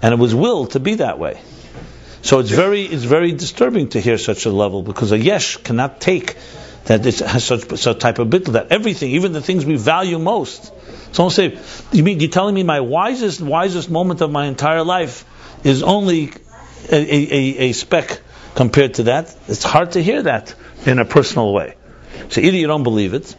[0.00, 1.40] and it was willed to be that way.
[2.22, 6.00] So it's very, it's very disturbing to hear such a level because a yesh cannot
[6.00, 6.36] take
[6.84, 10.18] that it has such such type of bittul that everything, even the things we value
[10.18, 10.72] most.
[11.12, 11.58] Someone say,
[11.92, 15.24] "You mean you're telling me my wisest wisest moment of my entire life
[15.64, 16.32] is only
[16.90, 18.20] a, a, a speck
[18.54, 20.54] compared to that?" It's hard to hear that
[20.86, 21.74] in a personal way.
[22.28, 23.34] So either you don't believe it,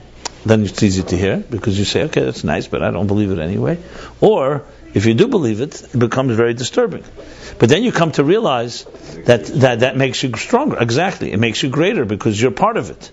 [0.46, 3.32] then it's easy to hear because you say, "Okay, that's nice, but I don't believe
[3.32, 3.78] it anyway,"
[4.22, 4.64] or
[4.94, 7.04] if you do believe it, it becomes very disturbing.
[7.60, 8.86] But then you come to realize
[9.26, 10.78] that, that that makes you stronger.
[10.80, 11.32] Exactly.
[11.32, 13.12] It makes you greater because you're part of it.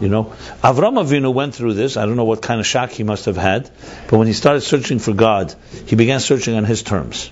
[0.00, 0.32] You know,
[0.64, 1.96] Avram Avinu went through this.
[1.96, 3.68] I don't know what kind of shock he must have had,
[4.08, 5.54] but when he started searching for God,
[5.86, 7.30] he began searching on his terms.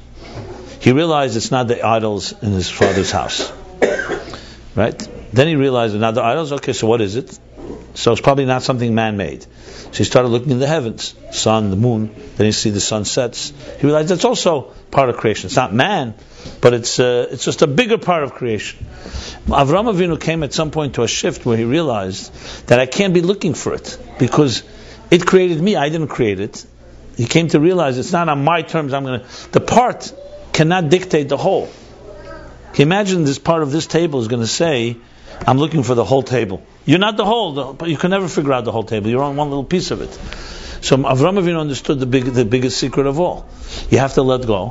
[0.80, 3.52] He realized it's not the idols in his father's house,
[4.74, 5.08] right?
[5.32, 6.52] Then he realized not the idols.
[6.52, 7.38] Okay, so what is it?
[7.94, 9.42] So it's probably not something man-made.
[9.42, 12.14] So he started looking in the heavens, sun, the moon.
[12.36, 13.52] Then he see the sun sets.
[13.80, 15.46] He realized that's also part of creation.
[15.46, 16.14] It's not man,
[16.60, 18.86] but it's uh, it's just a bigger part of creation.
[19.46, 22.32] Avram Avinu came at some point to a shift where he realized
[22.68, 24.62] that I can't be looking for it because
[25.10, 25.74] it created me.
[25.74, 26.64] I didn't create it.
[27.16, 28.92] He came to realize it's not on my terms.
[28.92, 29.50] I'm going to.
[29.50, 30.12] The part
[30.58, 31.68] cannot dictate the whole.
[32.84, 34.96] Imagine this part of this table is going to say,
[35.46, 38.52] "I'm looking for the whole table." You're not the whole, but you can never figure
[38.52, 39.10] out the whole table.
[39.10, 40.18] You're on one little piece of it.
[40.88, 43.46] So Avram Avinu understood the big, the biggest secret of all.
[43.90, 44.62] You have to let go,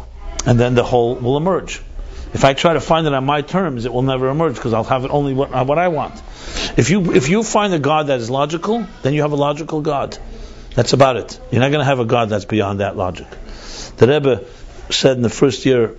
[0.45, 1.81] and then the whole will emerge.
[2.34, 4.91] If I try to find it on my terms, it will never emerge because I'll
[4.91, 6.22] have it only what, uh, what I want.
[6.84, 9.81] If you if you find a God that is logical, then you have a logical
[9.89, 10.18] God.
[10.76, 11.39] That's about it.
[11.49, 13.27] You're not going to have a God that's beyond that logic.
[14.03, 14.35] The Rebbe
[14.89, 15.95] said in the first year,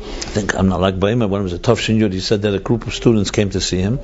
[0.00, 2.54] I think I'm not like Baima, when it was a tough shinyud, he said that
[2.54, 4.00] a group of students came to see him,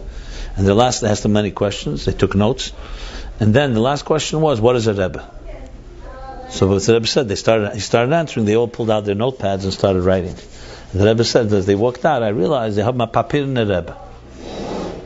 [0.57, 2.05] and the last they asked him many questions.
[2.05, 2.73] They took notes,
[3.41, 5.25] and then the last question was, "What is a Rebbe?"
[6.51, 7.75] So what the Rebbe said, they started.
[7.75, 8.47] He started answering.
[8.47, 10.35] They all pulled out their notepads and started writing.
[10.93, 13.55] And the Rebbe said, as they walked out, I realized they have my papir in
[13.55, 13.97] the Rebbe.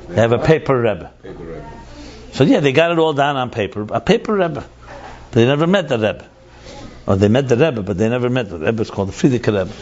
[0.08, 1.10] They have a paper Rebbe.
[2.32, 3.86] So yeah, they got it all down on paper.
[3.90, 4.64] A paper Rebbe.
[5.32, 6.26] They never met the Rebbe.
[7.06, 8.80] Or they met the Rebbe, but they never met the Rebbe.
[8.82, 9.72] It's called the Frierdiker Rebbe.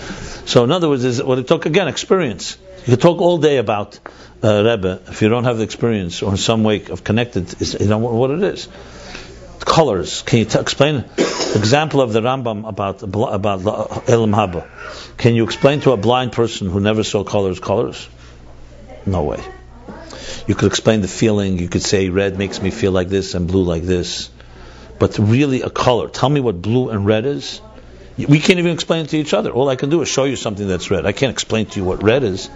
[0.46, 2.56] So in other words, is what it talk again experience.
[2.86, 3.98] You could talk all day about
[4.42, 7.60] uh, Rebbe if you don't have the experience or in some way of connected.
[7.60, 8.68] Is, you know what, it is.
[9.60, 10.22] Colors.
[10.22, 14.66] Can you t- explain example of the Rambam about about Olam Haba?
[15.18, 18.08] Can you explain to a blind person who never saw colors colors?
[19.04, 19.44] No way.
[20.46, 21.58] You could explain the feeling.
[21.58, 24.30] You could say red makes me feel like this and blue like this.
[25.00, 26.08] But really, a color.
[26.08, 27.60] Tell me what blue and red is.
[28.16, 29.50] We can't even explain it to each other.
[29.50, 31.06] All I can do is show you something that's red.
[31.06, 32.48] I can't explain to you what red is.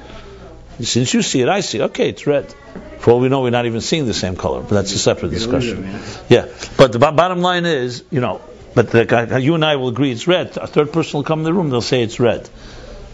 [0.80, 1.82] Since you see it, I see it.
[1.82, 2.54] Okay, it's red.
[2.98, 5.30] For all we know, we're not even seeing the same color, but that's a separate
[5.30, 5.98] discussion.
[6.28, 8.40] Yeah, but the bottom line is, you know,
[8.74, 10.56] but the, you and I will agree it's red.
[10.56, 12.48] A third person will come in the room, they'll say it's red.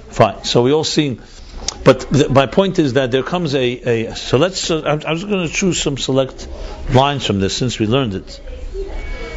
[0.08, 0.44] Fine.
[0.44, 1.20] So we all see.
[1.84, 4.08] But the, my point is that there comes a.
[4.08, 4.70] a so let's.
[4.70, 6.48] Uh, I'm, I'm just going to choose some select
[6.92, 8.40] lines from this since we learned it.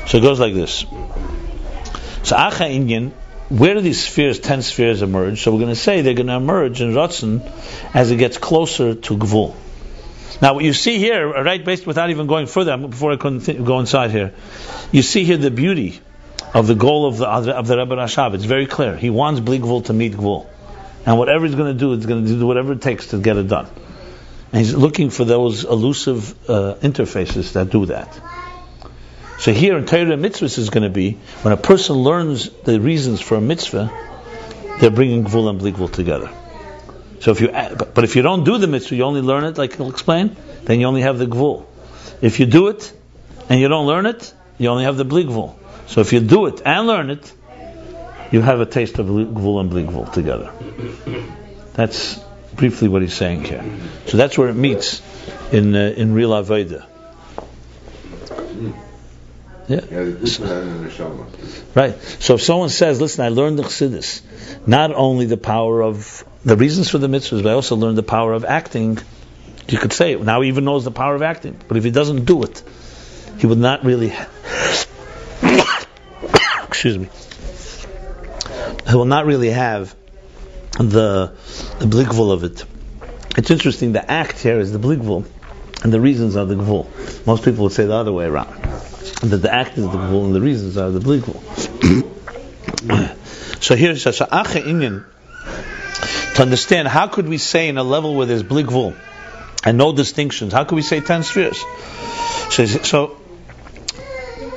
[0.08, 0.86] So it goes like this.
[2.24, 3.12] So Acha Inyan,
[3.50, 5.42] where do these spheres, ten spheres, emerge?
[5.42, 7.42] So we're going to say they're going to emerge in Ratzin
[7.94, 9.56] as it gets closer to Gvul.
[10.42, 14.12] Now, what you see here, right, based without even going further, before I go inside
[14.12, 14.34] here,
[14.92, 16.02] you see here the beauty
[16.54, 18.34] of the goal of the of the Rebbe Rashab.
[18.34, 18.96] It's very clear.
[18.98, 20.46] He wants Bli Gvul to meet Gvul,
[21.06, 23.38] and whatever he's going to do, he's going to do whatever it takes to get
[23.38, 23.68] it done.
[24.52, 28.20] And he's looking for those elusive uh, interfaces that do that.
[29.40, 33.20] So here in Torah mitzvahs is going to be when a person learns the reasons
[33.20, 33.92] for a mitzvah,
[34.80, 36.30] they're bringing Gvul and Bli Gvul together.
[37.20, 39.76] So if you, but if you don't do the mitzvah, you only learn it, like
[39.76, 41.66] he'll explain, then you only have the Gvul.
[42.22, 42.94] If you do it
[43.50, 45.56] and you don't learn it, you only have the Bli Gvul.
[45.88, 47.34] So if you do it and learn it,
[48.32, 50.52] you have a taste of Gvul and Bli Gvul together.
[51.74, 52.20] That's
[52.56, 53.64] briefly what he's saying here.
[54.08, 55.02] So that's where it meets
[55.52, 56.86] in uh, in real Aveda.
[59.74, 59.82] Yeah.
[59.90, 61.76] Yeah, the good man and the neshama.
[61.76, 62.00] Right.
[62.20, 64.22] So if someone says, "Listen, I learned the chassidus,
[64.68, 68.04] not only the power of the reasons for the mitzvahs, but I also learned the
[68.04, 69.00] power of acting."
[69.68, 70.22] You could say it.
[70.22, 72.62] Now he even knows the power of acting, but if he doesn't do it,
[73.40, 74.14] he would not really.
[76.68, 77.10] excuse me.
[78.88, 79.96] He will not really have
[80.78, 81.34] the
[81.80, 82.64] the bligvul of it.
[83.38, 83.94] It's interesting.
[83.94, 85.26] The act here is the bligvul,
[85.84, 86.86] and the reasons are the gvul.
[87.26, 90.36] Most people would say the other way around that the act is the gvul and
[90.36, 91.42] the reasons are the bligvul.
[93.64, 95.06] so here it says, inyan,
[96.36, 98.96] to understand how could we say in a level where there's bligvul
[99.66, 101.60] and no distinctions, how could we say ten spheres?
[102.50, 103.18] So, so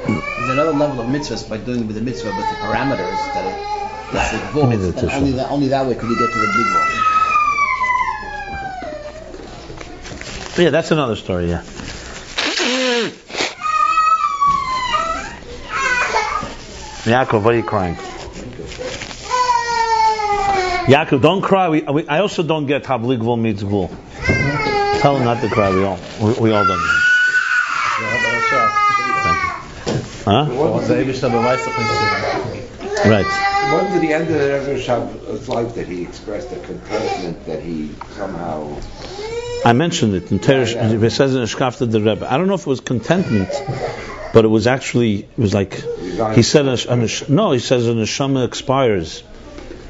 [0.07, 4.31] There's another level of mitzvahs by doing with the mitzvah, but the parameters that that's
[4.31, 5.13] the Give gvul.
[5.15, 7.07] only that, only that way could you get to the big gvul.
[10.59, 11.49] yeah, that's another story.
[11.49, 11.63] Yeah.
[17.07, 17.95] Yaakov, what are you crying?
[20.87, 21.69] Yaakov, don't cry.
[21.69, 23.95] We, we, I also don't get how bligvul meets gvul.
[25.01, 25.71] Tell him not to cry.
[25.73, 26.81] We all, we, we all don't.
[29.23, 29.51] Thank you.
[30.25, 30.47] Huh?
[30.51, 33.07] Was der Eibischter beweist doch nicht.
[33.07, 33.27] Right.
[33.73, 37.63] When did the end of the Rebbe Rashab's life that he expressed a contentment that
[37.63, 38.77] he somehow
[39.65, 42.31] I mentioned it in Teresh, it says in Shkafta the Rebbe.
[42.31, 43.51] I don't know if it was contentment,
[44.37, 45.73] but it was actually, it was like,
[46.35, 49.23] he said, a, a, no, he says a neshama expires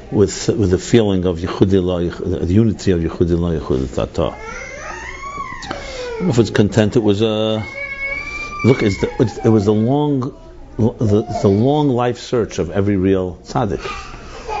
[0.09, 4.31] with with the feeling of Yehudillah, the unity of Yehudillah, Yehuditata.
[4.31, 7.61] I don't know if it's content, it was a,
[8.63, 10.21] look, it's the, it was the long,
[10.77, 13.83] the, the long life search of every real tzaddik.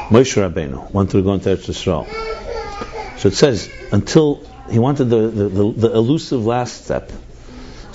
[0.09, 2.05] Moshe Rabbeinu wanted to go into Eretz Yisrael.
[3.19, 7.09] So it says until he wanted the, the, the, the elusive last step.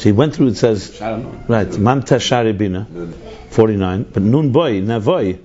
[0.03, 0.49] So he went through.
[0.49, 3.15] It says right Mamta Sharibina,
[3.51, 4.03] forty nine.
[4.03, 5.39] But Nun Boy Navoy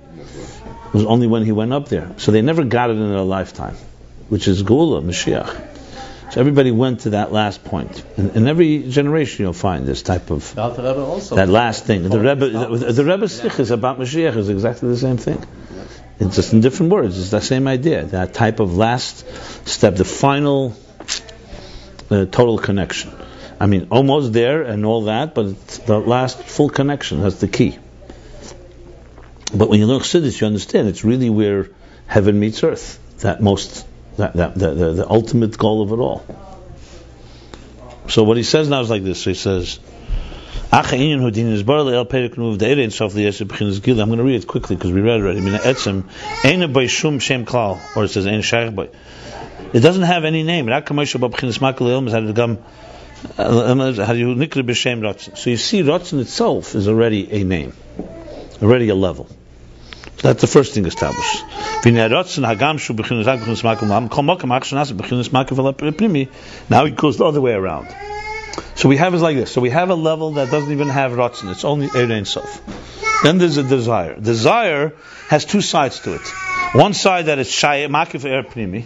[0.93, 2.15] was only when he went up there.
[2.17, 3.75] So they never got it in their lifetime,
[4.29, 6.33] which is Geulah, Mashiach.
[6.33, 8.03] So everybody went to that last point.
[8.17, 11.35] In, in every generation, you'll find this type of The Alter Rebbe also.
[11.35, 12.09] that last thing.
[12.09, 15.45] The Rebbe, the, the Rebbe's is about Mashiach is exactly the same thing.
[16.19, 17.19] It's just in different words.
[17.19, 18.05] It's the same idea.
[18.05, 19.23] That type of last
[19.67, 20.75] step, the final
[22.09, 23.11] uh, total connection.
[23.59, 27.21] I mean, almost there and all that, but it's the last full connection.
[27.21, 27.79] That's the key.
[29.53, 31.69] But when you learn Chassidus, you understand it's really where
[32.05, 32.99] heaven meets earth.
[33.19, 36.23] That most, that, that the, the, the ultimate goal of it all.
[38.09, 39.23] So what he says now is like this.
[39.23, 39.79] He says,
[40.71, 43.99] "Ach inyan hu din isbar le'el perek nuv de'ere in sof liyeshe b'chinas.
[43.99, 45.41] I'm going to read it quickly because we read it already.
[47.95, 48.25] Or it says.
[49.73, 50.67] It doesn't have any name.
[55.01, 55.37] Rotzen.
[55.37, 57.73] So you see, rotzen itself is already a name,
[58.61, 59.27] already a level.
[60.17, 61.43] So that's the first thing established.
[66.69, 67.87] Now it goes the other way around.
[68.75, 69.51] So we have is like this.
[69.51, 71.51] So we have a level that doesn't even have rotzen.
[71.51, 72.61] It's only Erein Sof.
[73.21, 74.19] Then there's a desire.
[74.19, 74.93] Desire
[75.27, 76.27] has two sides to it.
[76.73, 78.85] One side that is Shay Makif.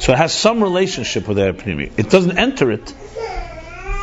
[0.00, 1.54] So it has some relationship with Er.
[1.66, 2.92] It doesn't enter it.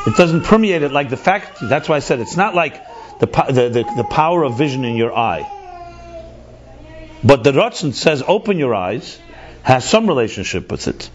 [0.05, 1.59] It doesn't permeate it like the fact.
[1.61, 2.81] That's why I said it's not like
[3.19, 5.49] the, the, the, the power of vision in your eye.
[7.23, 9.19] But the rotzen says open your eyes,
[9.63, 11.09] has some relationship with it.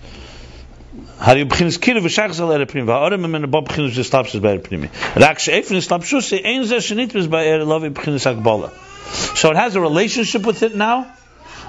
[9.36, 11.12] So it has a relationship with it now,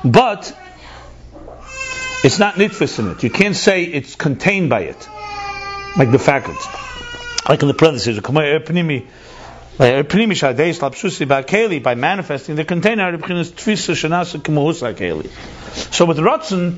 [0.04, 0.58] but
[2.24, 3.24] it's not nitfis in it.
[3.24, 5.10] You can't say it's contained by it,
[5.98, 6.91] like the faculties.
[7.52, 8.18] Like in the parentheses,
[11.82, 13.18] by manifesting the container.
[13.18, 13.26] So
[16.06, 16.78] with Ratzon,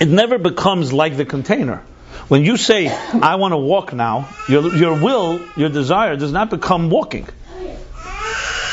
[0.00, 1.84] it never becomes like the container.
[2.26, 6.50] When you say, I want to walk now, your, your will, your desire does not
[6.50, 7.28] become walking.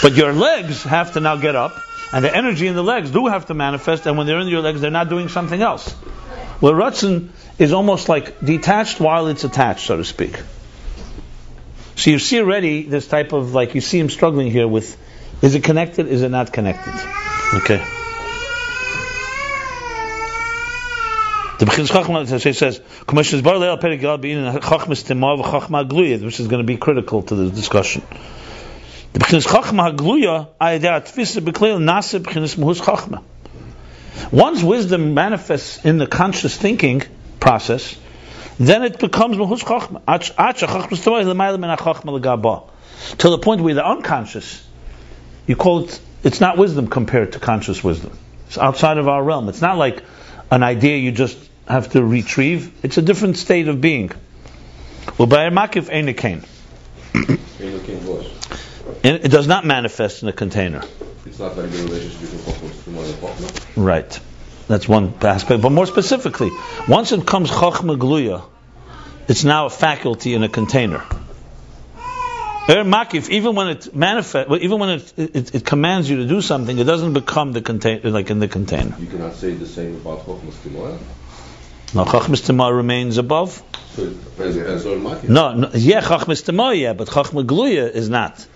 [0.02, 1.80] But your legs have to now get up,
[2.14, 4.62] and the energy in the legs do have to manifest, and when they're in your
[4.62, 5.96] legs, they're not doing something else.
[6.62, 7.30] Well, Ratzin
[7.60, 10.40] is almost like detached while it's attached, so to speak.
[11.96, 14.98] So you see already this type of, like, you see him struggling here with,
[15.42, 16.94] is it connected, is it not connected?
[17.56, 17.84] Okay.
[21.58, 26.42] The Bechins Chachma says, "Commissioners bar leil perik yal bein chachmas timah v'chachma gluya," which
[26.42, 28.02] is going to be critical to the discussion.
[29.14, 33.24] The Bechins Chachma gluya ayadeh atfisa bekleil nasa Bechins muhus chachma.
[34.32, 37.04] Once wisdom manifests in the conscious thinking
[37.40, 37.96] process,
[38.58, 40.02] then it becomes mahus chachma.
[40.08, 42.70] Ach chachmas timah lemayla min chachma.
[43.18, 44.66] Till the point where the unconscious,
[45.48, 48.18] you call it, it's not wisdom compared to conscious wisdom.
[48.48, 49.50] It's outside of our realm.
[49.50, 50.04] It's not like
[50.52, 51.38] an idea you just
[51.68, 52.72] have to retrieve.
[52.84, 54.12] It's a different state of being.
[59.04, 60.84] It does not manifest in a container.
[61.26, 63.86] It's not like the relationship between Chochmah and.
[63.86, 64.20] Right.
[64.68, 65.62] That's one aspect.
[65.62, 66.52] But more specifically,
[66.88, 68.44] once it comes Chochmah Gluya,
[69.28, 71.04] it's now a faculty in a container.
[72.68, 76.42] Er makif, even when it manifests, even when it, it, it, commands you to do
[76.42, 78.96] something, it doesn't become the container, like in the container.
[79.00, 80.98] You cannot say the same about Chochmas Timor.
[81.94, 83.62] No, Chochmas Timor remains above.
[83.94, 84.84] So as, as.
[85.30, 88.48] No, no, yeah, Chochmas Timor, yeah, but Chochma Gluya is not.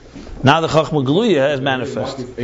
[0.43, 2.35] Now the Chochma Gluya has manifested.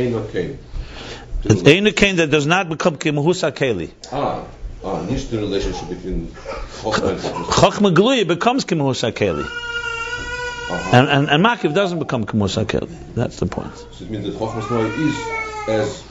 [1.48, 3.90] It's Ein that does not become Kimuhusa Keli.
[4.12, 4.44] Ah.
[4.84, 9.46] Ah, not the relationship between Chochma Gluya becomes Kimuhusa Keli.
[10.68, 10.96] Uh-huh.
[10.96, 13.14] And, and, and Makiv doesn't become Kamus HaKeli.
[13.14, 13.72] That's the point.
[13.76, 15.16] So it means that Chochmas Noy is
[15.68, 16.04] as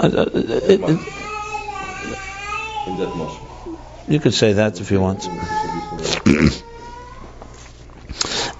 [0.00, 0.80] uh, uh, it, it,
[2.88, 3.78] in that muscle.
[4.08, 5.24] You could say that if you want.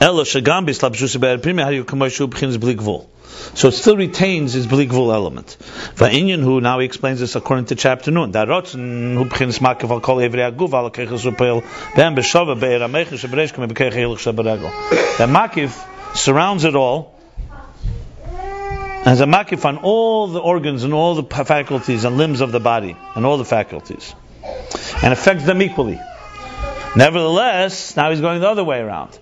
[0.01, 3.06] Ella Shagam Bislab Be'er Primi How you come B'chinas Bli Gvul.
[3.55, 5.56] So it still retains its bligvul element.
[5.94, 8.31] Va'inyan who now he explains this according to chapter nun.
[8.32, 11.62] Da rotzen hu b'chinas makev al kol evri aguv al kechas upel
[11.94, 12.24] ben be'er.
[15.18, 17.14] That makiv surrounds it all
[19.05, 22.60] as a makif on all the organs and all the faculties and limbs of the
[22.60, 24.14] body and all the faculties
[25.02, 26.01] and affects them equally.
[26.97, 29.18] Nevertheless, now he's going the other way around.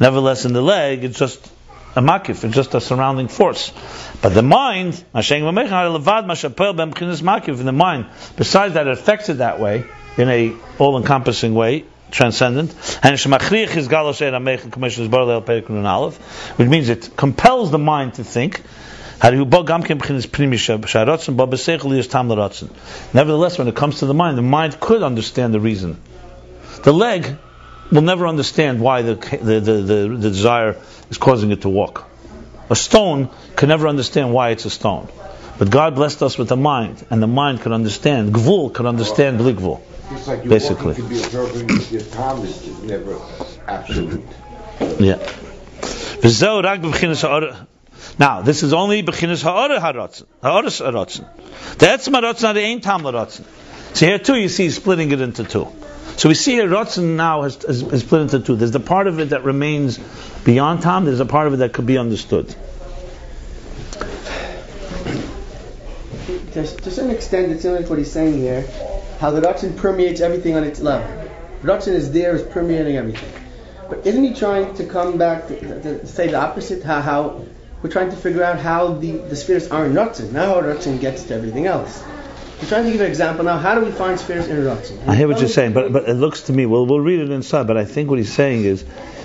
[0.00, 1.50] Nevertheless, in the leg, it's just
[1.96, 3.72] a makif, it's just a surrounding force.
[4.20, 5.32] But the mind, in the
[7.72, 8.06] mind,
[8.36, 9.84] besides that, it affects it that way,
[10.16, 12.74] in a all-encompassing way, transcendent,
[16.56, 18.62] which means it compels the mind to think.
[23.12, 25.96] Nevertheless, when it comes to the mind, the mind could understand the reason.
[26.82, 27.36] The leg
[27.90, 30.76] will never understand why the, the, the, the, the desire
[31.10, 32.08] is causing it to walk.
[32.70, 35.08] A stone can never understand why it's a stone.
[35.58, 38.34] But God blessed us with a mind, and the mind can understand.
[38.34, 39.80] Gvul can understand Bligvul.
[40.10, 40.94] Just like basically.
[40.94, 43.18] Can be observing your time is, is never
[43.68, 44.24] absolute.
[44.98, 45.18] Yeah.
[48.18, 51.78] Now, this is only bechinas haratzen, ha'aras haratzen.
[51.78, 53.02] The etzma haratzen, the ain't tam.
[53.02, 55.68] So here too, you see splitting it into two.
[56.16, 58.56] So we see here Ratzin now has, has, has, split into two.
[58.56, 59.98] There's the part of it that remains
[60.44, 61.04] beyond time.
[61.04, 62.54] There's a part of it that could be understood.
[66.52, 68.64] To, to some extent, it's similar to what he's saying here.
[69.18, 71.08] How the Ratzin permeates everything on its level.
[71.62, 73.32] Ratzin is there, is permeating everything.
[73.88, 76.84] But isn't he trying to come back to, to, say the opposite?
[76.84, 77.44] How, how,
[77.82, 80.30] we're trying to figure out how the, the spirits are in Ratzin.
[80.30, 82.04] Now Ratzin gets to everything else.
[82.64, 83.58] I'm trying to give an example now.
[83.58, 85.06] How do we find spheres in Ratzin?
[85.06, 86.64] I hear what you're saying, but but it looks to me.
[86.64, 87.66] Well, we'll read it inside.
[87.66, 88.82] But I think what he's saying is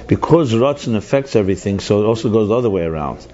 [0.07, 3.25] because Ratzin affects everything, so it also goes the other way around.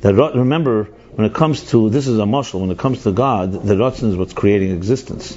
[0.00, 2.62] That remember when it comes to this is a muscle.
[2.62, 5.36] When it comes to God, the Ratzin is what's creating existence.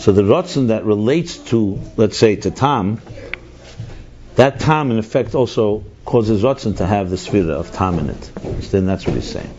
[0.00, 3.00] So the Ratzin that relates to, let's say, to Tam,
[4.34, 8.32] that Tam in effect also causes Ratzin to have the sphere of Tam in it.
[8.72, 9.54] Then that's what he's saying.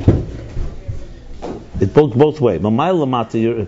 [1.80, 2.60] It both both way.
[2.60, 3.68] Lamata,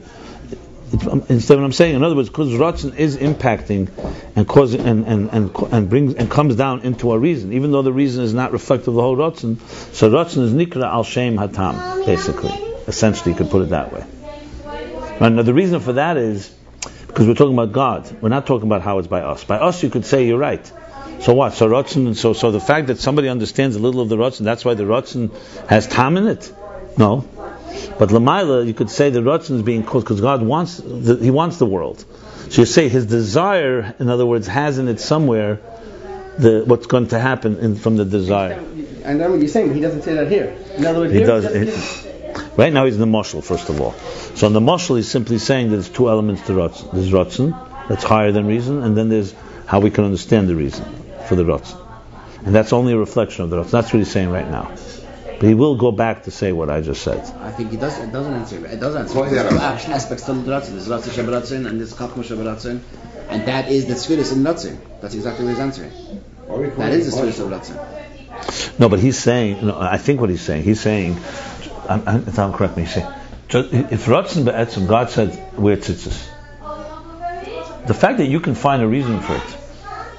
[0.92, 3.90] instead of what I'm saying, in other words, because Ratzin is impacting
[4.36, 7.82] and causing and, and, and, and brings and comes down into our reason, even though
[7.82, 9.60] the reason is not reflective of the whole Ratzin.
[9.94, 12.52] So Ratzin is Nikra al Shem Hatam, basically.
[12.88, 14.06] Essentially, you could put it that way.
[15.20, 16.54] Right, now the reason for that is
[17.08, 18.22] because we're talking about God.
[18.22, 19.44] We're not talking about how it's by us.
[19.44, 20.66] By us, you could say you're right.
[21.22, 21.54] So what?
[21.54, 24.64] So Ratzin, so so the fact that somebody understands a little of the Ratzin, that's
[24.64, 25.32] why the Ratzin
[25.68, 26.54] has Tam in it.
[26.98, 27.28] No,
[27.98, 31.32] But Lamaila, you could say the Ratzon is being called because God wants the, He
[31.32, 32.04] wants the world.
[32.50, 35.60] So you say His desire, in other words, has in it somewhere
[36.38, 38.54] the what's going to happen in, from the desire.
[39.04, 40.58] And I know what you're saying, but he doesn't say that here.
[40.76, 41.46] In other words, He here does.
[41.54, 42.10] he-
[42.58, 43.94] right now he's in the mushal, first of all.
[44.36, 46.92] So in the mushal, he's simply saying that there's two elements to Ratzon.
[46.92, 49.34] There's Ratzon, that's higher than reason, and then there's
[49.66, 50.84] how we can understand the reason
[51.28, 51.80] for the Ratzon.
[52.46, 53.72] And that's only a reflection of the Ratzon.
[53.72, 54.72] That's what he's saying right now.
[55.40, 57.20] But he will go back to say what I just said.
[57.42, 58.00] I think it does.
[58.00, 58.66] It doesn't answer.
[58.66, 59.20] It does answer.
[59.20, 60.72] Well, There's action aspects to the ratzon.
[60.72, 62.80] There's ratzon shabaratzon and there's kapma shabaratzon,
[63.30, 64.78] and that is the spheres in ratzon.
[65.02, 65.92] That's exactly what he's answering.
[66.78, 68.80] That is the spheres of ratzon.
[68.80, 71.18] No, but he's saying, no, I think what he's saying, he's saying,
[71.88, 73.14] I'm, I'm, if I'm correct me, he's saying,
[73.48, 76.28] ju- if Ratzon be'etzim, God said, we're tzitzis.
[77.88, 79.58] The fact that you can find a reason for it,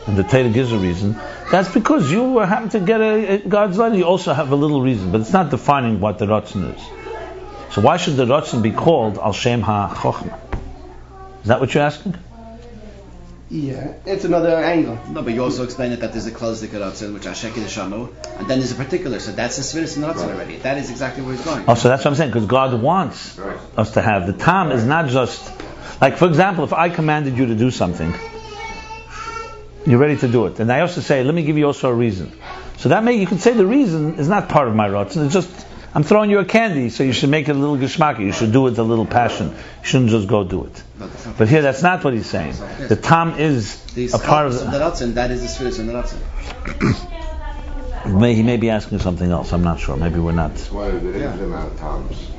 [0.07, 1.17] and the Torah gives a reason,
[1.51, 3.97] that's because you happen to get a, a God's letter.
[3.97, 6.83] You also have a little reason, but it's not defining what the Ratzon is.
[7.75, 10.39] So why should the Ratzon be called Al Shem HaChochma?
[11.43, 12.15] Is that what you're asking?
[13.49, 14.99] Yeah, it's another angle.
[15.09, 18.13] No, but you also explained it that there's a closed ratzon, which Ashek is Shanu,
[18.39, 19.21] and then there's a particular.
[19.21, 20.57] So that's the spheres in ratzon already.
[20.57, 21.65] That is exactly where he's going.
[21.69, 23.57] Oh, so that's what I'm saying, because God wants Right.
[23.77, 24.27] us to have.
[24.27, 25.53] The tam is not just,
[26.01, 28.13] like for example, if I commanded you to do something,
[29.87, 30.59] you're ready to do it.
[30.61, 32.33] And I also say, let me give you also a reason.
[32.79, 35.33] So that may, you can say the reason is not part of my rotzen, it's
[35.35, 38.21] just, I'm throwing you a candy, so you should make it a little geschmacky.
[38.21, 39.49] You should do it with a little passion.
[39.51, 40.83] You shouldn't just go do it.
[40.99, 42.55] No, that's not- But here, that's not what he's saying.
[42.89, 44.79] The tam is These a part of the the.
[44.79, 45.15] ratzon.
[45.15, 46.19] That is the spirit in the ratzon.
[48.21, 49.53] May, he may be asking something else.
[49.53, 49.97] I'm not sure.
[49.97, 50.51] Maybe we're not.
[50.51, 52.31] That's why there is the amount of times.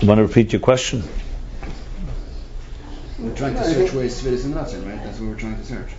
[0.00, 1.02] You want to repeat your question?
[3.18, 5.02] We're trying to search where is spheres in ratzon, right?
[5.02, 5.90] That's what we're trying to search.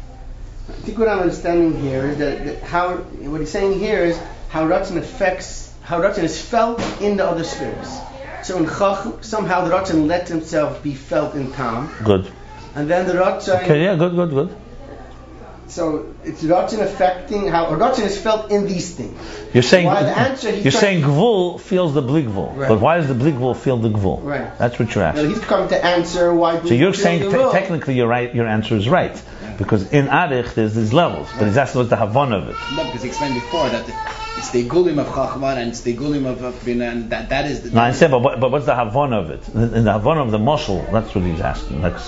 [0.69, 4.19] I think what I'm understanding here is that, that how what he's saying here is
[4.49, 7.99] how Ratzon affects how Ratzon is felt in the other spheres.
[8.43, 12.31] So in Chach, somehow the Ratzon lets himself be felt in Tam, Good.
[12.75, 13.63] and then the Ratzon.
[13.63, 14.55] Okay, yeah, good, good, good.
[15.69, 19.15] So it's Ratzon affecting how Ratzon is felt in these things.
[19.53, 22.69] You're saying Why the answer he's you're saying gvul feels the bligvul, Right.
[22.69, 24.23] but why does the bligvul feel the gvul?
[24.23, 24.57] Right.
[24.57, 25.29] That's what you're Now, asking.
[25.29, 26.59] he's come to answer why.
[26.65, 28.33] So you're saying te- technically you're right.
[28.33, 29.15] Your answer is right
[29.59, 32.55] because in arich there's these levels, but he's asking what's the havon of it.
[32.75, 33.87] No, because he explained before that
[34.37, 37.45] it's the gulim of chachma and it's the gulim of, of bina, and that that
[37.45, 37.71] is the.
[37.71, 39.47] No, I said, but, what- but what's the havon of it?
[39.49, 41.81] In the havon of the moshel, that's what he's asking.
[41.81, 41.99] Like,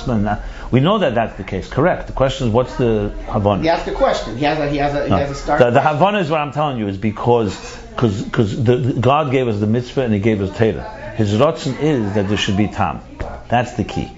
[0.71, 1.67] we know that that's the case.
[1.69, 2.07] Correct.
[2.07, 3.61] The question is, what's the havon?
[3.61, 4.37] He asked a question.
[4.37, 5.17] He has a he has a he No.
[5.17, 5.59] has a start.
[5.59, 7.53] The, the Havana is what I'm telling you is because
[7.91, 11.13] because because the, the- God gave us the mitzvah and He gave us Torah.
[11.17, 13.01] His rotzen is that there should be tam.
[13.49, 14.09] That's the key.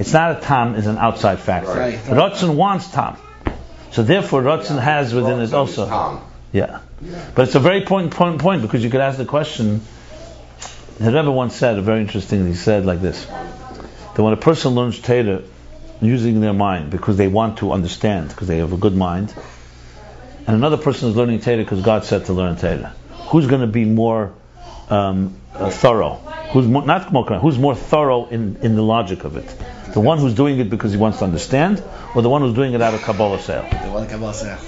[0.00, 1.74] It's not a tam; it's an outside factor.
[1.74, 1.98] Right.
[1.98, 3.18] Rotzen wants tam,
[3.90, 5.86] so therefore rotzen has within it also.
[5.86, 6.22] Tom.
[6.52, 6.80] Yeah,
[7.34, 9.82] but it's a very point, point because you could ask the question.
[10.98, 12.46] The Rebbe once said a very interesting.
[12.46, 15.42] He said like this: that when a person learns Torah
[16.00, 19.34] using their mind because they want to understand, because they have a good mind,
[20.46, 22.94] and another person is learning Torah because God said to learn Torah,
[23.28, 24.32] who's going to be more
[24.88, 26.14] um, uh, thorough?
[26.52, 29.54] Who's more, not more Who's more thorough in, in the logic of it?
[29.92, 31.82] The one who's doing it because he wants to understand,
[32.14, 33.86] or the one who's doing it out of kabbalas ol?
[33.86, 34.58] The one Kabbalah said.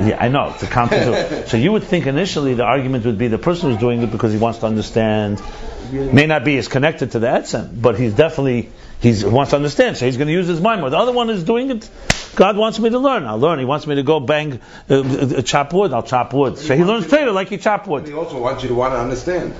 [0.00, 0.50] Yeah, I know.
[0.50, 1.46] It's a counter.
[1.48, 4.32] so you would think initially the argument would be the person who's doing it because
[4.32, 5.42] he wants to understand.
[5.90, 8.70] May not be as connected to the etzem, but he's definitely
[9.00, 9.96] he's he wants to understand.
[9.96, 10.90] So he's going to use his mind more.
[10.90, 11.90] The other one is doing it.
[12.36, 13.24] God wants me to learn.
[13.24, 13.58] I'll learn.
[13.58, 15.92] He wants me to go bang, uh, uh, chop wood.
[15.92, 16.58] I'll chop wood.
[16.58, 18.06] So he learns Torah like he chop wood.
[18.06, 19.54] He also wants you to want to understand.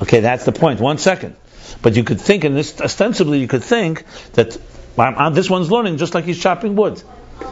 [0.00, 0.80] Okay, that's the point.
[0.80, 1.36] One second.
[1.82, 4.04] But you could think, and this ostensibly you could think
[4.34, 4.56] that
[5.34, 7.02] this one's learning just like he's chopping wood.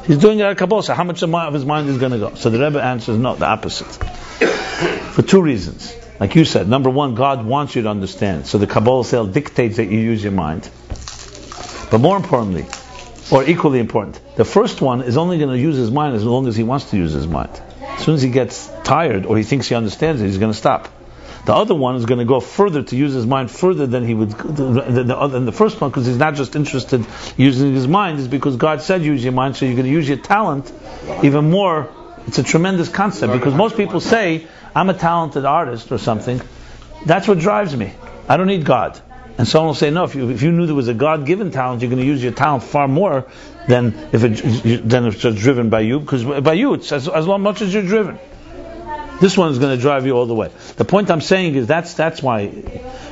[0.07, 0.83] He's doing it at Kabbalah.
[0.83, 2.35] So how much of, of his mind is going to go?
[2.35, 3.87] So the Rebbe answers no, the opposite.
[5.13, 5.95] For two reasons.
[6.21, 8.47] Like you said, number one, God wants you to understand.
[8.47, 10.69] So the kabbalas ol dictates that you use your mind.
[11.91, 12.67] But more importantly,
[13.33, 16.47] or equally important, the first one is only going to use his mind as long
[16.47, 17.51] as he wants to use his mind.
[17.81, 20.59] As soon as he gets tired or he thinks he understands it, he's going to
[20.59, 20.89] stop.
[21.45, 24.15] The other one is going to go further to use his mind further than he
[24.15, 27.05] would than the, other, than the first one because he's not just interested
[27.37, 28.19] using his mind.
[28.19, 30.71] Is because God said use your mind, so you're going to use your talent
[31.23, 31.89] even more.
[32.27, 36.41] It's a tremendous concept because most people say I'm a talented artist or something.
[37.07, 37.93] That's what drives me.
[38.29, 39.01] I don't need God.
[39.39, 41.81] And someone will say, no, if you, if you knew there was a God-given talent,
[41.81, 43.27] you're going to use your talent far more
[43.69, 47.09] than if it, than if it's just driven by you, because by you, it's as,
[47.09, 48.19] as much as you're driven.
[49.21, 50.51] This one is going to drive you all the way.
[50.77, 52.51] The point I'm saying is that's that's why.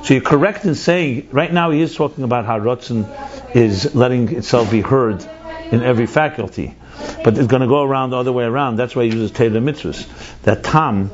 [0.04, 3.06] So you're correct in saying right now he is talking about how Rotzen
[3.54, 5.24] is letting itself be heard
[5.70, 6.74] in every faculty,
[7.22, 8.76] but it's going to go around the other way around.
[8.76, 10.06] That's why he uses Taylor mitzvahs.
[10.42, 11.10] That tam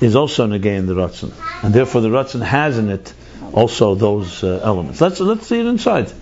[0.00, 1.32] is also negating the Ratzon.
[1.62, 3.14] And therefore the Ratzon has in it
[3.52, 5.00] also those uh, elements.
[5.00, 6.12] Let's, let's see it inside.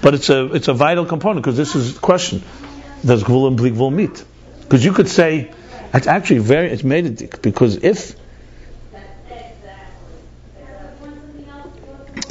[0.00, 2.42] But it's a, it's a vital component because this is the question.
[3.04, 4.24] Does Gvul and meet?
[4.60, 5.52] Because you could say,
[5.94, 8.14] it's actually very, it's made it, because if,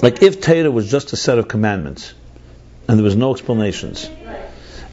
[0.02, 2.14] like if Torah was just a set of commandments,
[2.88, 4.10] and there was no explanations,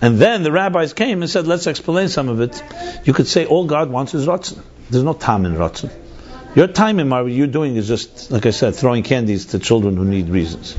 [0.01, 2.63] and then the rabbis came and said, let's explain some of it,
[3.05, 4.63] you could say all God wants is Ratzon.
[4.91, 5.91] There's no time in Ratzon.
[6.55, 9.97] Your time in what you're doing is just, like I said, throwing candies to children
[9.97, 10.77] who need reasons.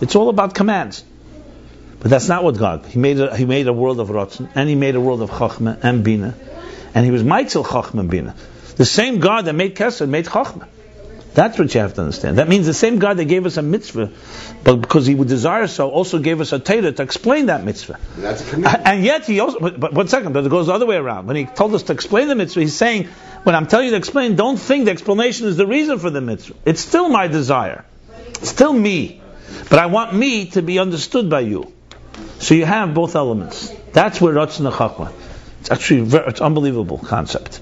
[0.00, 1.04] It's all about commands.
[2.00, 2.86] But that's not what God.
[2.86, 5.30] He made a, he made a world of Ratzon, and he made a world of
[5.30, 6.34] Chachma and Bina,
[6.94, 8.34] and he was Michael Chachma Bina.
[8.76, 10.66] The same God that made Kesed made Chachma.
[11.34, 12.36] That's what you have to understand.
[12.36, 14.10] That means the same God that gave us a mitzvah,
[14.64, 17.98] but because He would desire so, also gave us a Torah to explain that mitzvah.
[18.84, 21.26] And yet He also, but, but one second, but it goes the other way around.
[21.26, 23.08] When He told us to explain the mitzvah, He's saying,
[23.44, 26.20] when I'm telling you to explain, don't think the explanation is the reason for the
[26.20, 26.54] mitzvah.
[26.66, 27.86] It's still my desire.
[28.28, 29.22] It's still me.
[29.70, 31.72] But I want me to be understood by you.
[32.40, 33.72] So you have both elements.
[33.92, 35.12] That's where Ratzon Chachma.
[35.62, 37.60] It's actually very, it's unbelievable concept.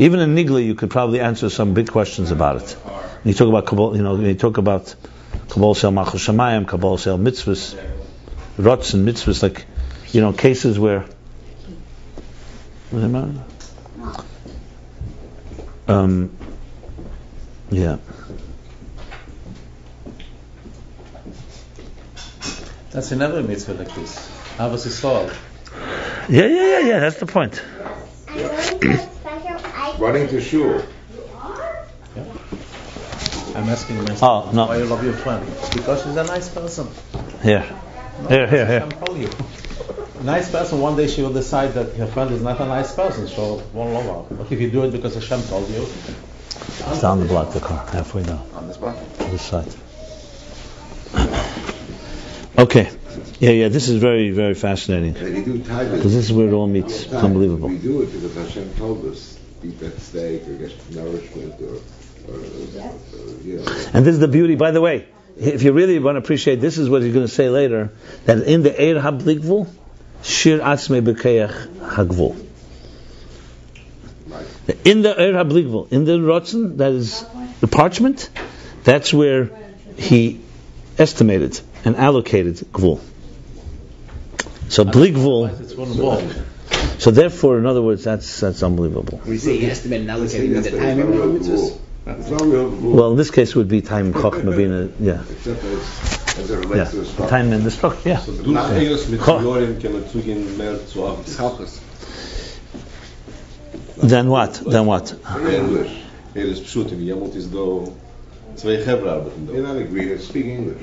[0.00, 2.72] Even in Nigla, you could probably answer some big questions about it.
[2.72, 4.92] When you talk about Kabbalah, you know, you talk about
[5.48, 7.80] Kabbalah Sel Machal Shemayim, Kabbalah Sel Mitzvahs,
[8.58, 9.64] Ratzon Mitzvahs, like,
[10.10, 11.06] you know, cases where.
[15.86, 16.36] Um,
[17.70, 17.98] yeah.
[22.90, 24.28] That's another mitzvah like this.
[24.56, 25.32] Havas Yisrael.
[26.28, 27.62] Yeah, yeah, yeah, yeah, that's the point.
[28.28, 30.82] I'm to special ice Running to shul.
[33.56, 34.66] I'm asking myself Oh, no.
[34.66, 35.44] why you love your friend.
[35.74, 36.86] Because she's a nice person.
[37.42, 37.64] Here.
[38.22, 38.80] No, Here, here, here.
[38.80, 39.28] Hashem told you.
[40.22, 43.26] Nice person, one day she will decide that her friend is not a nice person,
[43.26, 44.36] so won't love her.
[44.36, 47.84] But if you do it because Hashem told you, It's down the block, the car,
[47.86, 48.96] halfway down, On this block.
[49.18, 49.74] to this side.
[52.58, 52.90] Okay.
[53.38, 55.16] Yeah, yeah, this is very, very fascinating.
[55.16, 57.04] And you do time Because this is where it all meets.
[57.04, 57.68] It's unbelievable.
[57.68, 61.76] We do it because Hashem told us, eat that steak or get nourishment or,
[62.28, 63.88] or, or you know.
[63.92, 65.06] And this is the beauty, by the way,
[65.38, 67.92] if you really want to appreciate, this is what he's going to say later,
[68.26, 69.68] that in the Eir HaBlikvul,
[70.22, 72.46] Shir Atzme Bekeach Hagvul.
[74.84, 77.24] In the Eir HaBlikvul, in the Rotzen, that is
[77.60, 78.28] the parchment,
[78.84, 79.50] that's where
[79.96, 80.40] he
[80.98, 83.00] estimated and allocated Gvul.
[84.68, 86.22] So Blikvul, it's one wall.
[86.98, 89.18] so therefore, in other words, that's that's unbelievable.
[89.18, 91.78] When you say he estimated and allocated, you mean the timing of the mitzvahs?
[92.06, 92.96] It's not real rule.
[92.96, 96.76] Well, in this case, it would be time Chochmah being yeah, Except as, as it
[96.76, 98.18] yeah, to the time and the structure, yeah.
[98.20, 101.36] So durch Eos mit Jorim kann man zugehen mehr zu Achtis.
[101.36, 101.80] Chalchus.
[103.96, 104.62] Then what?
[104.64, 105.14] Then what?
[105.36, 105.90] English.
[106.34, 107.92] Eres Pshutim, Yamut is do
[108.56, 109.62] zwei Chevra arbeiten You're do.
[109.62, 110.82] not agreeing, speak English.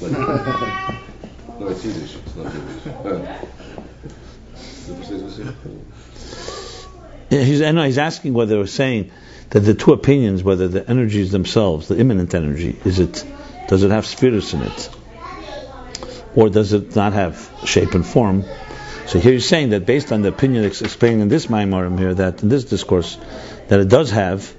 [1.60, 2.84] No, it's Yiddish, it's not Yiddish.
[4.86, 5.38] Du verstehst, was?
[7.30, 9.10] Yeah, he's, I know he's asking whether we're saying
[9.50, 13.24] that the two opinions, whether the energies themselves, the immanent energy, is it,
[13.66, 14.90] does it have spirits in it,
[16.36, 18.44] or does it not have shape and form?
[19.06, 22.14] So here he's saying that based on the opinion ex- explained in this Maimarim here,
[22.14, 23.18] that in this discourse,
[23.68, 24.54] that it does have,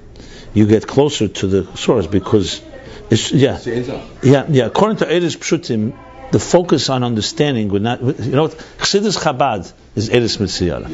[0.53, 2.61] you get closer to the source because
[3.09, 4.01] it's yeah Sie eins auch.
[4.23, 4.65] yeah yeah.
[4.65, 5.93] According to Eris Pshutim,
[6.31, 8.01] the focus on understanding would not.
[8.01, 8.57] You know, what?
[8.77, 10.89] Chassidus Chabad is Eris Mitzvah.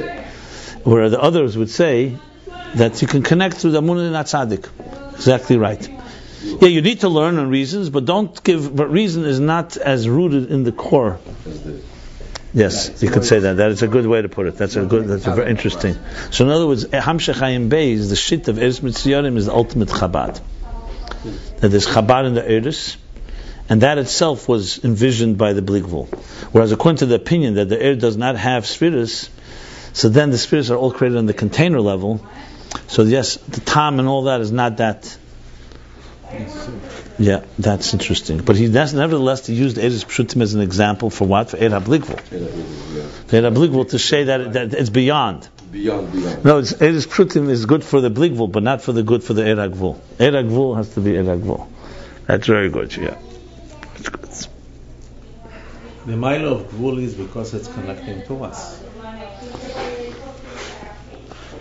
[0.83, 2.17] Where the others would say
[2.75, 4.69] that you can connect through the Amun and Atzadik.
[5.13, 5.89] Exactly right.
[6.43, 8.75] Yeah, you need to learn on reasons, but don't give.
[8.75, 11.19] But reason is not as rooted in the core.
[12.55, 13.57] Yes, you could say that.
[13.57, 14.55] That is a good way to put it.
[14.55, 15.07] That's a good.
[15.07, 15.97] That's a very interesting.
[16.31, 19.89] So in other words, Hamshechayim Bey is the shit of Eretz Mitzvah is the ultimate
[19.89, 20.41] Chabad.
[21.59, 22.95] That there's Chabad in the Eretz,
[23.67, 26.07] and that itself was envisioned by the Bligvul.
[26.53, 29.29] Whereas according to the opinion that the air does not have spirits,
[29.91, 32.25] so then the spirits are all created on the container level.
[32.87, 35.17] So yes, the tam and all that is not that.
[37.17, 38.39] Yeah, that's interesting.
[38.39, 41.49] But he does, nevertheless he used Eretz Pshutim as an example for what?
[41.51, 42.19] For Eretz Bligvul.
[42.31, 43.39] yeah.
[43.39, 45.47] Eretz Bligvul to say that, that it's beyond.
[45.71, 46.43] Beyond, beyond.
[46.43, 49.33] No, it's, Eretz Pshutim is good for the Bligvul, but not for the good for
[49.33, 49.99] the Eretz Gvul.
[50.17, 51.67] Eretz Gvul has to be Eretz Gvul.
[52.27, 53.17] That's very good, yeah.
[53.93, 54.49] That's good.
[56.05, 58.83] The mile of Gvul is because it's connecting to us.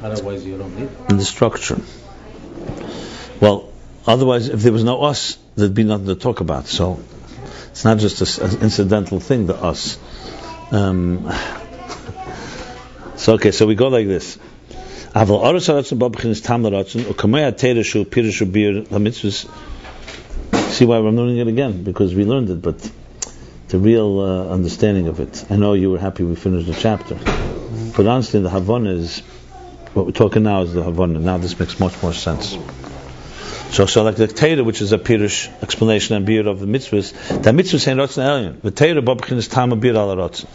[0.03, 1.11] Otherwise, you don't need it.
[1.11, 1.81] in the structure.
[3.41, 3.73] Well,
[4.07, 6.67] Otherwise, if there was no us, there'd be nothing to talk about.
[6.67, 7.01] So
[7.71, 9.99] it's not just an incidental thing, the us.
[10.71, 11.25] Um,
[13.17, 14.39] so, okay, so we go like this.
[15.15, 15.21] See
[20.85, 21.85] why I'm learning it again?
[21.85, 22.91] Because we learned it, but
[23.69, 25.45] the real uh, understanding of it.
[25.51, 27.15] I know you were happy we finished the chapter.
[27.97, 29.21] But honestly, the Havana is,
[29.95, 31.21] what we're talking now is the Havana.
[31.21, 32.59] Now this makes much more sense.
[33.75, 37.11] So, so like the Torah, which is a Pirush explanation and beer of the mitzvahs,
[37.43, 38.61] the mitzvahs ain't rotzen alien.
[38.63, 40.47] The Torah babchin is tam beer ala rotzen,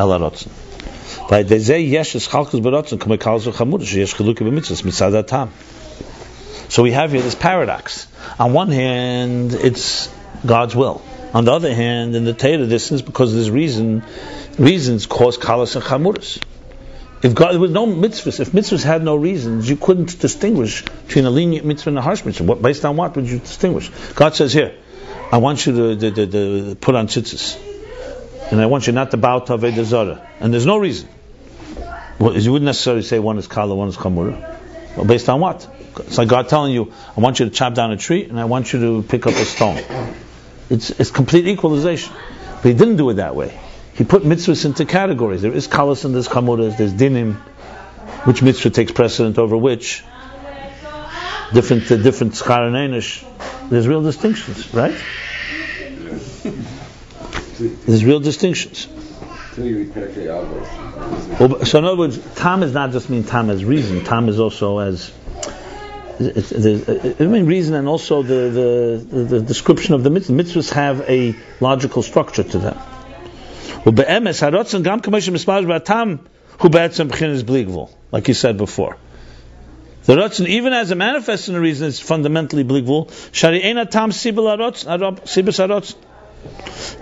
[0.00, 0.48] ala rotzen.
[1.28, 5.52] By the zeh yesh es chalkus berotzen kama kalzo chamudish yesh chiluki b'mitzvahs mitzad tam.
[6.68, 8.08] So we have here this paradox.
[8.40, 10.12] On one hand, it's
[10.44, 11.02] God's will.
[11.32, 14.02] On the other hand, in the Torah, this is because there's reason,
[14.58, 16.42] reasons cause kalas and chamuras.
[17.22, 21.26] If God, there was no mitzvahs, if mitzvahs had no reasons, you couldn't distinguish between
[21.26, 22.44] a lenient mitzvah and a harsh mitzvah.
[22.44, 23.90] What, based on what would you distinguish?
[24.14, 24.74] God says here,
[25.30, 27.58] I want you to, to, to, to put on tzitzis.
[28.50, 30.26] And I want you not to bow to Aveda Zara.
[30.40, 31.08] And there's no reason.
[32.18, 34.58] Well, you wouldn't necessarily say one is kala, one is chamura.
[34.96, 35.68] Well, based on what?
[35.98, 38.46] It's like God telling you, I want you to chop down a tree and I
[38.46, 39.82] want you to pick up a stone.
[40.70, 42.14] It's, it's complete equalization.
[42.62, 43.58] But he didn't do it that way.
[44.00, 45.42] He put mitzvahs into categories.
[45.42, 47.34] There is kalas and there's chamuras, there's dinim,
[48.24, 50.02] which mitzvah takes precedent over which.
[51.52, 52.64] Different, uh, different schar
[53.68, 54.98] There's real distinctions, right?
[57.84, 58.88] There's real distinctions.
[59.54, 59.62] So
[61.78, 64.02] in other words, tam is not just mean tam as reason.
[64.02, 65.12] Tam is also as
[66.18, 70.40] it's, it's, I mean reason and also the, the, the description of the mitzvahs.
[70.40, 72.80] Mitzvahs have a logical structure to them.
[73.84, 76.18] Ube'emes harotzen gam kamesh mismaj batam
[76.58, 78.98] hu be'etzem b'chinas bli gvul, like he said before.
[80.04, 83.10] The rotzen, even as a manifest in the reason, is fundamentally bli gvul.
[83.32, 85.96] Shari ena tam sibel harotzen, sibes harotzen.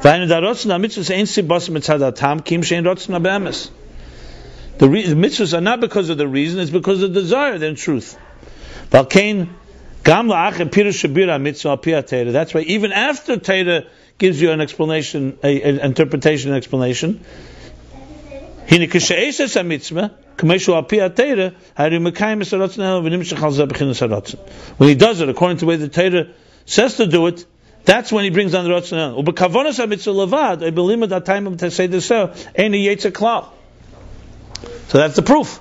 [0.02, 3.70] Vayne da rotzen hamitzvus ein sibos mitzad hatam kim shein rotzen habe'emes.
[4.78, 7.58] The, re- the mitzvahs are not because of the reason, it's because of the desire,
[7.58, 8.16] then truth.
[8.90, 9.48] Valkein
[10.04, 13.88] gam la'achem pirush shabira mitzvah al That's why even after teira
[14.18, 17.24] gives you an explanation, an interpretation, an explanation.
[18.68, 18.86] When he
[24.94, 26.28] does it according to the way the Torah
[26.66, 27.46] says to do it,
[27.84, 29.16] that's when he brings on the Ratzon
[34.88, 35.60] So that's the proof.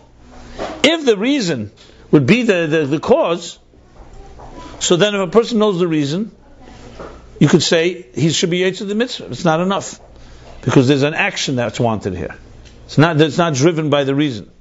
[0.84, 1.72] If the reason
[2.12, 3.58] would be the, the, the cause,
[4.80, 6.36] so then if a person knows the reason,
[7.40, 9.28] you could say he should be to the mitzvah.
[9.28, 10.00] It's not enough
[10.62, 12.36] because there's an action that's wanted here.
[12.86, 13.20] It's not.
[13.22, 14.52] It's not driven by the reason.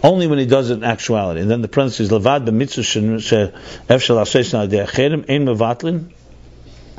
[0.00, 1.40] Only when he does it in actuality.
[1.40, 2.46] And then the parenthesis, Levad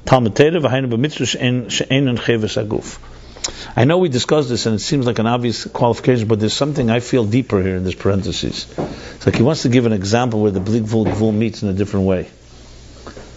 [0.05, 1.27] talmud terev, v'hainu b'mitzvah
[1.71, 2.97] she'en cheves aguf.
[3.75, 6.89] I know we discussed this and it seems like an obvious qualification, but there's something
[6.89, 8.67] I feel deeper here in this parenthesis.
[8.77, 11.73] It's like he wants to give an example where the vul gvul meets in a
[11.73, 12.29] different way.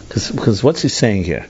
[0.09, 1.47] Because what's he saying here?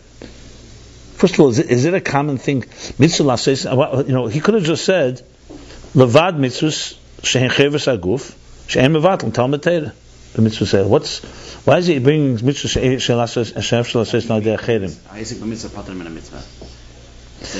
[1.14, 2.64] First of all, is it, is it a common thing?
[2.98, 5.22] Mitzvah says, uh, you know, he could have just said,
[5.94, 8.34] Levad mitzvahs shehen aguf
[8.68, 11.20] she'en mevatl talmud The mitzvah says, what's
[11.64, 16.42] why is he bringing mitzvah she'en she'en she'en she'en she'en mitzvah?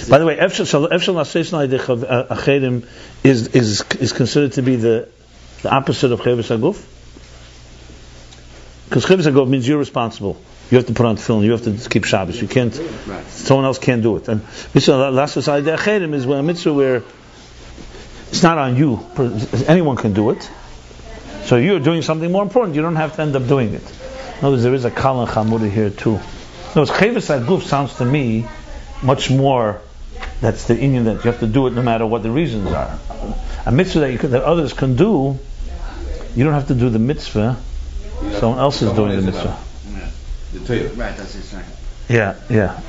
[0.09, 2.87] By the way, Efshel uh, Achedim
[3.25, 5.09] is, is, is considered to be the,
[5.63, 6.85] the opposite of Cheves Aguf.
[8.89, 10.41] Because Cheves Aguf means you're responsible.
[10.71, 11.45] You have to put on tefillin.
[11.45, 12.41] You have to keep Shabbos.
[12.41, 12.75] You can't.
[13.07, 13.27] Right.
[13.27, 14.29] Someone else can't do it.
[14.29, 14.43] And
[14.73, 17.03] mitzvah uh, lassos achedim is when a mitzvah where
[18.29, 19.05] it's not on you.
[19.67, 20.49] Anyone can do it.
[21.45, 22.77] So you're doing something more important.
[22.77, 23.83] You don't have to end up doing it.
[23.83, 26.21] In other words, there is a kalan chamura here too.
[26.77, 28.47] No, cheves aguf sounds to me
[29.03, 29.81] much more.
[30.41, 32.99] That's the Indian that you have to do it no matter what the reasons are.
[33.65, 35.39] A mitzvah that, can, that others can do,
[36.35, 37.57] you don't have to do the mitzvah.
[38.23, 38.39] Yeah.
[38.39, 39.59] Someone else is doing the mitzvah.
[39.95, 40.83] Yeah.
[40.97, 41.55] Right, that's his.
[42.09, 42.81] Yeah, yeah.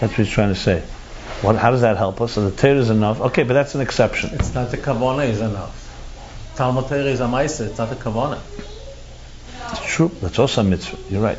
[0.00, 0.80] That's what he's trying to say.
[1.42, 2.32] What, how does that help us?
[2.32, 3.20] So the Torah is enough.
[3.20, 4.30] Okay, but that's an exception.
[4.32, 5.82] It's not the kavana is enough.
[6.56, 7.68] Talmud Torah is a ma'aser.
[7.68, 8.40] It's not the kavana.
[9.70, 10.10] It's true.
[10.22, 10.96] That's also a mitzvah.
[11.12, 11.38] You're right.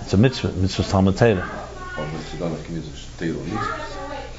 [0.00, 0.52] It's a mitzvah.
[0.52, 1.61] Mitzvah Talmud Torah.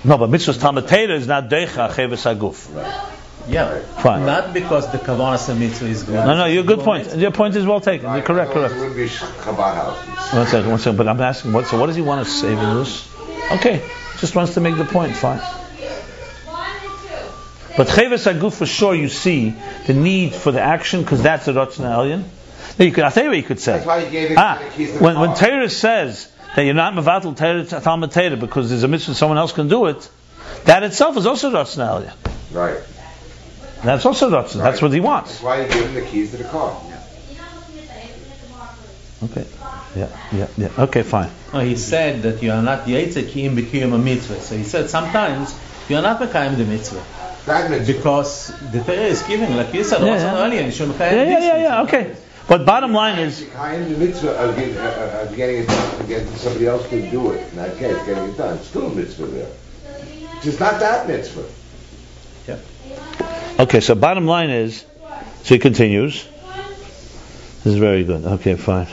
[0.06, 2.76] No, but mitzvahs Talmud Torah is not deicha cheves aguf.
[2.76, 2.94] Right.
[3.48, 4.26] Yeah, Fine.
[4.26, 6.26] not because the kavanas mitzvah is good.
[6.26, 7.16] No, no, your good point.
[7.16, 8.14] Your point is well taken.
[8.14, 8.74] You're correct, correct.
[8.76, 10.98] One second, one second.
[10.98, 11.68] But I'm asking, what?
[11.68, 13.10] So, what does he want to say in this?
[13.52, 13.82] Okay,
[14.18, 15.16] just wants to make the point.
[15.16, 15.42] Fine.
[17.76, 19.56] But cheves aguf for sure, you see
[19.86, 22.26] the need for the action because that's the rotzna alien.
[22.78, 23.74] You could, I'll tell you what you could say.
[23.74, 24.58] That's why he gave it ah,
[25.00, 29.16] when, when Torah says that you're not mevatel Torah Talmud Torah because there's a mitzvah
[29.16, 30.10] someone else can do it,
[30.66, 32.14] that itself is also Ratzon
[32.52, 32.78] Right.
[33.84, 34.60] That's also Ratzon.
[34.60, 35.32] That's what he wants.
[35.32, 36.80] That's why he gave him the keys to the car.
[39.24, 39.46] Okay.
[39.96, 40.70] Yeah, yeah, yeah.
[40.78, 41.30] Okay, fine.
[41.54, 44.42] No, he said that you are not Yaitze Kiyim B'Kiyim a mitzvah.
[44.42, 45.58] So he said sometimes
[45.88, 47.04] you are not Mekayim the mitzvah.
[47.46, 47.94] That mitzvah.
[47.94, 50.46] Because the Torah is given, like you said, Yeah, also yeah.
[50.46, 51.82] earlier, you should Yeah, yeah, yeah, yeah.
[51.84, 52.16] Okay.
[52.48, 56.36] But bottom line is, I am the mitzvah of getting, of getting it done, getting
[56.36, 57.56] somebody else to do it.
[57.56, 58.58] Not getting it done.
[58.58, 59.52] It's still a mitzvah there.
[60.44, 61.46] It's not that mitzvah.
[62.48, 62.60] Yeah.
[63.60, 64.86] Okay, so bottom line is,
[65.44, 66.28] so he continues.
[67.64, 68.26] This is very good.
[68.26, 68.88] Okay, fine.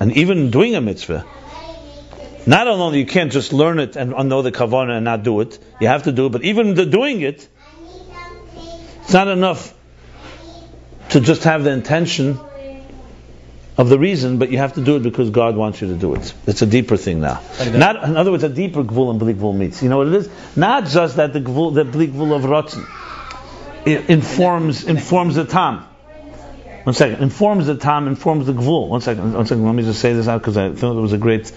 [0.00, 1.26] And even doing a mitzvah,
[2.48, 5.58] not only you can't just learn it and know the kavanah and not do it,
[5.80, 7.46] you have to do it, but even the doing it,
[9.02, 9.74] it's not enough
[11.10, 12.38] to just have the intention
[13.76, 16.14] of the reason, but you have to do it because God wants you to do
[16.14, 16.32] it.
[16.46, 17.42] It's a deeper thing now.
[17.70, 19.82] Not, in other words, a deeper gvul and blik gvul meets.
[19.82, 20.30] You know what it is?
[20.56, 22.86] Not just that the gvul, the blik gvul of rotzen
[23.86, 25.86] informs informs the tam.
[26.84, 27.22] One second.
[27.22, 28.88] Informs the tam, informs the gvul.
[28.88, 29.34] One second.
[29.34, 29.64] One second.
[29.64, 31.52] Let me just say this out because I thought it was a great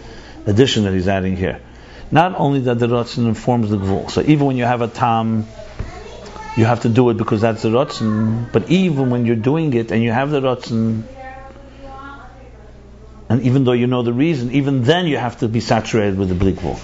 [0.45, 1.61] addition that he's adding here.
[2.11, 4.09] Not only that the rotzen informs the gvul.
[4.11, 5.47] So even when you have a tam,
[6.57, 8.51] you have to do it because that's the rotzen.
[8.51, 11.03] But even when you're doing it and you have the rotzen,
[13.29, 16.27] and even though you know the reason, even then you have to be saturated with
[16.27, 16.79] the blik gvul.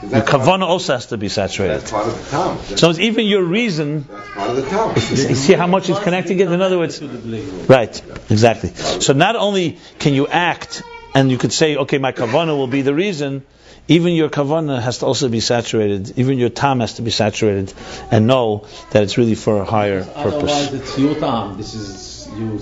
[0.00, 1.80] Your That's part, kavanah also has to be saturated.
[1.82, 2.56] that's part of the tom.
[2.56, 4.94] That's, So it's even your reason that's part of the tom.
[4.96, 6.50] you see how much it's connecting it?
[6.50, 8.70] In other words, right, exactly.
[8.70, 10.82] So not only can you act
[11.14, 13.44] and you could say, okay, my kavana will be the reason,
[13.88, 17.72] even your kavana has to also be saturated, even your tam has to be saturated,
[18.10, 20.72] and know that it's really for a higher purpose.
[20.72, 21.56] it's your time.
[21.56, 22.60] This is you.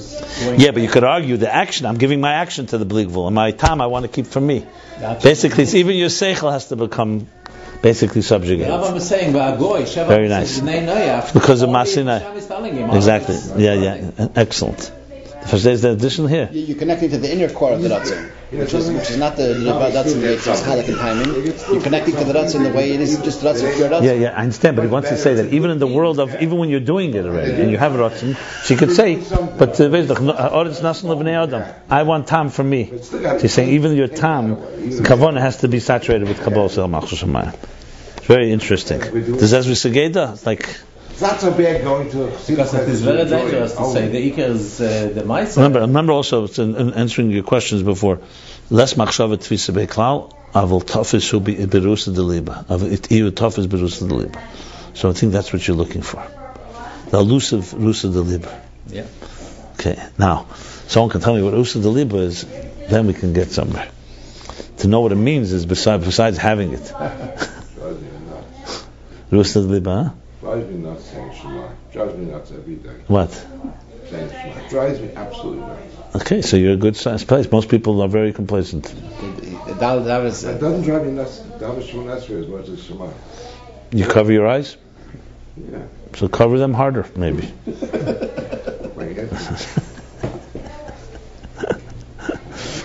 [0.56, 3.34] Yeah, but you could argue the action, I'm giving my action to the bligvul, and
[3.34, 4.66] my tam I want to keep for me.
[5.22, 7.26] Basically, it's even your seichel has to become
[7.82, 8.72] basically subjugated.
[8.72, 10.60] Rambam is saying, "Va'agoy, Very nice.
[11.32, 12.20] Because of only Masinai.
[12.20, 13.36] Hashem is telling him, Exactly.
[13.38, 14.28] "Oh, Yeah, yeah.
[14.36, 14.92] Excellent.
[15.46, 16.48] There's the addition here.
[16.52, 19.36] You- You're connecting to the inner core of the Ratzon, which is, which is not
[19.36, 21.44] the Ratzon that is Halak and timing.
[21.72, 24.04] You're connecting to the Ratzon the way it is just Ratzon, pure Ratzon.
[24.04, 26.40] Yeah, yeah, I understand, but he wants to say that even in the world of,
[26.40, 29.84] even when you're doing it already, and you have Ratzin, she could say, but uh,
[29.88, 32.92] Oretz Nasan Levnei Adam, I want Tam for me.
[33.40, 37.54] She's saying even your Tam, Kavona has to be saturated with Kabbalah Sel Machshus Shemayim.
[38.18, 39.00] It's very interesting.
[39.00, 40.68] Does Ezra Segeda, like,
[41.20, 44.30] It's not so bad going to a Because it is very dangerous to say the
[44.32, 45.56] Iker is uh, the Maisa.
[45.56, 48.20] remember, remember also, in, in answering your questions before,
[48.70, 52.64] less Machshava Tvisa Beklal, Avil Tafis who be Berusa Deliba.
[52.90, 54.40] It Iu Tafis Berusa Deliba.
[54.94, 56.26] So I think that's what you're looking for.
[57.10, 58.58] The elusive Rusa Deliba.
[58.88, 59.04] Yeah.
[59.74, 60.46] Okay, now,
[60.86, 62.46] someone can tell me what Usa Deliba is,
[62.88, 63.90] then we can get somewhere.
[64.78, 66.86] To know what it means is besides, besides having it.
[66.88, 68.86] Drives me nuts.
[69.30, 70.14] Rusa Deliba, huh?
[70.40, 71.68] Drives me nuts saying Shema.
[71.92, 73.30] Drives me nuts every day What?
[74.08, 74.68] saying Shema.
[74.68, 76.16] Drives me absolutely nuts.
[76.16, 77.50] Okay, so you're a good sized place.
[77.52, 78.84] Most people are very complacent.
[79.78, 81.38] That, that was, It doesn't drive me nuts.
[81.60, 83.10] David Shema Esrei as much as Shema.
[83.92, 84.76] You cover your eyes,
[85.56, 85.82] Yeah.
[86.14, 87.52] so cover them harder, maybe.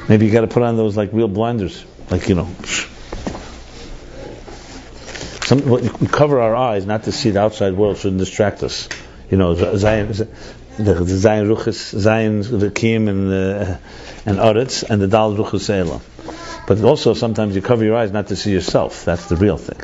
[0.08, 2.48] Maybe you got to put on those like real blinders, like you know.
[5.46, 8.90] Some, we cover our eyes not to see the outside world, shouldn't distract us.
[9.30, 13.78] You know, Zion, the Zion Ruchas, Zion Rekim and uh,
[14.26, 16.02] and Oretz, and the Dal Ruchas Elam.
[16.68, 19.06] But also sometimes you cover your eyes not to see yourself.
[19.06, 19.80] That's the real thing.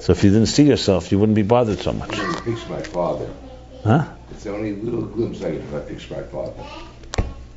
[0.00, 3.28] So if you didn't see yourself, you wouldn't be bothered so much, picture my father.
[3.84, 4.04] huh?
[4.30, 6.64] It's the only little glimpse I get if I picture my father.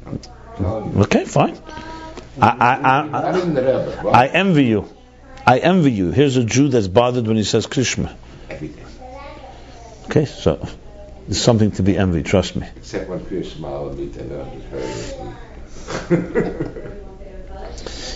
[0.06, 0.19] I'm
[0.57, 1.02] telling you.
[1.03, 1.57] Okay, fine.
[2.41, 3.99] I, I, I, Not even the Rebbe.
[4.03, 4.90] but I envy you.
[5.45, 6.11] I envy you.
[6.11, 7.68] Here's a Jew that's bothered when he says
[8.49, 8.86] everything.
[10.06, 10.68] Okay, so
[11.28, 12.26] it's something to be envied.
[12.26, 12.65] Trust me.
[12.78, 14.88] Except when Chris smiled at me, then I'm just very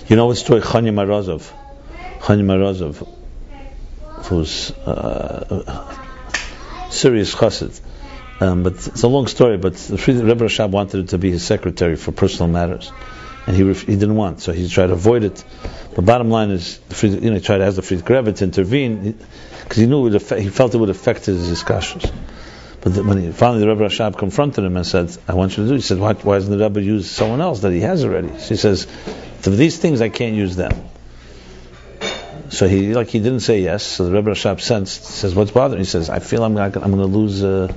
[0.10, 1.52] You know what story Chanya Marazov?
[2.20, 3.06] Chanya Marazov,
[4.26, 5.94] who's uh,
[6.88, 7.82] a serious chassid.
[8.40, 9.58] Um, but it's a long story.
[9.58, 12.92] But the Rebbe Rashab wanted to be his secretary for personal matters,
[13.48, 15.44] and he ref- he didn't want, so he tried to avoid it.
[15.96, 18.44] The bottom line is, Fried- you know, he tried to ask the Frierdiker Rebbe to
[18.44, 19.18] intervene
[19.64, 22.06] because he knew affect, he felt it would affect his discussions.
[22.82, 25.64] But the, when he, finally the Rebbe Rashab confronted him and said, "I want you
[25.64, 28.04] to do," he said, "Why, why doesn't the Rebbe use someone else that he has
[28.04, 28.86] already?" She says,
[29.40, 30.74] "For these things, I can't use them."
[32.50, 33.84] So he like he didn't say yes.
[33.84, 36.98] So the Rebbe Rashab sensed says, "What's bothering?" He says, "I feel I'm I'm going
[36.98, 37.74] to lose uh,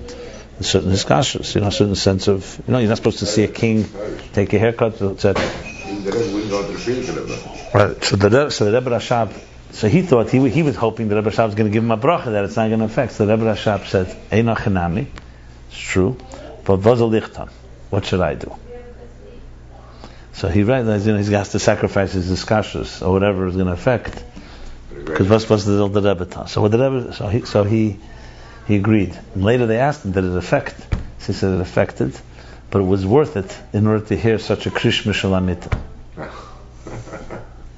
[0.60, 3.44] certain discussions, you know, a certain sense of, you know, you're not supposed to see
[3.44, 3.84] a king
[4.32, 5.34] take a haircut, etc.
[5.34, 6.10] The
[7.26, 7.78] the.
[7.78, 8.04] Right.
[8.04, 9.32] So the so the Rebbe Rashab,
[9.72, 11.90] so he thought he he was hoping the Rebbe Rashab was going to give him
[11.90, 13.12] a bracha that it's not going to affect.
[13.12, 15.06] So the Rebbe Rashab said, "Eina chenami."
[15.68, 16.16] It's true,
[16.64, 17.50] but was a lichtan.
[17.90, 18.54] What should I do?
[20.32, 23.66] So he realized, you know, he's got to sacrifice his discussions or whatever is going
[23.66, 24.24] to affect.
[25.04, 26.50] Because what's to do the Rebbe taught.
[26.50, 27.98] So what the Rebbe, so he, so he,
[28.70, 29.18] he agreed.
[29.34, 30.76] And later they asked him, did it affect?
[31.18, 32.18] So he said it affected,
[32.70, 35.76] but it was worth it in order to hear such a krishma shalamita.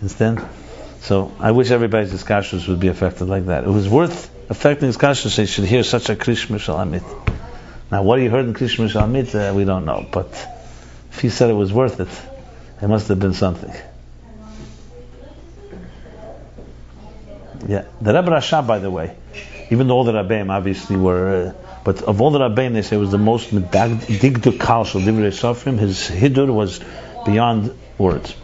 [0.00, 0.44] Understand?
[1.00, 3.64] So I wish everybody's discussions would be affected like that.
[3.64, 7.04] It was worth affecting discussions so you should hear such a krishma shalamit.
[7.90, 10.06] Now what he heard in krishma shalamit, uh, we don't know.
[10.10, 10.28] But
[11.10, 12.08] if he said it was worth it,
[12.82, 13.74] it must have been something.
[17.68, 19.16] Yeah, the Rebbe Rashab, by the way,
[19.72, 22.98] even though all the Rabbeim obviously were, uh, but of all the Rabbeim, they say
[22.98, 25.78] was the most digdu kal shel divrei sofrim.
[25.78, 26.80] His hidur was
[27.24, 28.34] beyond words.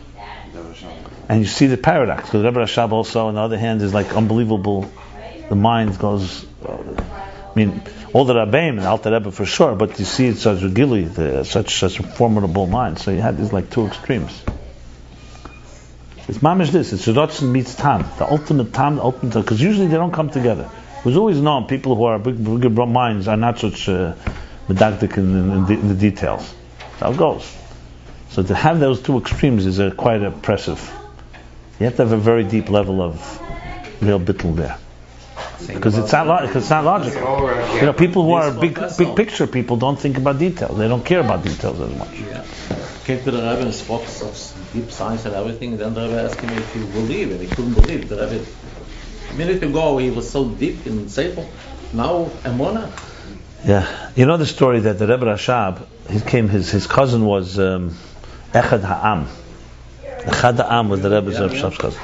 [1.28, 4.16] And you see the paradox because Rebbe Rashab also, on the other hand, is like
[4.16, 4.90] unbelievable.
[5.50, 6.46] The mind goes.
[6.66, 7.82] I mean,
[8.14, 11.44] all the Rabbeim and Alter Rebbe for sure, but you see it's such a the-
[11.44, 12.98] such such a formidable mind.
[12.98, 14.42] So you had these like two extremes.
[16.26, 16.94] It's mamish this.
[16.94, 18.06] It's Rotzen meets Tam.
[18.16, 20.70] The ultimate Tam, the ultimate because usually they don't come together.
[21.08, 24.14] Was always known people who are big, bigger minds are not such uh,
[24.68, 26.54] in, in, in, the, in the details.
[26.80, 27.56] That's how it goes.
[28.28, 30.78] So to have those two extremes is uh, quite oppressive.
[31.80, 33.40] You have to have a very deep level of
[34.02, 34.76] real bittul there.
[35.66, 37.22] Because it's not, lo- it's not logical.
[37.76, 40.76] You know, people who are big, big picture people don't think about details.
[40.76, 42.14] They don't care about details as much.
[43.06, 45.78] Came to the Rebbe and spoke of deep science and everything.
[45.78, 48.10] Then the Rebbe asked him if he believed, and he couldn't believe.
[48.10, 48.44] The Rebbe,
[49.38, 51.46] minute ago, he was so deep in Sefer.
[51.94, 52.90] Now, Emona.
[53.64, 57.58] Yeah, you know the story that the Rebbe Rashab, he came, his, his cousin was
[57.58, 57.96] um,
[58.52, 59.26] Echad Ha'am.
[60.04, 62.00] Echad Ha'am was the Rebbe's Reb Shab's cousin.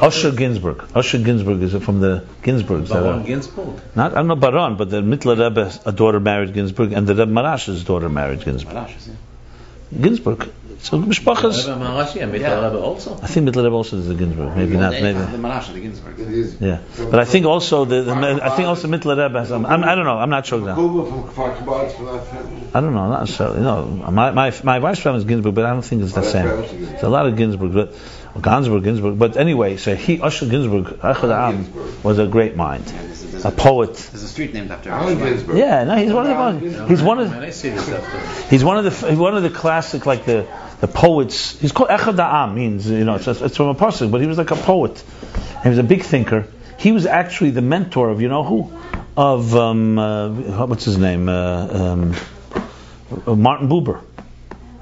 [0.00, 0.78] Osher Ginsburg.
[0.94, 2.90] Osher Ginsburg is from the Ginsburgs.
[2.90, 3.80] Baron Ginsburg.
[3.94, 7.14] Not, I don't know Baron, but the Mittler Rebbe, a daughter married Ginsburg, and the
[7.14, 8.74] Rebbe Maharash's daughter married Ginsburg.
[8.74, 9.14] Yeah.
[10.00, 10.50] Ginsburg.
[10.78, 11.66] So Mishpachas.
[11.66, 12.66] Rebbe Maharashi and Yeah.
[12.66, 13.14] Rebbe also.
[13.22, 14.54] I think Mittler Rebbe also is the Ginsburg.
[14.56, 14.92] Maybe not.
[14.92, 15.18] The Maybe.
[15.18, 16.20] Malash of the Ginsburg.
[16.20, 16.60] It is.
[16.60, 16.80] Yeah,
[17.10, 19.48] but I think also the, the I think also Mittler Rebbe has.
[19.48, 20.18] Some, I'm, I don't know.
[20.18, 20.74] I'm not sure now.
[20.74, 22.76] Kuba from Kfar Kibbutz from that.
[22.76, 23.60] I don't know, not necessarily.
[23.62, 26.46] No, my my my wife's family is Ginsburg, but I don't think it's the same.
[26.46, 27.94] right, that's There's a lot of Ginsburg, but
[28.34, 29.18] or Gansburg, Ginsburg.
[29.18, 32.04] But anyway, so he Usher Ginsburg, Echad Am, Ginsburg.
[32.04, 33.94] was a great mind, Yeah, there's, a- a a, poet.
[33.94, 35.24] there's a street named after Allen him.
[35.26, 35.56] Ginsberg.
[35.58, 36.34] Yeah, no, he's one of the
[36.78, 36.88] one.
[36.88, 38.48] He's one of When I see this after.
[38.48, 40.46] he's one of the one of the classic like the
[40.80, 41.58] the poets.
[41.58, 44.38] He's called Echad Am means you know it's, it's from a pasuk, but he was
[44.38, 45.02] like a poet.
[45.62, 46.46] He was a big thinker.
[46.78, 48.70] He was actually the mentor of you know who
[49.16, 52.14] of um, uh, what's his name uh, um,
[53.26, 54.02] uh, Martin Buber.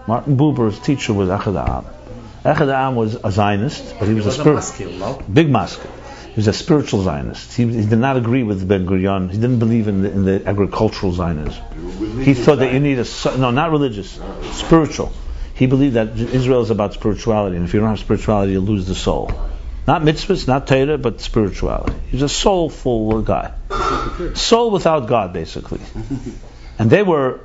[0.08, 1.84] Martin Buber's teacher was Echad Am.
[2.44, 5.22] Echad Am was a Zionist, but he was, He was a a spirit, masculine, no?
[5.32, 5.88] big masker.
[6.34, 7.56] He was a spiritual Zionist.
[7.56, 9.30] He, he did not agree with Ben Gurion.
[9.30, 11.62] He didn't believe in the, in the agricultural Zionism.
[12.22, 14.18] He thought that you need a no, not religious,
[14.50, 15.12] spiritual.
[15.54, 18.88] He believed that Israel is about spirituality, and if you don't have spirituality, you lose
[18.88, 19.30] the soul.
[19.86, 21.94] Not mitzvahs, not Torah, but spirituality.
[22.10, 23.52] He's a soulful guy,
[24.34, 25.80] soul without God, basically.
[26.76, 27.38] And they were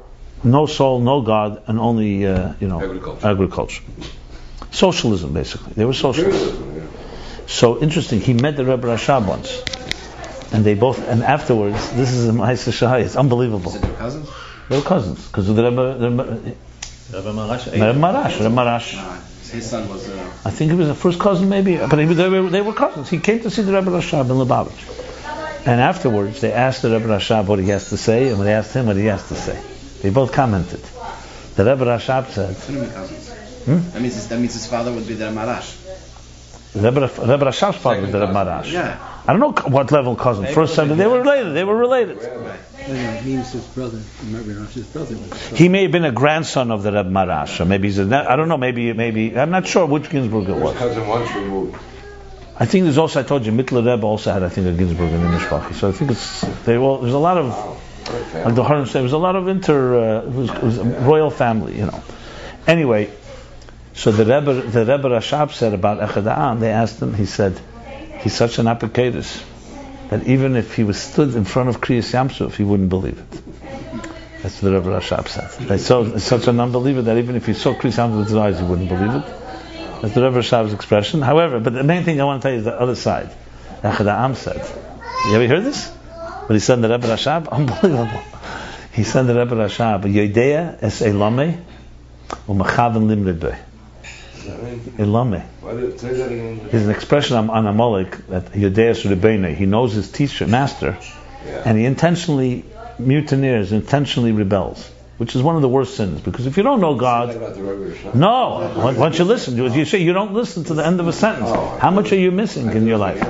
[0.44, 3.28] no soul, no God, and only uh, you know Agriculture.
[3.28, 3.84] agriculture.
[4.72, 5.74] Socialism, basically.
[5.74, 6.57] They were socialists.
[7.49, 7.53] Imperialism, yeah.
[7.53, 8.21] So interesting.
[8.21, 9.63] He met the Rebbe Rashab once,
[10.53, 10.99] and they both.
[11.07, 13.01] And afterwards, this is a Ma'aser Shahai.
[13.01, 13.71] It's unbelievable.
[13.71, 14.30] Is it your cousins?
[14.69, 16.23] They were cousins because the Rebbe, the Rebbe,
[17.11, 17.71] Rebbe Maharashi.
[17.73, 19.49] Rebbe Maharash, Rebbe Maharash.
[19.49, 20.07] His son was.
[20.07, 22.73] Uh, I think he was the first cousin, maybe, but he, they, were, they were
[22.73, 23.09] cousins.
[23.09, 27.07] He came to see the Rebbe Rashab in Lubavitch, and afterwards they asked the Rebbe
[27.07, 29.35] Rashab what he has to say, and when they asked him what he has to
[29.35, 29.59] say,
[30.03, 30.81] they both commented.
[31.55, 33.30] The Rebbe Rashab said, what do cousins?
[33.65, 33.89] Hmm?
[33.89, 35.78] That means his, that means his father would be the Malash.
[36.75, 38.71] Rebbe, Rebbe Rashab's father was the Rebbe Maharash.
[38.71, 38.97] Yeah.
[39.27, 40.45] I don't know what level cousin.
[40.53, 41.53] First time they were related.
[41.53, 42.19] They were related.
[42.19, 43.97] Anyway, he was his brother.
[43.97, 45.55] His brother was his brother.
[45.55, 48.35] He may have been a grandson of the Rebbe Maharash, or maybe he's a, I
[48.35, 48.57] don't know.
[48.57, 50.75] Maybe maybe I'm not sure which Ginsburg it was.
[50.77, 51.77] cousin once removed.
[52.57, 55.11] I think there's also I told you Mittler Rebbe also had I think a Ginsburg
[55.11, 55.73] in the Mishpacha.
[55.73, 58.95] So I think it's they all there's a lot of Great like the Harim said,
[58.95, 61.85] there was a lot of inter uh, it was, it was a royal family, you
[61.85, 62.03] know.
[62.65, 63.11] Anyway,
[63.99, 67.59] so the Rebbe the Rebbe Rashab said about Echad they asked him, he said,
[68.21, 69.43] he's such an apikatus
[70.09, 73.19] that even if he was stood in front of Kriyas Yam Suf, he wouldn't believe
[73.19, 73.41] it.
[74.41, 75.67] That's what the Rebbe Rashab said.
[75.67, 78.38] They saw such an non-believer that even if he saw Kriyas Yam Suf with his
[78.38, 79.26] eyes, he wouldn't believe it.
[80.01, 81.21] That's the Rebbe Rashab's expression.
[81.21, 83.31] However, but the main thing I want to tell you is the other side.
[83.84, 84.65] Echad said.
[85.27, 85.89] You ever heard this?
[85.89, 87.49] What he said the Rebbe Rashab?
[87.51, 88.23] Unbelievable.
[88.93, 91.61] he said the Rebbe Rashab, Yodea es elame,
[92.47, 93.39] u'machaven limrid
[94.57, 95.05] beh.
[95.05, 95.43] Elame.
[95.61, 96.67] Why did it say that again?
[96.71, 99.55] There's an expression on, on Amalek that Yodea es Rebbeinu.
[99.55, 100.97] He knows his teacher, master,
[101.45, 101.63] Yeah.
[101.65, 102.65] and he intentionally
[102.97, 106.21] mutineers, intentionally rebels, which is one of the worst sins.
[106.21, 108.15] Because if you don't know God, about the regular shot?
[108.15, 111.49] no, once you listen, you say you don't listen to the end of a sentence.
[111.49, 113.21] Oh, How much are you missing in your life?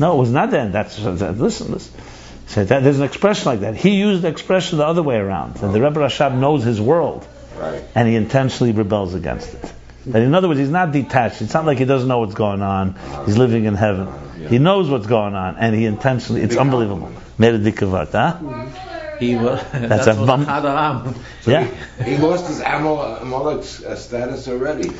[0.00, 0.72] No, it was not the end.
[0.74, 2.00] That's that, listen, listen.
[2.46, 3.74] So that, there's an expression like that.
[3.74, 5.62] He used the expression the other way around.
[5.62, 7.26] And the Rebbe Rashab knows his world,
[7.58, 7.82] Right.
[7.94, 9.72] and he intentionally rebels against it.
[10.06, 11.40] And in other words, he's not detached.
[11.42, 12.94] It's not like he doesn't know what's going on.
[13.26, 14.08] He's living in heaven.
[14.48, 16.42] He knows what's going on, and he intentionally.
[16.42, 17.10] It's unbelievable.
[17.38, 19.16] Meredikavat, huh?
[19.18, 19.62] He was.
[19.72, 21.14] That's That's, a what bum- Chad
[21.46, 22.04] Yeah.
[22.04, 24.88] He lost his Amal- Amalek's uh, status already.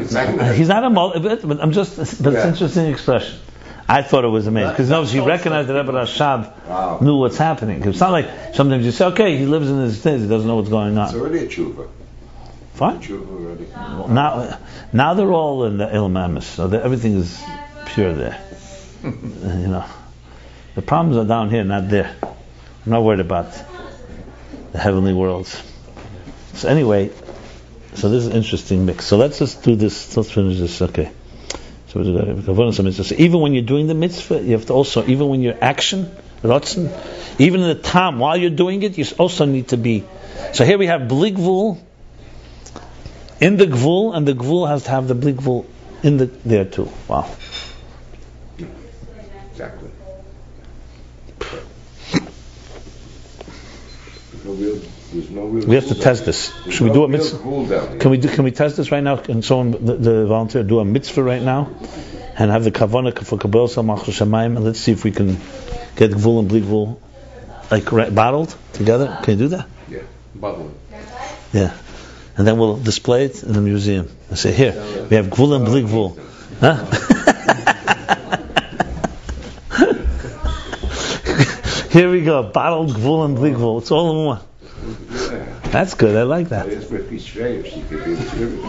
[0.00, 0.56] Exactly.
[0.56, 1.96] He's not a mul- but but I'm just.
[1.96, 2.42] But it's Yeah.
[2.42, 3.38] an interesting expression.
[3.88, 6.98] I thought it was amazing because no, she recognized that Rebbe Rashab Wow.
[7.00, 7.84] knew what's happening.
[7.84, 10.56] It's not like sometimes you say, okay, he lives in his things, he doesn't know
[10.56, 11.06] what's going on.
[11.06, 11.88] It's already a tshuva.
[12.76, 13.00] Fine.
[14.12, 14.58] Now,
[14.92, 17.42] now they're all in the ilmamis, so everything is
[17.86, 18.38] pure there.
[19.02, 19.84] You know,
[20.74, 22.14] the problems are down here, not there.
[22.22, 23.52] I'm not worried about
[24.72, 25.62] the heavenly worlds.
[26.54, 27.12] So anyway,
[27.94, 29.06] so this is an interesting mix.
[29.06, 30.14] So let's just do this.
[30.14, 30.82] Let's finish this.
[30.82, 31.10] Okay.
[31.88, 33.04] So we do that.
[33.04, 36.14] So even when you're doing the mitzvah, you have to also, even when you're action,
[36.42, 36.90] rotzen,
[37.38, 40.04] even in the time while you're doing it, you also need to be.
[40.52, 41.78] So here we have bligvul
[43.40, 45.66] in the gvul, and the gvul has to have the bligvul
[46.02, 46.90] in the there too.
[47.08, 47.34] Wow.
[49.50, 49.90] Exactly.
[54.44, 54.80] No real,
[55.30, 56.50] no real We have to test this.
[56.50, 57.38] There's Should we do a mitzvah?
[57.38, 57.98] rule down there.
[57.98, 59.16] Can we do, can we test this right now?
[59.16, 61.70] Can someone, the, the volunteer, do a mitzvah right now,
[62.36, 65.38] and have the kavana for kabel samach shamayim, and let's see if we can
[65.96, 66.98] get gvul and bligvul
[67.70, 69.18] like right, bottled together.
[69.22, 69.66] Can you do that?
[69.88, 70.02] Yeah,
[70.34, 70.72] bottle.
[71.52, 71.76] Yeah.
[72.36, 74.10] And then we'll display it in the museum.
[74.30, 74.72] I say, here,
[75.08, 76.18] we have gvul and bligvul.
[76.60, 76.84] Huh?
[81.88, 83.80] Here we go, bottled gvul and bligvul.
[83.80, 84.40] It's all in one.
[85.70, 86.14] That's good.
[86.14, 86.70] I like that.
[86.70, 88.62] asked for a piece of if she could do distribute.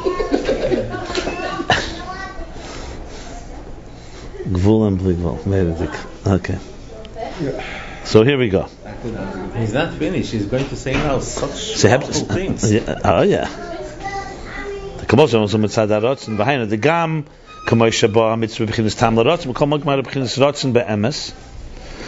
[4.48, 5.39] Gvul and bligvul.
[5.44, 5.94] Meredik.
[6.26, 6.57] Okay.
[8.07, 8.69] So here we go.
[9.57, 10.31] He's not finished.
[10.31, 12.63] He's going to say now such powerful things.
[13.03, 13.49] Oh ja.
[14.99, 17.25] Da kommt so so mit Sadarots und behind the gam
[17.65, 21.34] kommen shaba mit zu beginnen tam rots, wir kommen mal beginnen rotzen bei MS.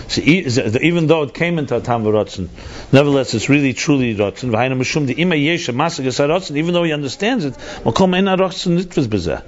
[0.07, 2.47] So even though it came into tam rotzen,
[2.93, 4.51] nevertheless it's really truly rotzen.
[4.51, 9.09] Behind mishum the ima yesha even though he understands it, wir kommen in rotzen nitvis
[9.09, 9.43] beza.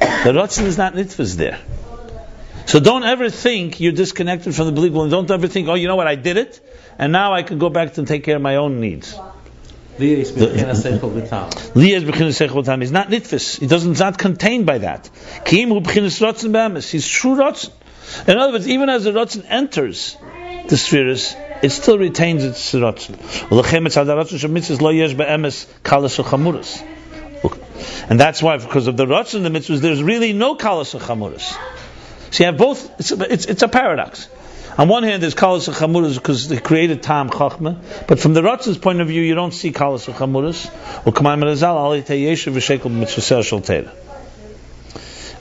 [0.00, 1.58] The rotzen is not nitvis there.
[2.66, 4.94] So don't ever think you're disconnected from the belief.
[4.94, 6.60] and Don't ever think, oh, you know what, I did it,
[6.98, 9.14] and now I can go back and take care of my own needs.
[9.98, 11.50] Leah is b'china seichel b'tam.
[11.74, 12.80] Liyas b'chinas seichel.
[12.80, 13.58] He's not nitfis.
[13.58, 13.98] He doesn't.
[13.98, 15.10] Not contained by that.
[15.44, 16.90] Kim hu b'chinas rotzen b'emes.
[16.90, 17.72] He's true rotzen.
[18.26, 20.16] In other words, even as the rotzen enters
[20.68, 23.16] the spheres, it still retains its rotzen.
[23.50, 26.82] Ulachem etzad rotzen shemitzvahs lo yesh b'emes kalas u'chamuras.
[28.08, 31.54] And that's why, because of the rotzen, the mitzvahs, there's really no kalas u'chamuras.
[32.32, 32.98] So you have both.
[32.98, 34.26] It's, it's, it's a paradox.
[34.78, 37.78] On one hand, there's kalas chamuras because they created tam chachma,
[38.08, 40.70] but from the Ratz's point of view, you don't see kalas chamuras.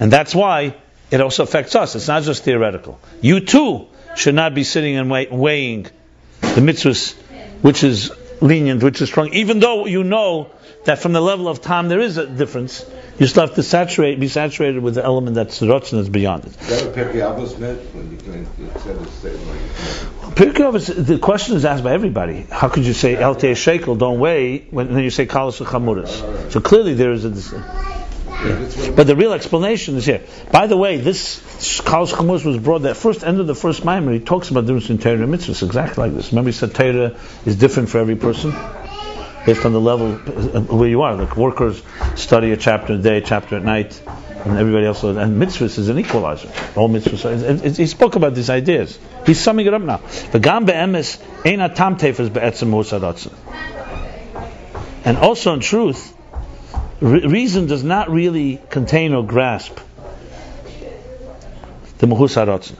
[0.01, 0.76] And that's why
[1.11, 1.95] it also affects us.
[1.95, 2.99] It's not just theoretical.
[3.22, 3.88] You too
[4.18, 5.84] should not be sitting and weigh- weighing
[6.41, 7.13] the mitzvahs,
[7.61, 8.11] which is
[8.41, 10.51] lenient, which is strong, even though you know
[10.83, 12.85] that from the level of time there is a difference.
[13.19, 16.59] You still have to saturate, be saturated with the element that's Ratzin that's beyond it.
[16.61, 19.59] Is that what Pirkei Avos meant when you when you said it statement?
[20.35, 22.47] Pirkei Avos, the question is asked by everybody.
[22.49, 26.51] How could you say El Shekel, don't weigh, when then you say Kalas Chamuras?
[26.51, 27.91] So clearly there is a.
[28.95, 30.23] But the real explanation is here.
[30.51, 34.13] By the way, this Kalas Chamuras was brought, that first end of the first Maimer,
[34.13, 36.31] he talks about the difference in Torah and mitzvahs, exactly like this.
[36.31, 38.51] Remember he said Torah is different for every person?
[39.45, 41.15] Based on the level uh, where you are.
[41.15, 41.81] Like workers
[42.15, 43.99] study a chapter a day, chapter at night,
[44.45, 45.03] and everybody else.
[45.03, 46.49] And mitzvahs is an equalizer.
[46.76, 47.26] All mitzvahs.
[47.26, 48.99] are- He spoke about these ideas.
[49.26, 49.99] He's summing it up now.
[55.03, 56.13] And also, in truth,
[56.99, 59.80] re- reason does not really contain or grasp
[61.97, 62.76] the muhusaratzen.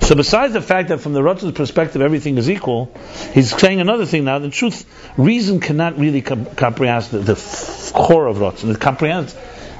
[0.00, 2.92] So besides the fact that from the Ratz's perspective everything is equal,
[3.32, 4.38] he's saying another thing now.
[4.38, 4.84] The truth,
[5.16, 8.74] reason cannot really com- comprehend the, the core of Ratzin.
[8.74, 9.34] It comprehends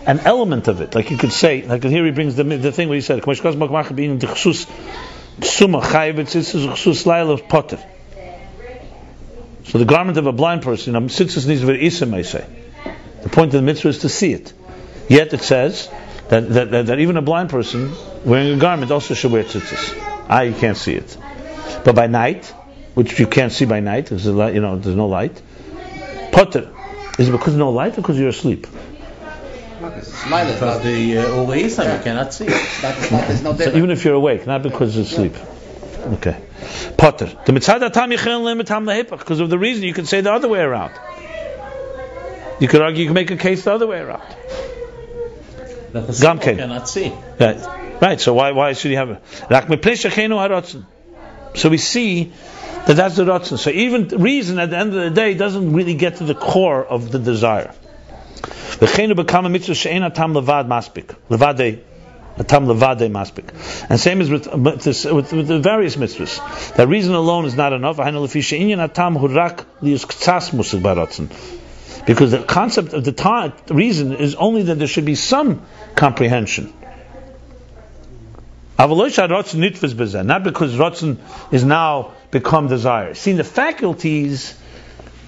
[0.07, 0.95] an element of it.
[0.95, 3.41] Like you could say, like here he brings the, the thing where he said, "K'may
[3.41, 4.67] shkos makmach bein d'chsus
[5.43, 7.05] suma chayiv etzis d'chsus.
[9.65, 11.09] So the garment of a blind person, um.
[13.23, 14.53] The point of the mitzvah is to see it.
[15.09, 15.89] Yet it says
[16.33, 17.93] that, that, that, that even a blind person
[18.25, 20.31] wearing a garment also should wear tzitzis.
[20.31, 21.19] I can't see it.
[21.85, 22.47] But by night,
[22.95, 25.43] which you can't see by night, because you know there's no light.
[26.33, 26.71] Potter,
[27.19, 28.67] is it because no light or because you're asleep?
[29.83, 32.47] Because the uh, all the Islam you cannot see.
[32.47, 35.37] There's no So even if you're awake, not because you're asleep.
[36.15, 36.41] Okay.
[36.97, 37.31] Potter.
[37.45, 39.19] The mitzvah tam yichel lim tam lehepach.
[39.19, 40.93] Because of the reason you can say the other way around.
[42.59, 44.23] You could argue, you can make a case the other way around.
[45.93, 47.13] That the Gam simple cannot see.
[47.39, 48.01] Right.
[48.01, 48.21] Right.
[48.21, 49.23] So why why should he have it?
[49.51, 50.85] Rak mipnei shechenu haratzon.
[51.55, 52.33] So we see
[52.87, 53.59] that that's the ratzon.
[53.59, 56.85] So even reason at the end of the day doesn't really get to the core
[56.85, 57.75] of the desire.
[58.43, 61.15] V'chenu bekama mitzvah she'en atam levad maspik.
[61.29, 61.81] Levade.
[62.39, 63.51] Atam levade maspik.
[63.91, 66.75] And same as with, with, with, with the various mitzvahs.
[66.77, 67.99] That reason alone is not enough.
[67.99, 71.29] V'hainu lefi she'inyan atam hurak lius ktsas musik baratzon.
[72.07, 75.63] Because the concept of the ta- reason is only that there should be some
[75.95, 76.73] comprehension.
[78.79, 78.89] Not
[80.43, 81.19] because rotzen
[81.53, 83.15] is now become desire.
[83.15, 84.59] See, the faculties,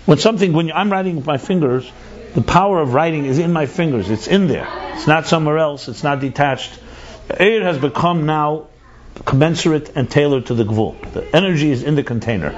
[0.07, 1.91] when something, when I'm writing with my fingers,
[2.35, 4.11] the power of writing is in my fingers.
[4.11, 4.67] It's in there.
[4.95, 5.87] It's not somewhere else.
[5.89, 6.77] It's not detached.
[7.31, 8.67] Air has become now
[9.25, 10.95] commensurate and tailored to the gvul.
[11.13, 12.51] The energy is in the container.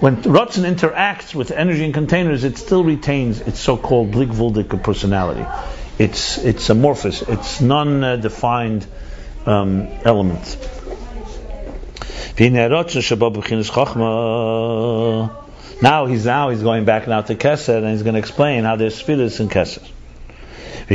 [0.00, 5.46] When rotzen interacts with energy in containers, it still retains its so-called bligvuldik personality.
[5.98, 7.22] It's it's amorphous.
[7.22, 8.86] It's non-defined
[9.46, 10.56] um, element.
[15.82, 18.76] Now he's now he's going back now to Kesed and he's going to explain how
[18.76, 19.91] there's spheres in Kesed.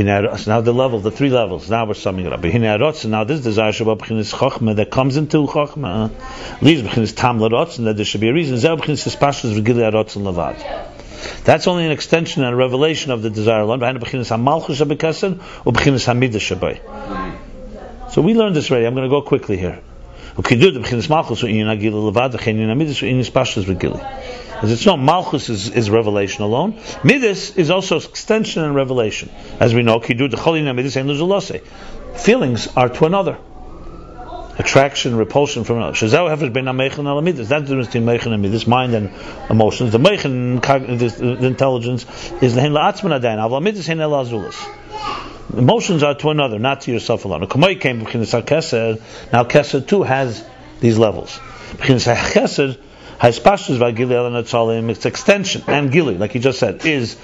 [0.04, 1.70] Now the level, the three levels.
[1.70, 2.44] Now we're summing it up.
[2.44, 6.12] Now this desire chokhmah that comes into chokhmah
[6.62, 8.56] leaves b'chinas tam l'rotzen that there should be a reason.
[11.44, 13.80] That's only an extension and a revelation of the desire alone.
[18.10, 18.86] So we learned this already.
[18.86, 19.80] I'm going to go quickly here.
[20.36, 24.02] Ukidud b'chinas malchus u'inyan agila levad v'chen yin hamidus u'inyan hispashtus v'gilei.
[24.62, 26.80] As it's known, Malchus is, is revelation alone.
[27.04, 29.30] Midas is also extension and revelation.
[29.60, 31.62] As we know, Midas and.
[32.16, 33.38] Feelings are to another.
[34.58, 35.94] Attraction, repulsion from another.
[35.94, 37.50] Shazau Hefesh Ben Amechan Al Midas.
[37.50, 39.12] That's the difference between Mechan and Midas, mind and
[39.52, 39.92] emotions.
[39.92, 42.08] The Mechan, cog- the, intelligence,
[42.42, 43.38] is the Hen La'atzman Adain.
[43.38, 44.26] Avla Midas Hen El.
[45.56, 47.42] Emotions are to another, not to yourself alone.
[47.46, 48.00] Kamoi came.
[48.00, 50.44] Now Kesed too has
[50.80, 51.40] these levels.
[51.78, 52.80] Kesed
[53.20, 57.16] Haispashtus v'agili el its extension and gili, like he just said, is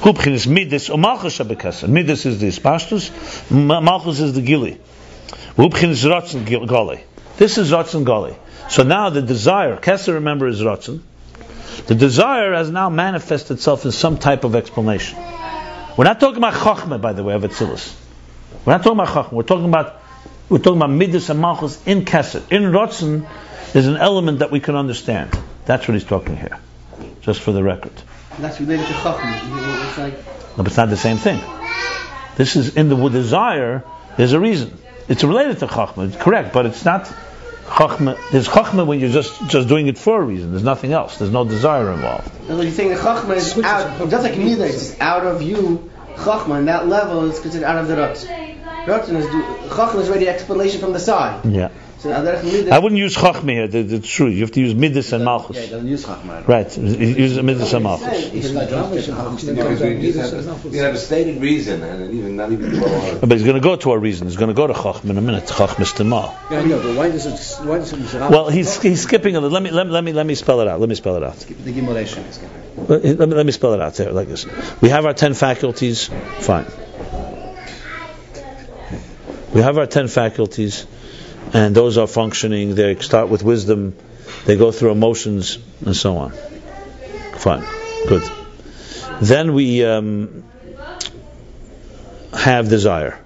[0.00, 1.88] hubchinis midis or malchus shabekasser.
[1.88, 3.10] Midis is the hispashtus,
[3.50, 4.78] malchus is the gili.
[5.56, 7.02] Hubchinis rotzen goli.
[7.36, 8.36] This is rotzen goli.
[8.70, 11.00] So now the desire, kesser remember is rotzen.
[11.86, 15.18] The desire has now manifested itself in some type of explanation.
[15.96, 17.94] We're not talking about chokhmah, by the way, of Atzilus.
[18.64, 19.32] We're not talking about chokhmah.
[19.32, 19.96] We're talking about
[20.48, 22.42] we're talking about midis and malchus in kesser.
[22.52, 23.28] In rotzen,
[23.72, 25.36] there's an element that we can understand.
[25.66, 26.58] That's what he's talking here,
[27.22, 27.92] just for the record.
[28.38, 29.88] That's related to Chachma.
[29.88, 30.14] It's like
[30.56, 31.40] No, but it's not the same thing.
[32.36, 33.84] This is in the desire.
[34.16, 34.76] There's a reason.
[35.08, 36.18] It's related to chachma.
[36.18, 37.04] Correct, but it's not
[37.66, 38.16] chachma.
[38.30, 40.50] There's chachma when you're just just doing it for a reason.
[40.50, 41.18] There's nothing else.
[41.18, 42.26] There's no desire involved.
[42.26, 42.90] that's what you're saying.
[42.90, 45.90] The Chachma is out, just like Midas is out of you.
[46.14, 48.26] Chachma, and that level is considered out of the Rutz.
[48.86, 49.42] Rutz is do,
[49.74, 51.44] Chachma is already explanation from the side.
[51.44, 51.70] Yeah.
[52.00, 53.68] So uh, I wouldn't use chachma here.
[53.68, 54.28] that- That's true.
[54.28, 55.56] You have to use midas and Yeah, malchus.
[55.64, 56.48] he doesn't use Chachma.
[56.48, 56.78] Right.
[56.78, 58.26] Use midas and malchus.
[59.46, 62.80] Because we just have, we have a stated reason, and even not even.
[63.20, 64.28] But he's going to go to a reason.
[64.28, 65.44] He's going to go to chachma in a minute.
[65.44, 66.32] Chachma stima.
[66.50, 67.66] Yeah, I know, but why does it?
[67.66, 68.14] Why does it?
[68.30, 69.52] Well, he's he's skipping a little.
[69.52, 70.80] Let me let, me- let me let me spell it out.
[70.80, 71.36] Let me spell it out.
[71.36, 72.50] The Gimulation is good.
[72.88, 74.46] Let let me, let me spell it out there like this.
[74.80, 76.08] We have our ten faculties.
[76.38, 76.64] Fine.
[79.52, 80.86] We have our ten faculties,
[81.52, 82.74] and those are functioning.
[82.74, 83.96] They start with wisdom.
[84.46, 86.32] They go through emotions and so on.
[87.34, 87.64] Fine.
[88.08, 88.22] Good.
[89.20, 90.44] Then we um,
[92.32, 93.18] have desire.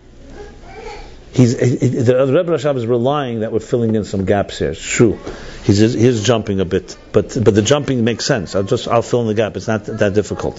[1.33, 4.71] He's, he, he- the Rebbe Rashab is relying that we're filling in some gaps here.
[4.71, 5.19] It's true.
[5.65, 8.55] He's, he's jumping a bit, but but the jumping makes sense.
[8.55, 9.57] I'll just I'll fill in the gap.
[9.57, 10.59] It's not that difficult.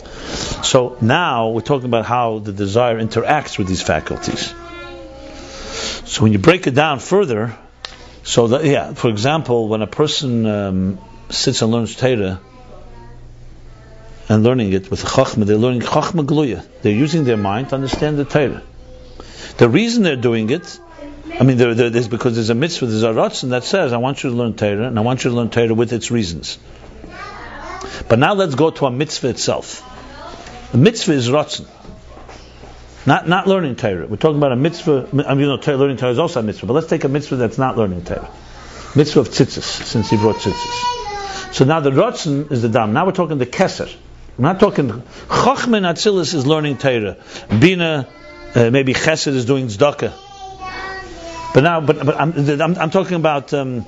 [0.66, 4.54] So now we're talking about how the desire interacts with these faculties.
[6.06, 7.57] So when you break it down further,
[8.23, 10.99] so that yeah, for example, when a person um,
[11.30, 12.40] sits and learns Torah
[14.30, 16.64] and learning it with Chachma, they're learning Chachma Gluya.
[16.82, 18.61] They're using their mind to understand the Torah.
[19.57, 20.80] The reason they're doing it,
[21.40, 23.98] I mean, there, there, there's because there's a mitzvah, there's a ratzon that says, I
[23.98, 26.60] want you to learn Torah, and I want you to learn Torah with its reasons.
[28.07, 29.84] But now let's go to a mitzvah itself.
[30.73, 31.68] A mitzvah is rotzen.
[33.06, 34.07] Not, not learning Torah.
[34.07, 35.10] We're talking about a mitzvah.
[35.27, 37.36] I mean, you know, learning Torah is also a mitzvah, but let's take a mitzvah
[37.36, 38.32] that's not learning Torah.
[38.95, 41.53] Mitzvah of tzitzis, since he brought tzitzis.
[41.53, 42.94] So now the rotzen is the dam.
[42.94, 43.94] Now we're talking the keser.
[44.38, 47.18] We're not talking chachma and atzilus is learning Torah.
[47.60, 48.07] Bina,
[48.56, 50.14] uh, maybe chesed is doing tzedakah.
[51.53, 53.86] But now, but, but I'm, I'm, I'm talking about um,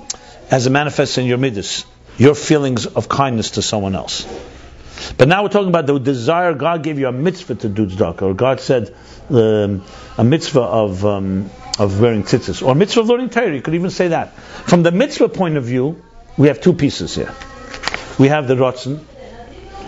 [0.50, 1.84] as it manifests in your midas,
[2.16, 4.26] your feelings of kindness to someone else.
[5.16, 8.22] But now we're talking about the desire God gave you a mitzvah to do tzedakah,
[8.22, 8.94] or God said
[9.30, 9.84] um,
[10.16, 13.54] a mitzvah of um, of wearing tzitzis, or mitzvah of learning Torah.
[13.54, 14.34] You could even say that.
[14.34, 16.02] From the mitzvah point of view,
[16.36, 17.34] we have two pieces here.
[18.18, 19.04] We have the rotzen,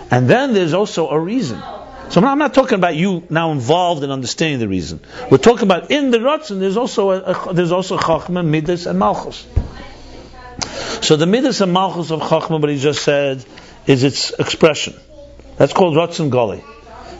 [0.09, 1.61] and then there's also a reason.
[2.09, 4.99] So I'm not talking about you now involved in understanding the reason.
[5.29, 6.59] We're talking about in the rotzen.
[6.59, 9.47] There's also a, a, there's also chachma, midas, and malchus.
[11.01, 13.45] So the midas and malchus of chachma, but he just said,
[13.87, 14.93] is its expression.
[15.57, 16.63] That's called rotzen goli.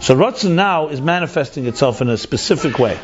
[0.01, 2.99] So rotzen now is manifesting itself in a specific way.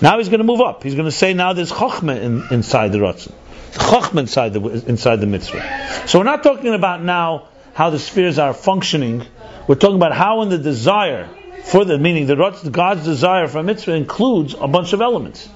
[0.00, 0.82] Now he's going to move up.
[0.82, 3.32] He's going to say now there's chachma in, inside the rotzen,
[3.72, 6.06] chachma inside the inside the mitzvah.
[6.06, 9.24] So we're not talking about now how the spheres are functioning.
[9.66, 11.28] We're talking about how in the desire
[11.64, 15.48] for the meaning the rotzen, God's desire for a mitzvah includes a bunch of elements.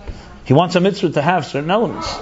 [0.45, 2.17] He wants a mitzvah to have certain elements.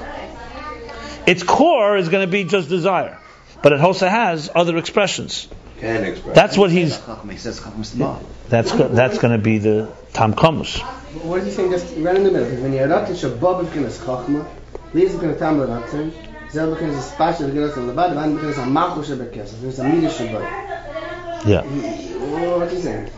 [1.26, 3.18] Its core is going to be just desire,
[3.64, 5.48] but it also has other expressions.
[5.80, 6.34] Express.
[6.34, 6.98] That's what he's.
[6.98, 8.22] Chachma, he says chachma stama.
[8.48, 10.80] That's go- that's going to be the tam kamus.
[11.22, 11.70] What is he saying?
[11.70, 12.46] Just right in the middle.
[12.46, 14.46] Because when you're not in Shabbat, beginnes chachma,
[14.92, 16.12] lies beginnes tam leratzen,
[16.50, 19.60] zel beginnes spashel beginnes levad, van beginnes a malchus shebekes.
[19.60, 21.46] There's a midah Shabbat.
[21.46, 21.62] Yeah.
[21.62, 23.10] What is he saying?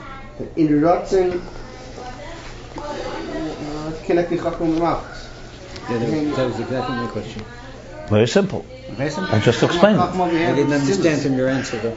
[0.55, 1.41] In ratzen,
[2.79, 5.29] uh, connecting chachma with malchus.
[5.91, 7.45] Yeah, that was, that was exactly my question.
[8.09, 8.65] Very simple.
[8.91, 9.35] Very simple.
[9.35, 10.01] I just explained it.
[10.01, 11.97] Chachma we I didn't understand from your answer though.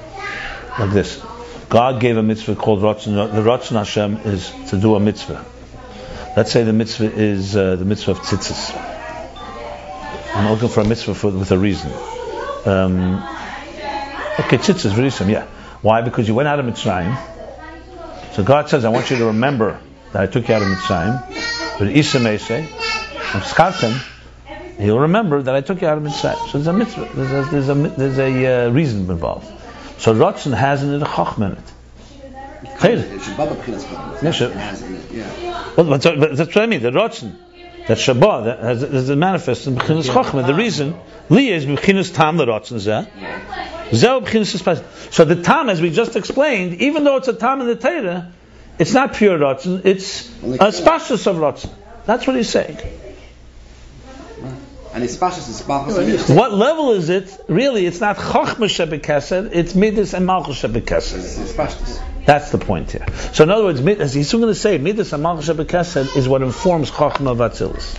[0.80, 1.23] like this.
[1.69, 3.31] God gave a mitzvah called Ratzon.
[3.31, 5.45] The Ratzon Hashem is to do a mitzvah.
[6.36, 8.76] Let's say the mitzvah is uh, the mitzvah of tzitzis.
[10.36, 11.91] I'm looking for a mitzvah for, with a reason.
[12.65, 13.15] Um,
[14.40, 15.45] okay, tzitzis, reason, yeah.
[15.81, 16.02] Why?
[16.02, 17.15] Because you went out of Mitzrayim.
[18.34, 19.80] So God says, I want you to remember
[20.11, 21.80] that I took you out of Mitzrayim.
[21.80, 24.02] But Isa may say, I'm skartem.
[24.80, 26.47] He'll remember that I took you out of Mitzrayim.
[26.47, 27.10] So there's a mitzvah.
[27.14, 29.51] There's a, there's a, there's a uh, reason involved.
[29.97, 32.69] So Ratzon has in it a chachma in it.
[32.77, 33.19] Chayr.
[33.19, 34.23] Shabbat beginnes chachma.
[34.23, 34.49] Yeah, sure.
[34.49, 35.73] It has in it, Yeah.
[35.76, 36.81] Well, but, but that's what I mean.
[36.81, 37.35] The Ratzon,
[37.88, 40.47] that Shabbat, that has, is a manifest in Bechinas Chachma.
[40.47, 40.97] The reason,
[41.27, 43.06] Li is Bechinas Tam the Ratzon Zeh.
[43.89, 45.14] Zeh Bechinas Espas.
[45.14, 48.31] So the Tam, as we just explained, even though it's a Tam in the Torah,
[48.77, 51.69] it's not pure Ratzon, it's a spashus of Ratzon.
[52.06, 52.77] That's what he's saying.
[54.93, 56.29] And it's spashas, it's malchus.
[56.29, 57.39] What level is it?
[57.47, 61.15] Really, it's not Chachma Shebekesed, it's Midas and Malchus Shebekesed.
[61.15, 62.01] It's it's spashas.
[62.25, 63.05] That's the point here.
[63.33, 66.27] So in other words, as he's soon going to say, Midas and Malchus Shebekesed is
[66.27, 67.97] what informs Chachma Vatzilis.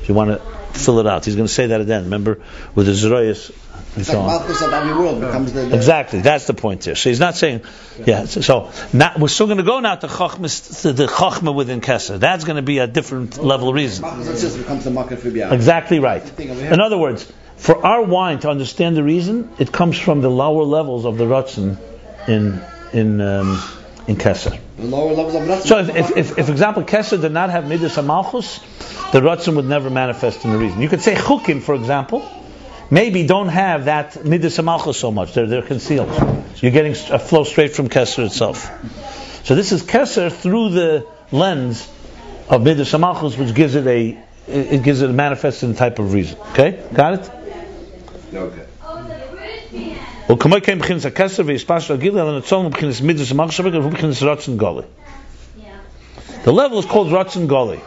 [0.00, 2.04] If you want to fill it out, he's going to say that again.
[2.04, 2.40] Remember,
[2.74, 3.52] with the Zeroyas
[3.98, 4.40] and It's so like on.
[4.40, 5.62] malchus of every world becomes the.
[5.62, 6.94] the Exactly, that's the point here.
[6.94, 7.62] So he's not saying,
[8.06, 8.26] yeah.
[8.26, 11.80] So, so now, we're still going to go now to Chachma, to the Chachma within
[11.80, 12.20] Kesed.
[12.20, 14.02] That's going to be a different level reason.
[14.02, 15.52] Malchus of just becomes the market for biyah.
[15.52, 16.22] Exactly right.
[16.22, 16.72] thing over here.
[16.72, 20.62] In other words, for our wine to understand the reason, it comes from the lower
[20.62, 21.76] levels of the Ratzin
[22.28, 22.62] in
[22.92, 23.60] in um,
[24.06, 24.58] in Kesser.
[24.76, 25.66] The lower levels of Ratzon.
[25.66, 28.60] So if, if, if, if for example, Kesser did not have Midas and Malchus,
[29.12, 30.80] the Ratzin would never manifest in the reason.
[30.80, 32.20] You could say Chukim, for example,
[32.90, 35.34] maybe don't have that midas amalchus so much.
[35.34, 36.10] They're, they're concealed.
[36.56, 38.68] You're getting a flow straight from Kesser itself.
[39.44, 41.88] So this is Kesser through the lens
[42.48, 46.38] of midas Amalchus, which gives it a it gives it a manifesting type of reason.
[46.52, 46.82] Okay?
[46.92, 47.30] Got it?
[48.34, 48.66] Okay.
[56.44, 57.80] The level is called Ratzon Goli.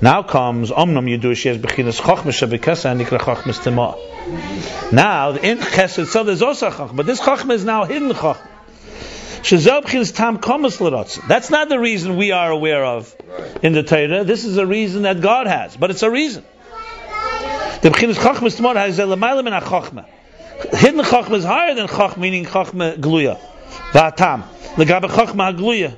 [0.00, 4.92] Now comes Omnam Yudu she has Bechinas Chochma Shabikasa and Nikra Chochma Stima.
[4.92, 8.46] Now in Chesed itself there's also a Chochma, but this Chochma is now hidden Chochma.
[9.42, 11.26] Shezel Bechinas Tam Komas L'Ratzon.
[11.26, 13.12] That's not the reason we are aware of
[13.60, 14.22] in the Torah.
[14.22, 16.44] This is a reason that God has, but it's a reason.
[17.82, 20.04] The Bechinas Chochma Stima has a Lamaila Min HaChochma.
[20.74, 23.40] Hidden Chochma is higher than Chochma, meaning Chochma Gluya.
[23.90, 24.44] Va'atam.
[24.76, 25.96] Legabe Chochma HaGluya.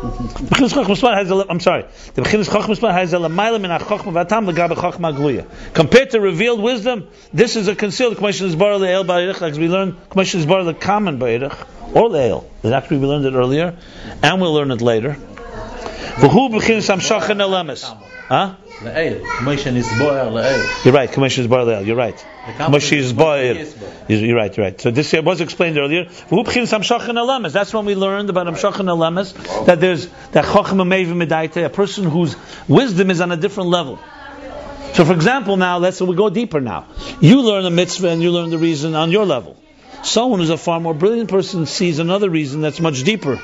[0.00, 1.84] Bechinas Chochma Span has a, I'm sorry.
[2.14, 5.46] The Bechinas Chochma Span has a lamaila min ha-chochma v'atam legabe Chochma Gluya.
[5.74, 9.68] Compared to revealed wisdom, this is a concealed commission is bar le'el ba'erich, as we
[9.68, 11.54] learned commission is bar the common ba'erich,
[11.94, 12.46] or le'el.
[12.62, 13.76] That actually we learned it earlier,
[14.22, 15.18] and we'll learn it later.
[16.16, 17.84] V'hu b'chinas hamshachin elemes.
[18.28, 18.54] Huh?
[18.80, 19.24] Le'el.
[19.38, 20.84] Commission is boer le'el.
[20.84, 21.10] You're right.
[21.10, 21.86] Commission is boer le'el.
[21.86, 22.24] You're right.
[22.58, 23.52] Moshe is boer.
[24.08, 24.56] You're right.
[24.56, 24.80] You're right.
[24.80, 26.04] So this was explained earlier.
[26.04, 27.52] V'hu b'chinas hamshachin elemes.
[27.52, 29.34] That's when we learned about hamshachin elemes
[29.66, 32.36] that there's that chacham meivim medayte, a person whose
[32.68, 33.98] wisdom is on a different level.
[34.94, 36.60] So, for example, now let's we go deeper.
[36.60, 36.86] Now,
[37.20, 39.56] you learn the mitzvah and you learn the reason on your level.
[40.02, 43.40] Someone who's a far more brilliant person sees another reason that's much deeper.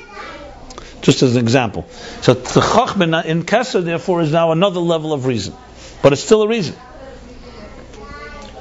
[1.07, 1.87] Just as an example.
[2.23, 5.55] So the chachma in Kesser, therefore, is now another level of reason,
[6.03, 6.74] but it's still a reason.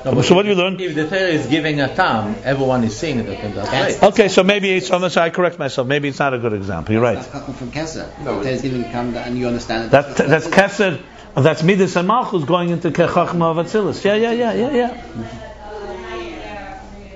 [0.03, 0.79] So what do you learn?
[0.79, 4.09] If the Torah is giving a tam, everyone is seeing it in that way.
[4.09, 5.87] Okay, so maybe it's unless I correct myself.
[5.87, 6.93] Maybe it's not a good example.
[6.93, 7.15] You're right.
[7.15, 8.23] That's chacham from Kesser.
[8.23, 9.89] No, There's even come and you understand it.
[9.89, 11.01] That that's Kesser.
[11.33, 14.05] That's Midas and Malchus going into Kechachma of Atzilus.
[14.05, 15.01] Yeah, yeah, yeah, yeah, yeah.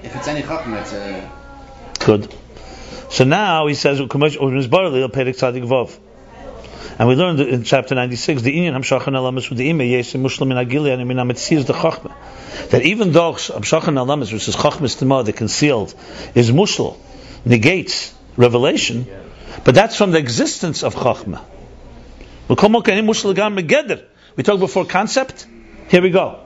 [0.01, 1.31] If it's any chacham, it's a.
[1.99, 2.33] Good.
[3.09, 3.99] So now he says,
[6.99, 10.51] and we learned in chapter 96, the Inyan Hamshachan Alamas with the Ime, Yesim Muslim
[10.51, 12.13] in Agili, and in Amitziz the Chachma.
[12.71, 15.95] That even though Hamshachan Alamas, which is Chachmas Tema, the concealed,
[16.35, 16.97] is Mushal,
[17.45, 19.07] negates revelation,
[19.63, 21.41] but that's from the existence of Chachma.
[22.49, 22.55] We
[24.43, 25.45] talked before concept.
[25.89, 26.39] Here we go.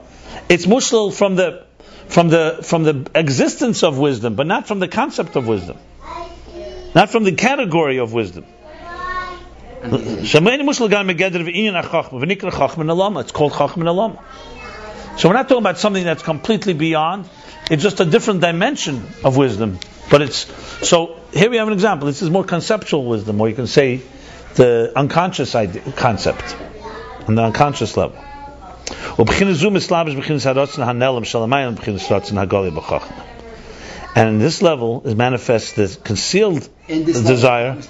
[0.48, 1.64] It's mushal from the
[2.08, 5.78] from the from the existence of wisdom, but not from the concept of wisdom,
[6.94, 8.46] not from the category of wisdom.
[13.20, 14.18] It's called chachma alama.
[15.16, 17.28] So we're not talking about something that's completely beyond.
[17.70, 19.78] It's just a different dimension of wisdom.
[20.10, 20.46] But it's
[20.86, 22.06] so here we have an example.
[22.06, 24.00] This is more conceptual wisdom, or you can say
[24.54, 26.56] the unconscious idea, concept
[27.26, 28.16] on the unconscious level.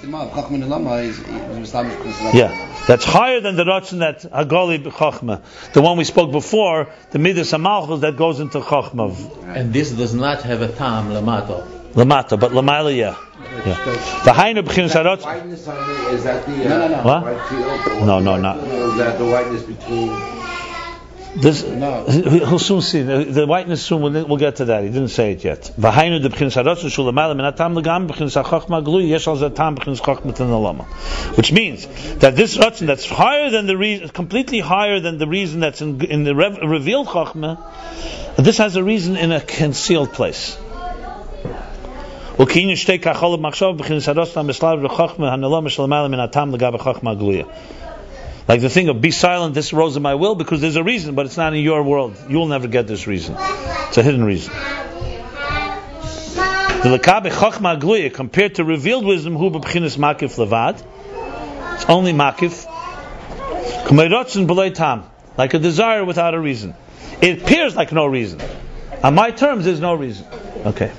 [0.07, 2.51] Mav, chacham and lama is is established because of- Yeah,
[2.87, 5.41] that's higher than the ratzon that Hagali b'chachma,
[5.73, 9.13] the one we spoke before, the midas hamalchus that goes into chachma
[9.55, 11.63] And this does not have a tam lamato.
[11.93, 13.15] lamata, but lamayla, yeah.
[13.65, 13.75] yeah.
[14.23, 15.25] The hainu b'chinas haratzon.
[15.25, 17.03] Whiteness on the, is that the, uh, No, no, no.
[17.03, 17.23] What?
[17.23, 20.09] white No, no, not- Is that the whiteness between,
[21.35, 22.05] This, No.
[22.05, 23.01] he'll soon see.
[23.01, 24.01] The the whiteness soon.
[24.01, 24.83] We'll, we'll get to that.
[24.83, 25.71] He didn't say it yet.
[25.77, 30.33] V'hainu de b'chinas haratzon shul lamayla min hatam legam glui yesh al zatam b'chinas chachma
[30.33, 30.85] tanalama.
[31.35, 31.87] Which means
[32.19, 36.03] that this ratzon that's higher than the reason, completely higher than the reason that's in,
[36.05, 37.59] in the rev, revealed chachma,
[38.37, 40.57] this has a reason in a concealed place.
[48.47, 51.15] Like the thing of be silent, this rose in my will, because there's a reason,
[51.15, 52.15] but it's not in your world.
[52.29, 53.35] You'll never get this reason.
[53.39, 54.53] It's a hidden reason.
[56.83, 60.83] The lekabe chachma gluya compared to revealed wisdom, hu b'bchinas makif levad.
[61.75, 62.67] It's only makif.
[63.85, 66.75] K'meirotzen b'lei tam, like a desire without a reason.
[67.21, 68.39] It appears like no reason.
[69.03, 70.27] On my terms, there's no reason.
[70.65, 70.91] Okay.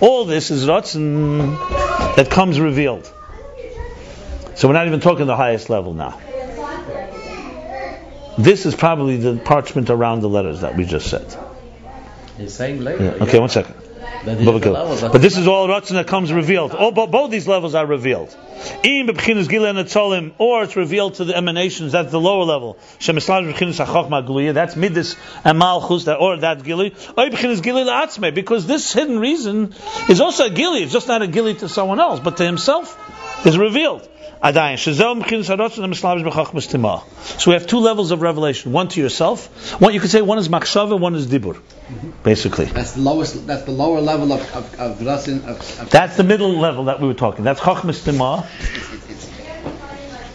[0.00, 1.56] All this is rotzen
[2.16, 3.10] that comes revealed.
[4.56, 6.18] So we're not even talking the highest level now.
[8.36, 11.34] This is probably the parchment around the letters that we just said.
[12.36, 13.04] He's saying later.
[13.04, 13.24] Yeah.
[13.24, 13.79] Okay, one second.
[14.24, 15.10] That is the Gil.
[15.12, 16.74] But this is all rotzen that comes revealed.
[16.78, 18.36] Oh, bo- both these levels are revealed.
[18.82, 21.92] Im b'bchinas gilei netzolim, or it's revealed to the emanations.
[21.92, 22.76] That's the lower level.
[22.98, 24.52] Shemislav b'chinas hachachma gluya.
[24.52, 26.04] That's midas and malchus.
[26.04, 26.92] That or that gilei.
[27.18, 28.34] Oy b'chinas gilei la'atzme.
[28.34, 29.74] Because this hidden reason
[30.08, 30.82] is also a gili.
[30.82, 32.98] It's just not a gili to someone else, but to himself
[33.46, 34.06] is revealed.
[34.42, 37.02] Adayin shezel b'chinas harotzen and mislav b'chachmas timah.
[37.38, 38.72] So we have two levels of revelation.
[38.72, 39.80] One to yourself.
[39.80, 41.60] One you could say one is machshava, one is dibur.
[42.22, 42.64] Basically.
[42.64, 43.46] That's the lowest.
[43.46, 47.00] That's the lower level of of of rasin, of, of That's the middle level that
[47.00, 47.44] we were talking.
[47.44, 48.46] That's Chachmas Timah.
[48.60, 49.28] it's, it's,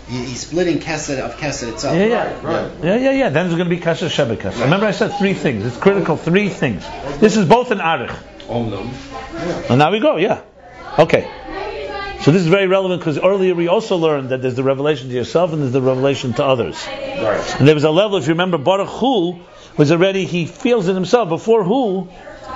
[0.07, 1.95] he- he's splitting kesed of kesed itself.
[1.98, 2.72] Yeah, yeah.
[2.84, 3.30] Yeah, yeah, yeah.
[3.30, 4.61] Then there's going to be Kasher Shebekas.
[4.61, 5.65] Remember I said three things.
[5.65, 6.86] It's critical, three things.
[7.19, 8.15] This is both an Arich.
[9.69, 10.44] And now we go, yeah.
[10.99, 11.27] Okay.
[12.26, 15.14] So this is very relevant because earlier we also learned that there's the revelation to
[15.14, 16.76] yourself and there's the revelation to others.
[16.88, 17.56] Right.
[17.60, 19.41] And there was a level, if you remember, Baruch Hu
[19.77, 21.30] was already, he feels it himself.
[21.30, 22.07] Before Hu,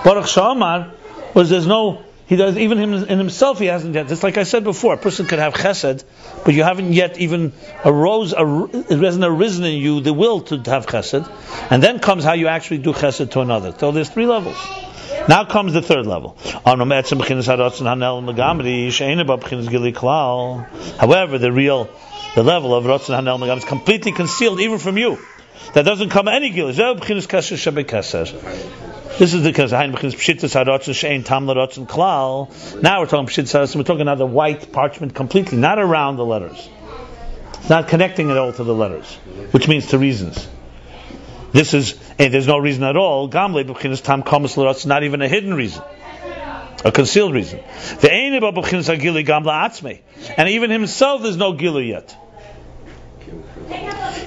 [0.03, 0.91] Baruch Shamar
[1.35, 4.07] was there's no, he does, even him, in himself he hasn't yet.
[4.07, 6.03] Just like I said before, a person could have chesed,
[6.43, 7.53] but you haven't yet even
[7.85, 11.31] arose, ar- it hasn't arisen in you the will to have chesed.
[11.69, 13.75] And then comes how you actually do chesed to another.
[13.77, 14.57] So there's three levels.
[15.27, 16.38] Now comes the third level.
[20.99, 21.90] However, the real,
[22.36, 25.19] the level of Ratzon Hanel Magam is completely concealed even from you.
[25.73, 26.68] That doesn't come any gil.
[29.19, 32.81] This is because Hein becomes pshittas harotzen shein tam larotzen klal.
[32.81, 33.76] Now we're talking pshittas harotzen.
[33.76, 36.69] We're talking about the white parchment completely, not around the letters.
[37.69, 39.14] Not connecting it all to the letters,
[39.52, 40.48] which means to reasons.
[41.51, 43.30] This is, and there's no reason at all.
[43.30, 45.84] Gamle b'chinas tam komas larotzen, not even a hidden reason.
[46.85, 47.59] A concealed reason.
[48.01, 49.99] The about b'chinas agili gamla atzme.
[50.38, 52.15] And even himself, there's no gilu yet.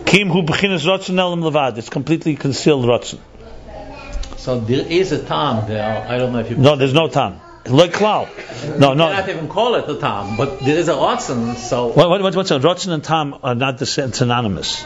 [0.04, 1.78] Kim hu b'chinas rotzen elam levad.
[1.78, 3.20] It's completely concealed rotzen.
[4.36, 6.04] So there is a time there.
[6.08, 6.56] I don't know if you.
[6.56, 7.40] No, there's no time.
[7.64, 8.28] Like cloud.
[8.76, 9.08] No, You no.
[9.08, 11.54] cannot even call it a tam, but there is a rotzen.
[11.56, 14.84] So What, what, what, what's a Rotzen and Tam are not the same, synonymous.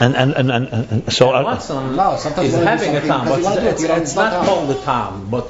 [0.00, 3.00] And and and, and, and so uh, rotzen No, sometimes is you wanna having a
[3.00, 4.36] something tam, because but you want to do it, it's, don't- it's it's not not
[4.38, 4.46] tam.
[4.46, 5.30] called a tam.
[5.30, 5.44] But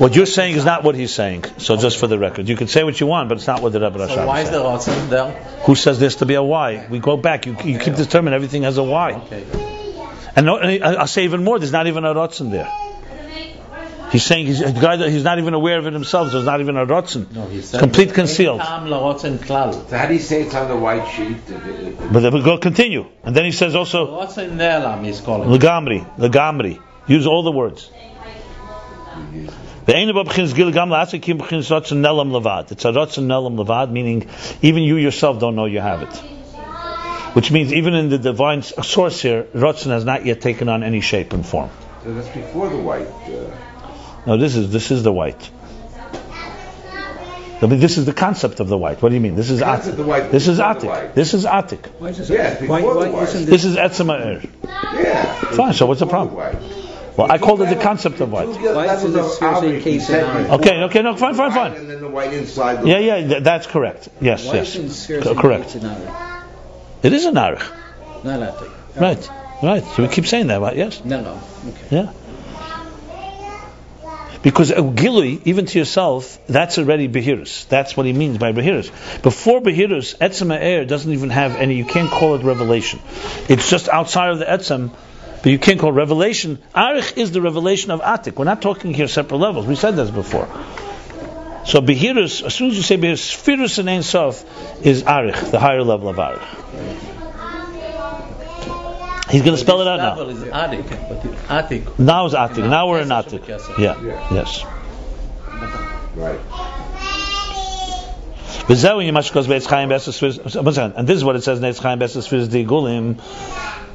[0.00, 1.44] what you're saying is not what he's saying.
[1.58, 3.72] So just for the record, you can say what you want, but it's not what
[3.72, 5.08] the Rebbe so why is is the saying.
[5.10, 5.30] there?
[5.64, 6.86] Who says this to be a why?
[6.88, 7.46] We go back.
[7.46, 9.12] You, you keep determining everything has a Y.
[9.24, 9.44] Okay.
[10.36, 11.58] And, no, and I- I'll say even more.
[11.58, 12.70] There's not even a Rotzen there.
[14.16, 16.30] He's saying he's a guy that he's not even aware of it himself.
[16.30, 17.30] So it's not even a Rotzen.
[17.32, 18.60] No, he said Complete "Ein concealed.
[18.62, 19.74] Tam la rotzen klal.
[19.90, 21.36] So how do you say it's on the white sheet?
[22.12, 25.52] But then we go continue, and then he says also Rotzen nelam he's calling.
[25.52, 25.60] it.
[25.60, 26.80] Legamri, legamri.
[27.06, 27.90] Use all the words.
[29.84, 30.88] The ain't about b'chinas gil gam
[31.20, 32.72] kim b'chinas rotzen nelam levad.
[32.72, 34.26] It's a rotzen nelam levad, meaning
[34.62, 36.16] even you yourself don't know you have it.
[37.34, 40.82] Which means even in the divine s- source here, rotzen has not yet taken on
[40.82, 41.68] any shape and form.
[42.02, 43.08] So that's before the white.
[43.28, 43.54] Uh,
[44.26, 45.50] No, this is this is the white.
[47.62, 49.00] I mean, this is the concept of the white.
[49.00, 49.34] What do you mean?
[49.34, 50.04] This is Concept atik.
[50.04, 51.14] white This is before atik.
[51.14, 51.86] This is atik.
[51.98, 52.28] Why is this?
[52.28, 53.22] Yeah, why, why white.
[53.28, 53.64] isn't This this?
[53.64, 54.42] is etzema er.
[54.92, 55.34] yeah.
[55.34, 55.72] Fine.
[55.72, 56.36] So what's the problem?
[57.16, 58.48] Well, I called it the concept of white.
[58.48, 60.10] Why isn't this here saying case?
[60.10, 61.72] Okay, okay, no, fine, fine, fine.
[61.72, 62.86] And then the white inside.
[62.86, 64.10] Yeah, yeah, that's correct.
[64.20, 64.76] Yes, yes.
[64.76, 65.76] isn't sphere Co- saying correct.
[67.02, 67.64] It is an arich.
[68.22, 69.30] Not that Right,
[69.62, 69.84] right.
[69.84, 70.76] So we keep saying that, right?
[70.76, 71.02] Yes.
[71.04, 71.40] No, no.
[71.68, 71.96] Okay.
[71.96, 72.12] Yeah.
[74.46, 77.66] Because a gilui, even to yourself, that's already behirus.
[77.66, 78.92] That's what he means by behirus.
[79.20, 81.74] Before behirus, etzem air doesn't even have any.
[81.74, 83.00] You can't call it revelation.
[83.48, 84.92] It's just outside of the etzem,
[85.42, 86.62] but you can't call revelation.
[86.76, 88.36] Arich is the revelation of atik.
[88.36, 89.66] We're not talking here separate levels.
[89.66, 90.46] We said this before.
[91.64, 94.44] So behirus, as soon as you say behirus, spherus and ein sof
[94.86, 97.15] is arich, the higher level of arich.
[99.30, 100.28] He's going to spell it out now.
[100.28, 101.98] Is atik, but the atik.
[101.98, 102.68] Now is Atik.
[102.68, 103.48] Now we're in Yes, Atik.
[103.48, 104.00] yes, Yeah.
[104.00, 104.34] Yeah.
[104.34, 104.64] Yes.
[106.14, 106.40] Right.
[108.68, 110.38] V'zeu in Yemash Kos Be'etz Chaim Spheres-
[110.96, 113.20] And this is what it says in Eitz Chaim Be'es Spheres Di Gulim,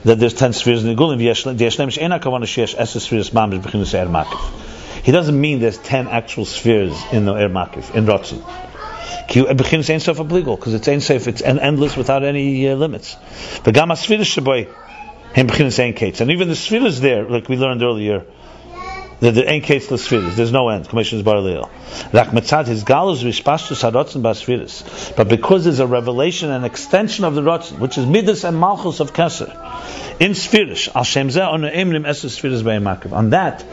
[0.03, 1.17] that there's ten spheres in the Gulim.
[1.17, 5.03] V'yesh V'yesh Kavanah She'esh Es Spheres Mamish B'chinus Er Makif.
[5.03, 8.41] He doesn't mean there's ten actual spheres in the Er Makif, in Rotzen.
[9.27, 13.15] Ki B'chinus Ein Sof Obligol, because it's Ein Sof, it's endless without any uh, limits.
[13.63, 14.90] V'gam HaSpheres Sheboi, Hem B'chinus Ein Kates.
[15.33, 18.25] And even the spheres there, like we learned earlier,
[19.21, 20.35] the, the ain't case spheres.
[20.35, 20.89] There's no end.
[20.89, 21.69] Commissions bar leil.
[22.11, 25.15] Rak mitzad his galus rispashtus harotzen basfiris.
[25.15, 28.99] But because there's a revelation and extension of the rotzen, which is midas and malchus
[28.99, 29.49] of keser,
[30.19, 33.13] in sphirish al shem on emrim es spheres by makiv.
[33.13, 33.63] On that,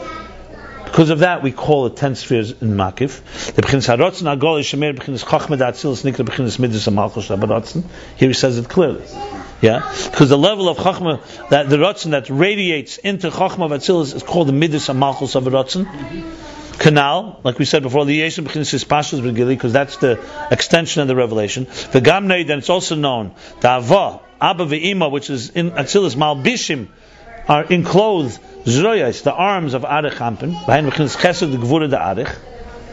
[0.85, 3.53] because of that, we call it ten spheres in makiv.
[3.55, 7.27] The b'chinas harotzen agol is shemer b'chinas chachma datzilis nikra b'chinas midas and malchus.
[8.17, 9.03] Here he says it clearly.
[9.61, 11.19] Yeah, because the level of chachma
[11.49, 15.35] that the rotzen that radiates into chachma of Atzilus is called the midas and malchus
[15.35, 15.85] of a rotzen.
[16.79, 20.17] Canal, like we said before, the yeshim b'chinas is pashas b'gili, because that's the
[20.49, 21.65] extension of the revelation.
[21.65, 26.87] The gamnei, then it's also known the ava, abba ve'ima, which is in Atzilus malbishim,
[27.49, 30.51] are enclosed zroyas, the arms of arich anpin.
[30.65, 32.33] Behind b'chinas chesed the gvura the arich.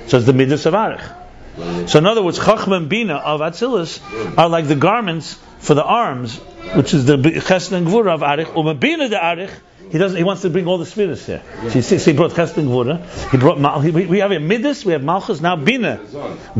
[0.08, 1.88] So it's the midas of arich.
[1.88, 4.00] So in other words, chachma and bina of Atzilus
[4.36, 6.40] are like the garments for the arms,
[6.74, 8.46] which is the chesed and gvura of arich.
[8.46, 9.50] Umabina the arich.
[9.90, 10.16] He doesn't.
[10.16, 11.42] He wants to bring all the spheres here.
[11.70, 13.30] So he, he brought chesed and gvura.
[13.30, 13.60] He brought.
[13.60, 14.84] Mal, he, we have a midas.
[14.84, 15.40] We have malchus.
[15.40, 16.00] Now bina.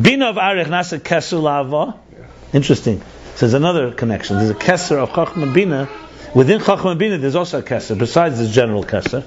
[0.01, 1.99] Bina of arich nasa keser lava.
[2.53, 3.01] Interesting.
[3.35, 4.37] So there's another connection.
[4.37, 5.89] There's a keser of chachma bina.
[6.35, 9.25] Within chachma bina, there's also a keser besides the general keser.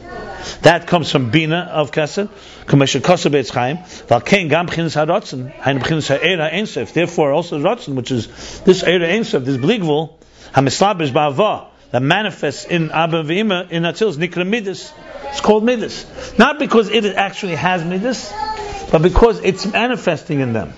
[0.62, 2.30] That comes from bina of keser.
[2.66, 3.78] Kamesha koser beitz chaim.
[4.08, 5.52] Valkein gam b'chinas harotzen.
[5.52, 6.94] Hain b'chinas ha'era einsef.
[6.94, 10.14] Therefore, also rotzen, which is this era einsef, this bligvul,
[10.54, 14.94] hamislabish ba'ava, that manifests in Abba V'ima, in Atzilus, Nikra Midas.
[15.26, 16.06] It's called Midas.
[16.38, 18.32] Not because it actually has Midas,
[18.92, 20.74] but because it's manifesting in them.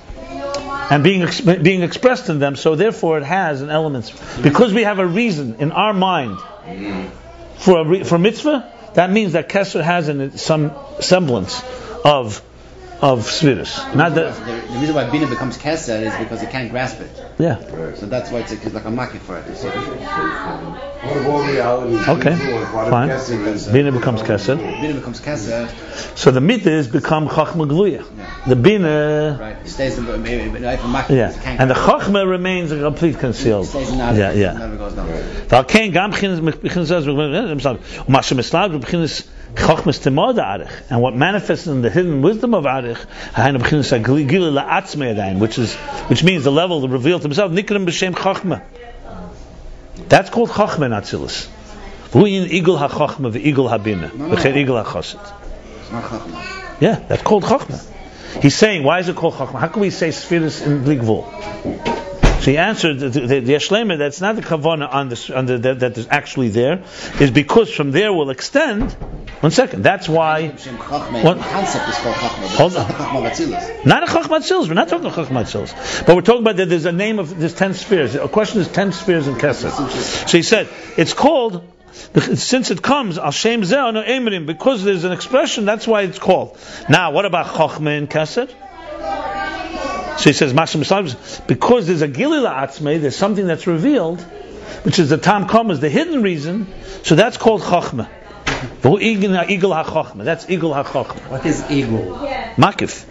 [0.89, 4.13] And being ex- being expressed in them, so therefore it has an element.
[4.41, 6.37] Because we have a reason in our mind
[7.55, 11.63] for re- for mitzvah, that means that Kesser has in it some semblance
[12.03, 12.41] of
[13.01, 13.95] of Svirus.
[13.95, 17.09] Not the, the, reason why Bina becomes Keser is because it can't grasp it.
[17.39, 17.59] Yeah.
[17.95, 19.47] So that's why it's, it's like a maki for it.
[22.07, 22.35] Okay.
[22.89, 23.73] Fine.
[23.73, 24.57] Bina becomes Keser.
[24.57, 25.67] Bina becomes Keser.
[26.15, 28.05] So the mitzvah is become Chachma Gluya.
[28.17, 28.43] Yeah.
[28.47, 29.37] The Bina.
[29.39, 29.55] Right.
[29.57, 30.61] It stays in, maybe, but
[31.09, 31.31] yeah.
[31.45, 33.67] And the Chachma remains complete concealed.
[33.73, 34.53] yeah, yeah.
[34.53, 35.09] Never goes down.
[35.09, 35.49] Right.
[40.89, 42.99] And what manifests in the hidden wisdom of Arich,
[45.39, 48.61] which is which means the level revealed to himself, B'Shem
[50.07, 50.91] That's called Chochma in
[56.79, 58.41] Yeah, that's called Chochma.
[58.41, 59.59] He's saying, why is it called Chochma?
[59.59, 62.09] How can we say Spheres in Bligvul?
[62.41, 65.59] So he answered, the, the, the Yeshlema, that's not the Kavana on the, on the,
[65.59, 66.83] that, that is actually there,
[67.19, 68.93] is because from there will extend,
[69.41, 71.23] one second, that's why, Shem chachma.
[71.23, 71.37] What?
[71.37, 72.47] Concept is called chachma.
[72.57, 72.87] Hold not on.
[72.87, 75.71] the chachma not a Chachmat Sils, we're not talking Chachmat Sils,
[76.07, 78.15] but we're talking about that there's a name of, there's 10 spheres.
[78.15, 79.69] A question is 10 spheres in Kesser.
[80.27, 81.63] So he said, it's called,
[81.93, 86.17] since it comes, Al Shem Zeh no Emrim, because there's an expression, that's why it's
[86.17, 86.57] called.
[86.89, 88.51] Now, what about Chachma in Kesser?
[90.21, 90.53] So he says,
[91.47, 94.21] because there's a Gilila Atzmei, there's something that's revealed,
[94.83, 96.67] which is the Tam Komas, the hidden reason,
[97.01, 98.07] so that's called Chachma.
[98.61, 101.29] That's Igul HaChachma.
[101.31, 102.55] What is igul?
[102.55, 103.07] Makif.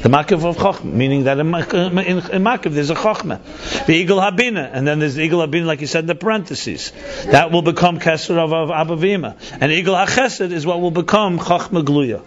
[0.00, 3.38] The Makif of Chachma, meaning that in, Mak- in, in Makif there's a Chachma.
[3.84, 6.90] The Igul Habina, and then there's the Igul Habina, like you said in the parentheses.
[7.26, 9.36] That will become Kesser of, of Abba Vima.
[9.60, 12.22] And Igul HaChesed is what will become Chachma Gluya,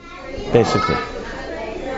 [0.53, 0.97] basically.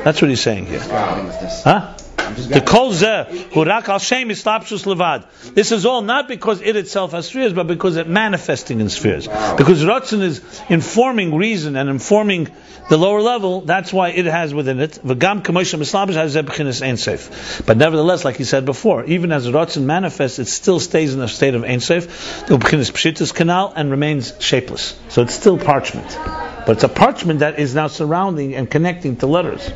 [0.06, 0.80] That's what he's saying here.
[0.80, 1.64] Grabbing with this.
[1.64, 1.98] Huh?
[2.36, 2.66] The grabbing.
[2.66, 5.26] kol zeh hu rak al shem islapshus levad.
[5.54, 9.28] This is all not because it itself has spheres, but because it manifesting in spheres.
[9.28, 12.50] Because Ratzin is informing reason and informing
[12.90, 13.62] the lower level.
[13.62, 15.00] That's why it has within it.
[15.04, 17.66] V'gam kamosha mislabish has zeh b'chinas ein seif.
[17.66, 21.28] But nevertheless, like he said before, even as Ratzin manifests, it still stays in a
[21.28, 24.98] state of ein seif, the b'chinas pshitas canal, and remains shapeless.
[25.10, 26.18] So it's still parchment.
[26.66, 29.72] But it's a parchment that is now surrounding and connecting to letters.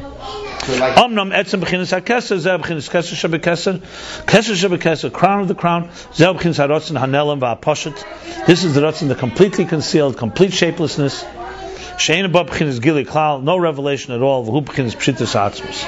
[0.66, 3.80] Omnam etzem b'chinas hakeser, zeh b'chinas keser shebekeser,
[4.26, 8.48] keser shebekeser, crown of the crown, zeh b'chinas harotzen hanelam v'aposhet.
[8.48, 11.24] This is the rotzen, the completely concealed, complete shapelessness.
[11.98, 14.44] Shein above b'chinas gili klal, no revelation at all.
[14.44, 15.86] V'hu b'chinas pshitas atzmus.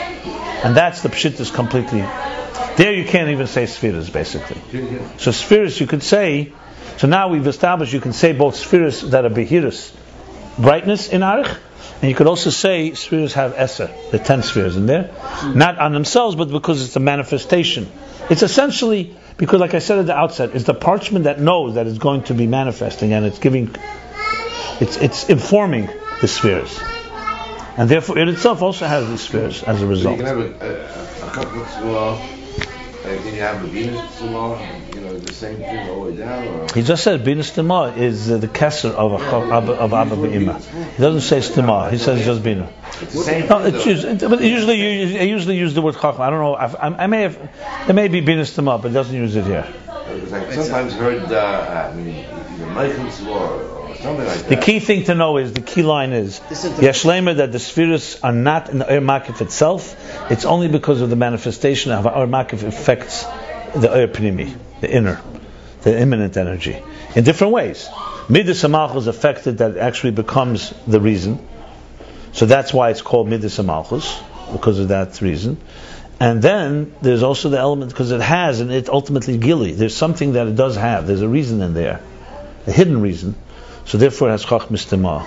[0.63, 2.05] And that's the pshitas completely.
[2.77, 4.61] There you can't even say spheres, basically.
[5.17, 6.53] So spheres you could say,
[6.97, 9.91] so now we've established you can say both spheres that are behirus,
[10.59, 11.57] brightness in arich,
[12.01, 15.57] and you could also say spheres have Eser, the ten spheres in there, hmm.
[15.57, 17.89] not on themselves, but because it's a manifestation.
[18.29, 21.87] It's essentially because, like I said at the outset, it's the parchment that knows that
[21.87, 23.75] it's going to be manifesting, and it's giving,
[24.79, 25.89] it's it's informing
[26.21, 26.79] the spheres,
[27.77, 30.17] and therefore it itself also has these spheres as a So you result.
[30.17, 32.15] can have a, a, a couple of small,
[33.05, 34.86] and can you have a Venus small, you know,
[35.25, 36.67] the same thing all the way down, or?
[36.73, 40.59] He just said Bina Stima is uh, the kesser of a, of, of Abba Be'ima.
[40.95, 41.89] He doesn't say Stima.
[41.91, 42.71] He says just Bina.
[43.01, 43.91] It's the same No, it's though.
[43.91, 46.19] used, but usually you I usually use the word chachma.
[46.21, 46.55] I don't know.
[46.55, 47.37] I've, I, I may have.
[47.85, 49.67] There may be Bina Stima, but it doesn't use it here.
[49.87, 54.79] Because I sometimes heard, uh, I mean, either Michael's law or something like The key
[54.79, 58.69] thing to know is the key line is This Yashlema that the spheres are not
[58.69, 59.95] in the Ur Makif itself.
[60.31, 63.23] It's only because of the manifestation of Ur Makif affects
[63.75, 65.21] the Ur Pnimi, the inner,
[65.81, 66.81] the immanent energy,
[67.15, 67.89] in different ways.
[68.29, 71.39] Midas affected that actually becomes the reason.
[72.33, 73.57] So that's why it's called Midas
[74.51, 75.57] because of that reason.
[76.19, 79.73] And then there's also the element because it has and it ultimately gili.
[79.73, 81.05] There's something that it does have.
[81.05, 82.01] There's a reason in there,
[82.65, 83.35] a hidden reason.
[83.85, 85.25] So therefore, it has chach mistima.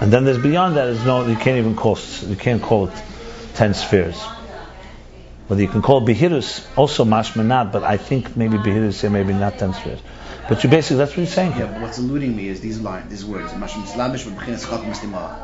[0.00, 1.24] And then there's beyond that is no.
[1.26, 3.02] You can't even call you can't call it
[3.54, 4.28] ten spheres.
[5.46, 9.10] Whether you can call it behirus also mashma not, but I think maybe behirus here
[9.10, 10.00] maybe not ten spheres.
[10.46, 11.66] But you basically that's what he's saying yeah, here.
[11.66, 13.52] but what's eluding me is these lines, these words.
[13.52, 15.36] Mashim Islamish v'b'chinas chachma.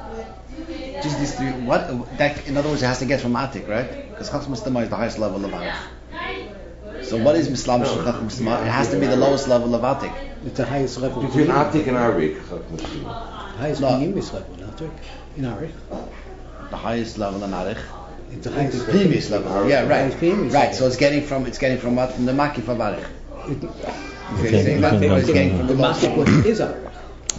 [1.00, 1.52] Just these three.
[1.52, 2.16] What?
[2.16, 3.90] That, in other words, it has to get from Atik, right?
[4.10, 5.76] Because chachma stima is the highest level of Atik.
[7.02, 8.62] So what is Islamish chachma stima?
[8.62, 10.14] It has to be the lowest level of Atik.
[10.44, 11.20] It's the highest level.
[11.22, 12.36] Between of Atik and Arik,
[13.58, 13.88] highest No.
[13.88, 14.92] Pneumis level, not it?
[15.36, 15.72] In Arich.
[16.70, 17.99] The highest level in Arich.
[18.32, 19.68] It's the highest Previous level.
[19.68, 20.12] Yeah, right.
[20.52, 20.74] Right.
[20.74, 23.04] So it's getting from it's getting from what from the Makif of Arich.
[24.38, 26.24] Okay, you okay, it's getting from The the lowest master level.
[26.24, 26.86] what is Arich.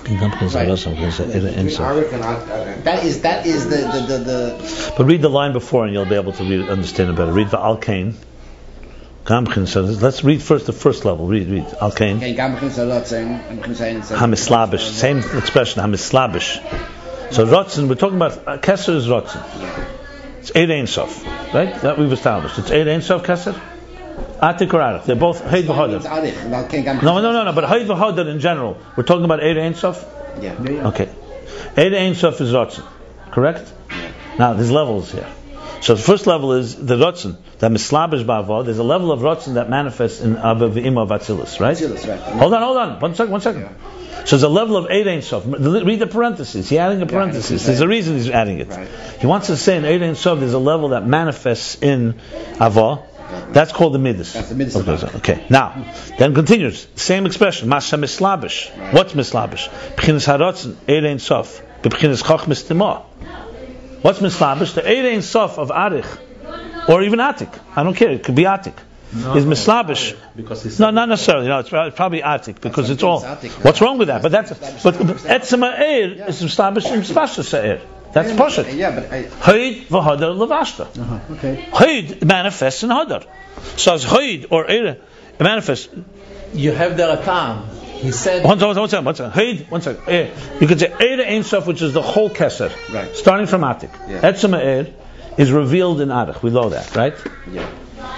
[0.01, 2.83] between Arik and Atik.
[2.83, 6.05] That is that is the the the, the But read the line before and you'll
[6.05, 7.31] be able to read, understand it better.
[7.31, 8.15] Read the Alkane.
[9.23, 11.27] Gamchin says, let's read first the first level.
[11.27, 11.65] Read, read.
[11.65, 12.17] Alkane.
[12.17, 14.89] okay, gam b'chinas harotzen, and b'chinas hayin, it says- Hamislabish.
[14.89, 16.59] Same expression, Hamislabish.
[17.31, 19.41] So Rotzen, we're talking about, uh, Kesser is Rotzen.
[20.41, 21.73] It's eight Ein Sof, right?
[21.81, 22.57] That we've established.
[22.57, 23.53] It's eight Ein Sof Keser.
[24.41, 25.05] Atik or Arich.
[25.05, 25.99] They're both Heid It's v'Hodar.
[26.01, 26.49] Arich.
[26.49, 27.53] Now, can't get- No, no, no, no.
[27.53, 28.77] But Heid v'Hodar in general.
[28.95, 30.03] We're talking about eight Ein Sof.
[30.41, 30.53] Yeah.
[30.87, 31.09] Okay.
[31.77, 32.83] Eight Ein Sof is Ratzin,
[33.31, 33.71] correct?
[33.91, 34.11] Yeah.
[34.39, 35.27] Now there's levels here.
[35.81, 38.65] So the first level is the Ratzin that mislabish ba'avah.
[38.65, 41.77] There's a level of Ratzin that manifests in Abba v'Ima v'Atzilus, right?
[41.77, 42.19] Atzilus, right.
[42.19, 42.99] Hold on, hold on.
[42.99, 43.69] One second, one second.
[44.25, 45.43] So there's a level of eight Ein Sof.
[45.45, 46.69] Read the parentheses.
[46.69, 47.65] He's adding a parenthesis.
[47.65, 48.69] There's a reason he's adding it.
[48.69, 48.87] Right.
[49.19, 52.13] He wants to say in eight Ein Sof there's a level that manifests in
[52.55, 53.03] Avah.
[53.53, 54.33] That's called the Midas.
[54.33, 55.45] That's the Midas Okay, okay.
[55.49, 55.85] Now,
[56.17, 56.85] then continues.
[56.95, 57.69] Same expression.
[57.69, 58.69] Masha mislabish.
[58.91, 59.69] What's mislabish?
[59.95, 60.75] B'chinas haratzin.
[60.87, 61.61] Eight Ein Sof.
[61.81, 63.03] B'chinas chachmis timah.
[64.01, 64.73] What's mislabish?
[64.73, 66.17] The eight Ein Sof of Arich.
[66.87, 67.57] Or even Atik.
[67.75, 68.11] I don't care.
[68.11, 68.75] It could be Atik.
[69.35, 70.15] Is mislabish.
[70.35, 71.47] Because No, not necessarily.
[71.47, 73.23] No, it's probably- probably Atik because it's all.
[73.41, 74.21] It's What's wrong with that?
[74.21, 74.51] But that's
[74.83, 77.79] but etzema eir is mislabish in spashas eir.
[78.13, 78.73] That's poshut.
[78.75, 81.31] Yeah, but I, Hoid v'hodar levashta.
[81.37, 81.65] Okay.
[81.71, 83.25] Hoid manifests in hodar.
[83.77, 84.97] So as hoid or eir
[85.39, 85.89] manifests.
[86.53, 87.63] you have the a time.
[88.01, 89.31] He said One second, one second, one second.
[89.33, 90.01] Hoid, one second.
[90.05, 90.61] Eir.
[90.61, 93.15] You could say eir ein sof, which is the whole keser, Right.
[93.15, 93.91] starting from Atik.
[94.09, 94.21] Yeah.
[94.21, 94.93] Etzema eir
[95.37, 96.41] is revealed in Arich.
[96.41, 97.13] We know that, right?
[97.51, 97.65] yeah.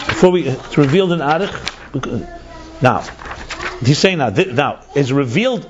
[0.07, 1.53] Before we it's revealed in Arich.
[2.81, 3.01] Now,
[3.85, 5.69] he's saying now, thi- now it's revealed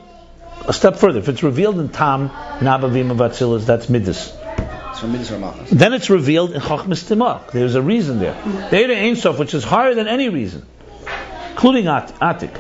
[0.68, 1.20] a step further.
[1.20, 2.24] If it's revealed in Tam,
[2.62, 4.34] in Abavim of Atzilas, that's Midas.
[4.92, 5.70] It's from Midas Ramachas.
[5.70, 7.52] Then it's revealed in Chochmas Timah.
[7.52, 8.34] There's a reason there.
[8.70, 10.66] The Eira Ein Sof, which is higher than any reason,
[11.52, 12.56] including At- Atik,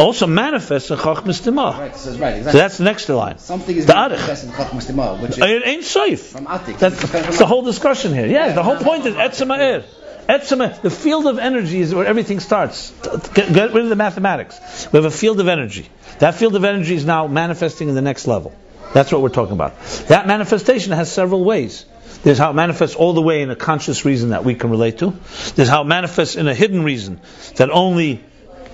[0.00, 1.78] also manifests in Chochmas Timah.
[1.78, 3.38] Right, so right, So that's the next line.
[3.38, 4.44] Something is The Arich.
[4.44, 6.20] in Chachmas Timah, which is Ein Sof.
[6.20, 6.78] from Atik.
[6.78, 8.26] That's, that's the whole discussion here.
[8.26, 9.84] Yeah, the whole point is Etzema Er.
[10.28, 12.92] Etzema, the field of energy is where everything starts.
[13.34, 14.58] Get, get rid of the mathematics.
[14.92, 15.88] We have a field of energy.
[16.18, 18.52] That field of energy is now manifesting in the next level.
[18.92, 19.78] That's what we're talking about.
[20.08, 21.84] That manifestation has several ways.
[22.22, 24.98] There's how it manifests all the way in a conscious reason that we can relate
[24.98, 25.14] to.
[25.54, 27.20] There's how it manifests in a hidden reason
[27.56, 28.24] that only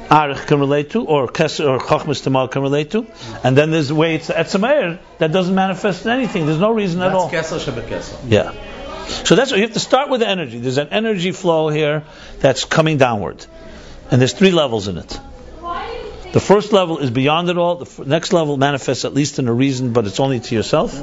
[0.09, 3.07] Arich can relate to, or Keser or Chachmas Tamal can relate to.
[3.43, 6.47] And then there's the way it's Etzema Er that doesn't manifest in anything.
[6.47, 7.29] There's no reason at all.
[7.29, 8.19] that's Kesser Shebekesser.
[8.29, 8.53] Yeah.
[9.07, 10.59] So that's what you have to start with the energy.
[10.59, 12.05] There's an energy flow here
[12.41, 13.45] that's coming downward.
[14.11, 15.21] And there's three levels in it.
[16.33, 17.77] The first level is beyond it all.
[17.77, 20.99] The f- next level manifests at least in a reason, but it's only to yourself.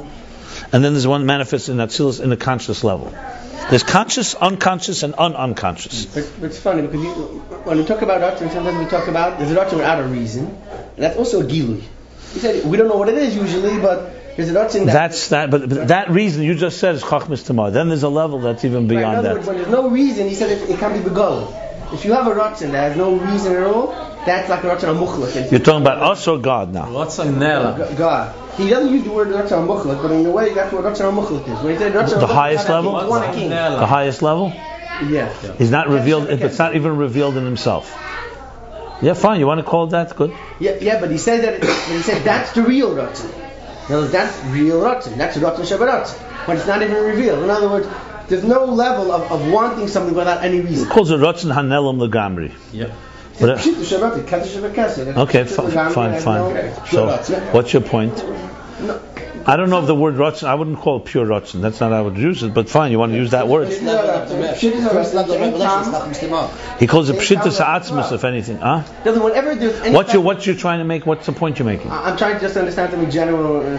[0.72, 3.12] And then there's one manifests in Atzilus in the conscious level.
[3.68, 6.06] There's conscious, unconscious, and un-unconscious.
[6.06, 7.12] But, but it's funny because you,
[7.64, 10.46] when we talk about doctrine, sometimes we talk about there's a doctrine without a reason,
[10.46, 11.82] and that's also a gilui.
[12.64, 14.92] We don't know what it is usually, but there's a doctrine that.
[14.92, 17.70] That's that, but but that reason you just said is Chachmas Tamar.
[17.70, 19.52] Then there's a level that's even beyond Right, in beyond other words, that.
[19.52, 21.52] when there's no reason, he said it, it can be begun.
[21.92, 23.88] If you have a doctrine that has no reason at all,
[24.24, 25.50] that's like a doctrine of mukhlik.
[25.50, 26.90] You're talking about us or God now?
[26.90, 27.96] What's a Nela?
[27.98, 28.34] God.
[28.56, 31.08] He doesn't use the word doctrine of mukhlik, but in a way, that's what doctrine
[31.08, 31.60] of mukhlik is.
[31.60, 32.92] When he said doctrine The highest level?
[32.92, 33.50] want a king.
[33.50, 34.52] The highest level?
[35.02, 35.28] Yeah.
[35.58, 36.28] He's not revealed.
[36.30, 37.98] It's not even revealed in himself.
[39.02, 39.40] Yeah, fine.
[39.40, 40.14] You want to call that?
[40.14, 40.32] Good.
[40.60, 41.60] Yeah, yeah, but he said that.
[41.60, 43.30] But he said that's the real Ratzon.
[43.88, 45.16] In other words, that's real Ratzon.
[45.16, 47.42] That's Ratzon Shabbat But it's not even revealed.
[47.42, 47.88] In other words,
[48.28, 50.88] there's no level of, of wanting something without any reason.
[50.88, 52.52] calls it Ratzon Hanelam Legamri.
[52.72, 52.94] Yeah.
[53.40, 55.16] But, uh, uh, Pshit Shabbat, Keter Shabbat Keser.
[55.16, 56.86] Okay, fi- fine, fine.
[56.86, 57.06] So,
[57.52, 58.14] what's your point?
[59.46, 61.60] I don't know if the word Ratzon, I wouldn't call it pure Ratzon.
[61.60, 63.68] That's not how I would use it, but fine, you want to use that word.
[63.68, 66.78] First level of revelation is Chachmas Timah.
[66.78, 68.58] He calls it Pshittas Ha'atzmus, if anything.
[68.58, 68.82] Huh?
[69.04, 71.06] Whenever there's any What you type- what you're trying to make?
[71.06, 71.90] What's the point you're making?
[71.90, 73.78] I- I'm trying to just understand them in general.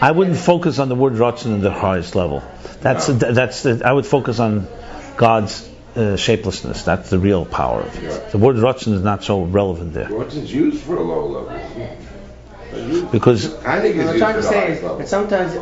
[0.00, 2.42] I wouldn't focus on the word Ratzon in the highest level.
[2.80, 4.66] That's that's the, I would focus on
[5.16, 6.84] God's uh, shapelessness.
[6.84, 8.30] That's the real power of it.
[8.30, 11.96] The word Ratzon is not so relevant there What's it used for a low level?
[13.12, 15.56] Because I think what I'm trying to say is that sometimes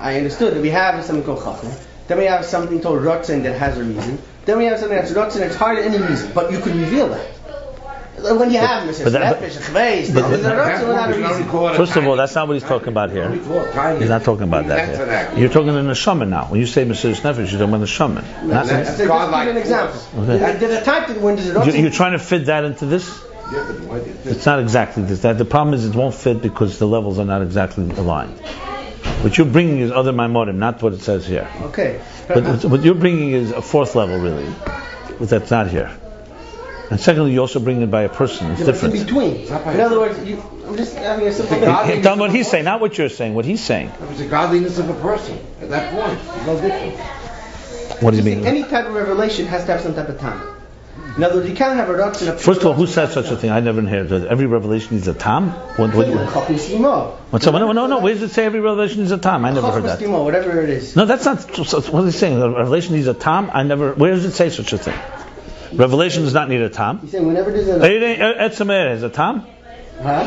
[0.00, 1.72] I understood that we have something called Chacham.
[2.08, 4.18] Then we have something called Ratzon that has a reason.
[4.44, 7.26] Then we have something that's Ratzon that's hard any reason, but you can reveal that.
[8.18, 9.04] When you have Mr.
[9.04, 11.76] but that- Nefesh, Chveis, but there's a that- Ratzon without a reason.
[11.76, 13.28] First of all, that's not what he's talking about here.
[13.30, 15.32] He's not talking about that here.
[15.36, 16.46] You're talking in the shaman now.
[16.48, 18.24] When you say Mesiris Nefesh, you're talking about the shaman.
[18.24, 20.00] Not- That's- that's- Just an example.
[20.18, 20.38] Okay.
[20.38, 21.78] There's- There's a type that when there's a.
[21.80, 23.10] You're trying to fit that into this?
[23.52, 24.36] Yeah, but why did this?
[24.38, 25.20] It's not exactly this.
[25.20, 28.38] That the problem is it won't fit because the levels are not exactly aligned.
[29.22, 31.48] What you're bringing is other Maimorim, not what it says here.
[31.62, 32.00] Okay.
[32.28, 34.46] But what- what you're bringing is a fourth level, really,
[35.18, 35.90] but that's not here.
[36.90, 38.50] And secondly, you also bring it by a person.
[38.52, 39.06] It's Yeah, but it's in different.
[39.46, 39.74] between.
[39.74, 41.56] In other words, you, I'm just having a simple.
[41.84, 43.34] Hey, Tell him what he's saying, not what you're saying.
[43.34, 43.90] What he's saying.
[44.00, 46.18] It was the godliness of a person at that point.
[46.34, 47.00] There's no difference.
[48.02, 48.44] What do you mean?
[48.46, 50.40] Any type of revelation has to have some type of time.
[51.16, 52.28] In other words, you can't have a Ratzon.
[52.28, 53.50] a First of all, who said such a thing?
[53.50, 54.26] I never heard that.
[54.26, 55.50] Every revelation is a tam.
[55.50, 55.94] What?
[55.94, 56.50] what, what
[57.30, 57.46] what's?
[57.46, 58.00] No, no, no.
[58.00, 59.44] Where does it say every revelation is a tam?
[59.46, 60.00] I never heard that.
[60.06, 60.94] Whatever it is.
[60.94, 61.42] No, that's not.
[61.90, 62.42] What is he saying?
[62.42, 63.50] A revelation is a tam.
[63.52, 63.94] I never.
[63.94, 64.98] Where does it say such a thing?
[65.72, 66.98] Revelation does not need a tam.
[66.98, 67.78] He's saying whenever there's a.
[67.78, 69.46] Etzem Eir is a tam.
[70.02, 70.26] Huh?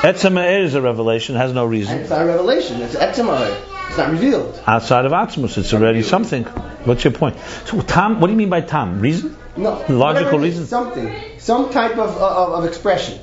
[0.00, 1.36] Etzemeir is a revelation.
[1.36, 1.98] Has no And reason.
[1.98, 2.80] it's not a revelation.
[2.80, 3.88] It's Etzemah.
[3.88, 4.58] It's not revealed.
[4.66, 6.44] Outside of Atzmus, it's already something.
[6.44, 7.36] What's your point?
[7.66, 8.20] So tam.
[8.20, 9.00] What do you mean by tam?
[9.00, 9.36] Reason?
[9.60, 9.84] No.
[9.88, 10.66] Logical reason?
[10.66, 11.14] Something.
[11.38, 13.18] Some type of, uh, of, of expression.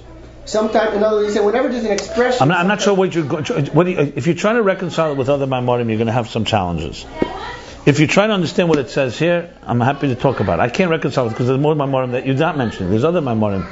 [0.46, 2.42] Some type, in other words, he said whenever there's an expression.
[2.42, 3.26] I'm not, I'm not sure what you're.
[3.26, 3.42] go-
[3.74, 6.30] What you, if you're trying to reconcile it with other Maimorim, you're going to have
[6.30, 7.06] some challenges.
[7.86, 10.64] If you're trying to understand what it says here, I'm happy to talk about it.
[10.64, 12.92] I can't reconcile it because there's more Maimorim that you're not mentioning.
[12.92, 13.66] There's other Maimorim.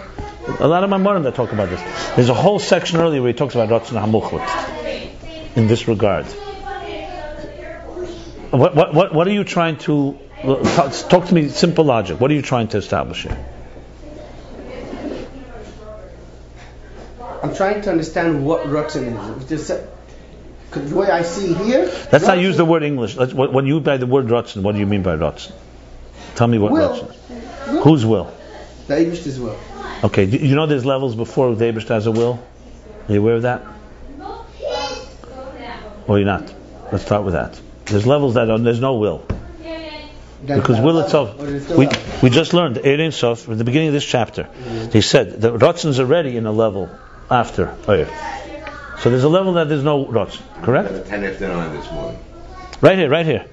[0.59, 1.81] A lot of Maimorim that talk about this.
[2.15, 6.25] There's a whole section earlier where he talks about Ratzon HaMuchot in this regard.
[8.51, 10.19] What, what, what, what are you trying to.
[10.45, 12.19] Talk, talk to me simple logic.
[12.19, 13.45] What are you trying to establish here?
[17.41, 19.49] I'm trying to understand what Ratzon is.
[19.49, 19.71] Just,
[20.69, 21.85] Because the way I see here.
[22.11, 23.15] Let's not use the word English.
[23.15, 25.53] Let's, what, when you by the word Ratzon, what do you mean by Ratzon?
[26.35, 26.89] Tell me what Will.
[26.89, 27.83] Ratzon.
[27.83, 28.31] Whose will?
[28.87, 29.59] The Eibush as well.
[30.03, 32.43] Okay, do you know there's levels before the Abish has a will?
[33.07, 33.63] Are you aware of that?
[36.07, 36.53] Or you're not?
[36.91, 37.59] Let's start with that.
[37.85, 39.25] There's levels that are, there's no will.
[40.45, 41.87] Then Because will itself, or is it still we,
[42.21, 44.47] we just learned, Erein Sof, at the beginning of this chapter,
[44.91, 46.89] they said the Ratzon's already in a level
[47.31, 48.07] after Oyer.
[48.99, 50.91] So there's a level that there's no Ratzon, correct?
[50.91, 52.19] At 10 after 9 this morning.
[52.81, 53.45] Right here, right here.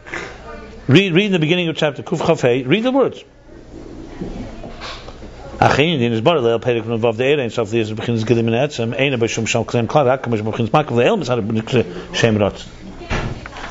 [0.88, 3.24] Read, read in the beginning of chapter Kuf Chaf Hey, read the words.
[5.62, 8.98] Achin in his leil perik no vav deir ein sof the begins gedim in etzem
[8.98, 11.38] eine bei shum sham klem klar ak kemesh begins mak leil mis hat
[12.16, 12.66] shem rot.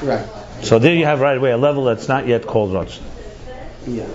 [0.01, 0.25] Right.
[0.61, 2.97] So there you have right away a level that's not yet called rot.
[3.87, 4.07] Yeah.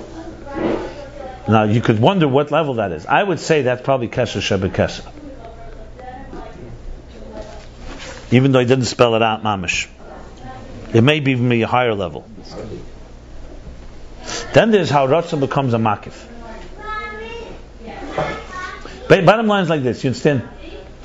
[1.48, 3.06] Now you could wonder what level that is.
[3.06, 5.12] I would say that's probably shebe kesher.
[8.32, 9.88] Even though he didn't spell it out mamish.
[10.92, 12.24] It may be even be a higher level.
[14.54, 16.14] Then there's how Ratzon becomes a makif.
[19.08, 20.48] But bottom line is like this: you understand?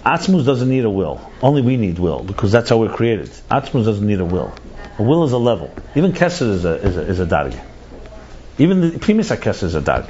[0.06, 1.22] Atzmus doesn't need a will.
[1.44, 3.30] Only we need will because that's how we're created.
[3.52, 4.54] Atzmus doesn't need a will.
[4.98, 5.72] A will is a level.
[5.96, 7.62] Even Kesser is a is a, is a.
[8.62, 10.06] Even the primus Kesser is a darg.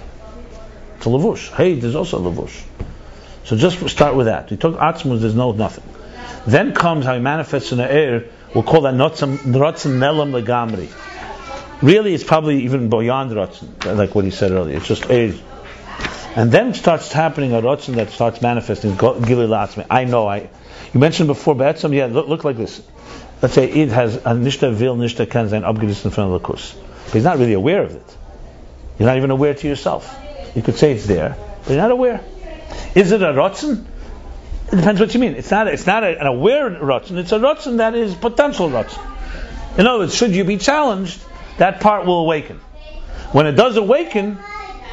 [0.98, 1.56] It's a lavush.
[1.56, 2.62] Hey, there's also a lavush.
[3.46, 4.52] So just start with that.
[4.52, 5.22] We talk Atzmus.
[5.22, 5.86] There's no nothing.
[6.46, 8.26] Then comes how he manifests in the air.
[8.54, 10.92] We'll call that Notzim Melam Legamri.
[11.82, 14.76] Really, it's probably even beyond Rotzim, like what he said earlier.
[14.76, 15.34] It's just air.
[16.36, 19.86] And then starts happening a rotzen that starts manifesting latzmi.
[19.90, 20.28] I know.
[20.28, 20.50] I
[20.94, 22.82] you mentioned before, some yeah, look, look like this.
[23.42, 26.76] Let's say it has a nishta vil nishta sein abgedis in front of the kus,
[27.06, 28.18] but he's not really aware of it.
[29.02, 30.16] You're not even aware to yourself.
[30.54, 32.22] You could say it's there, but you're not aware.
[32.94, 33.84] Is it a rotzen?
[34.72, 35.34] It depends what you mean.
[35.34, 35.68] It's not.
[35.68, 37.18] It's not a, an aware rotzen.
[37.18, 39.00] It's a rotzen that is potential rotzen.
[39.80, 41.20] In other words, should you be challenged,
[41.58, 42.58] that part will awaken.
[43.32, 44.38] When it does awaken,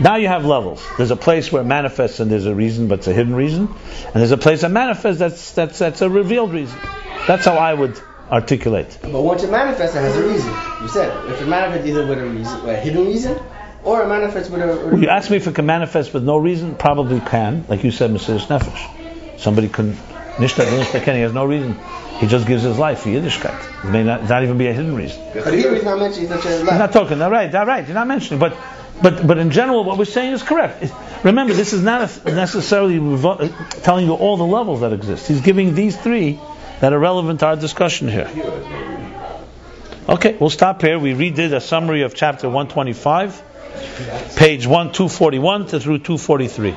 [0.00, 0.82] now you have levels.
[0.96, 3.66] There's a place where it manifests and there's a reason, but it's a hidden reason.
[3.66, 6.78] And there's a place that manifests that's that's that's a revealed reason.
[7.26, 9.00] That's how I would articulate.
[9.02, 10.54] But once it manifests, it has a reason.
[10.80, 13.38] You said if it manifests either with a reason, with a hidden reason,
[13.84, 14.86] or it manifests with a.
[14.88, 17.64] With You ask me if it can manifest with no reason, probably can.
[17.68, 19.38] Like you said, Mesiris Nefesh.
[19.38, 19.92] Somebody can
[20.36, 20.64] nishta.
[21.14, 21.76] He has no reason.
[22.18, 23.84] He just gives his life for Yiddishkeit.
[23.84, 25.22] It may not, not even be a hidden reason.
[25.32, 27.22] but here he's not mentioning such a He's not talking.
[27.22, 27.86] All right, all right.
[27.86, 28.56] You're not mentioning, but
[29.00, 30.82] but but in general, what we're saying is correct.
[30.82, 30.92] It-
[31.22, 35.28] remember, this is not a, necessarily revo- uh, telling you all the levels that exist.
[35.28, 36.40] He's giving these three
[36.80, 38.28] that are relevant to our discussion here.
[40.08, 40.98] Okay, we'll stop here.
[40.98, 43.42] We redid a summary of chapter 125,
[44.36, 46.76] page 1 241 to through 243.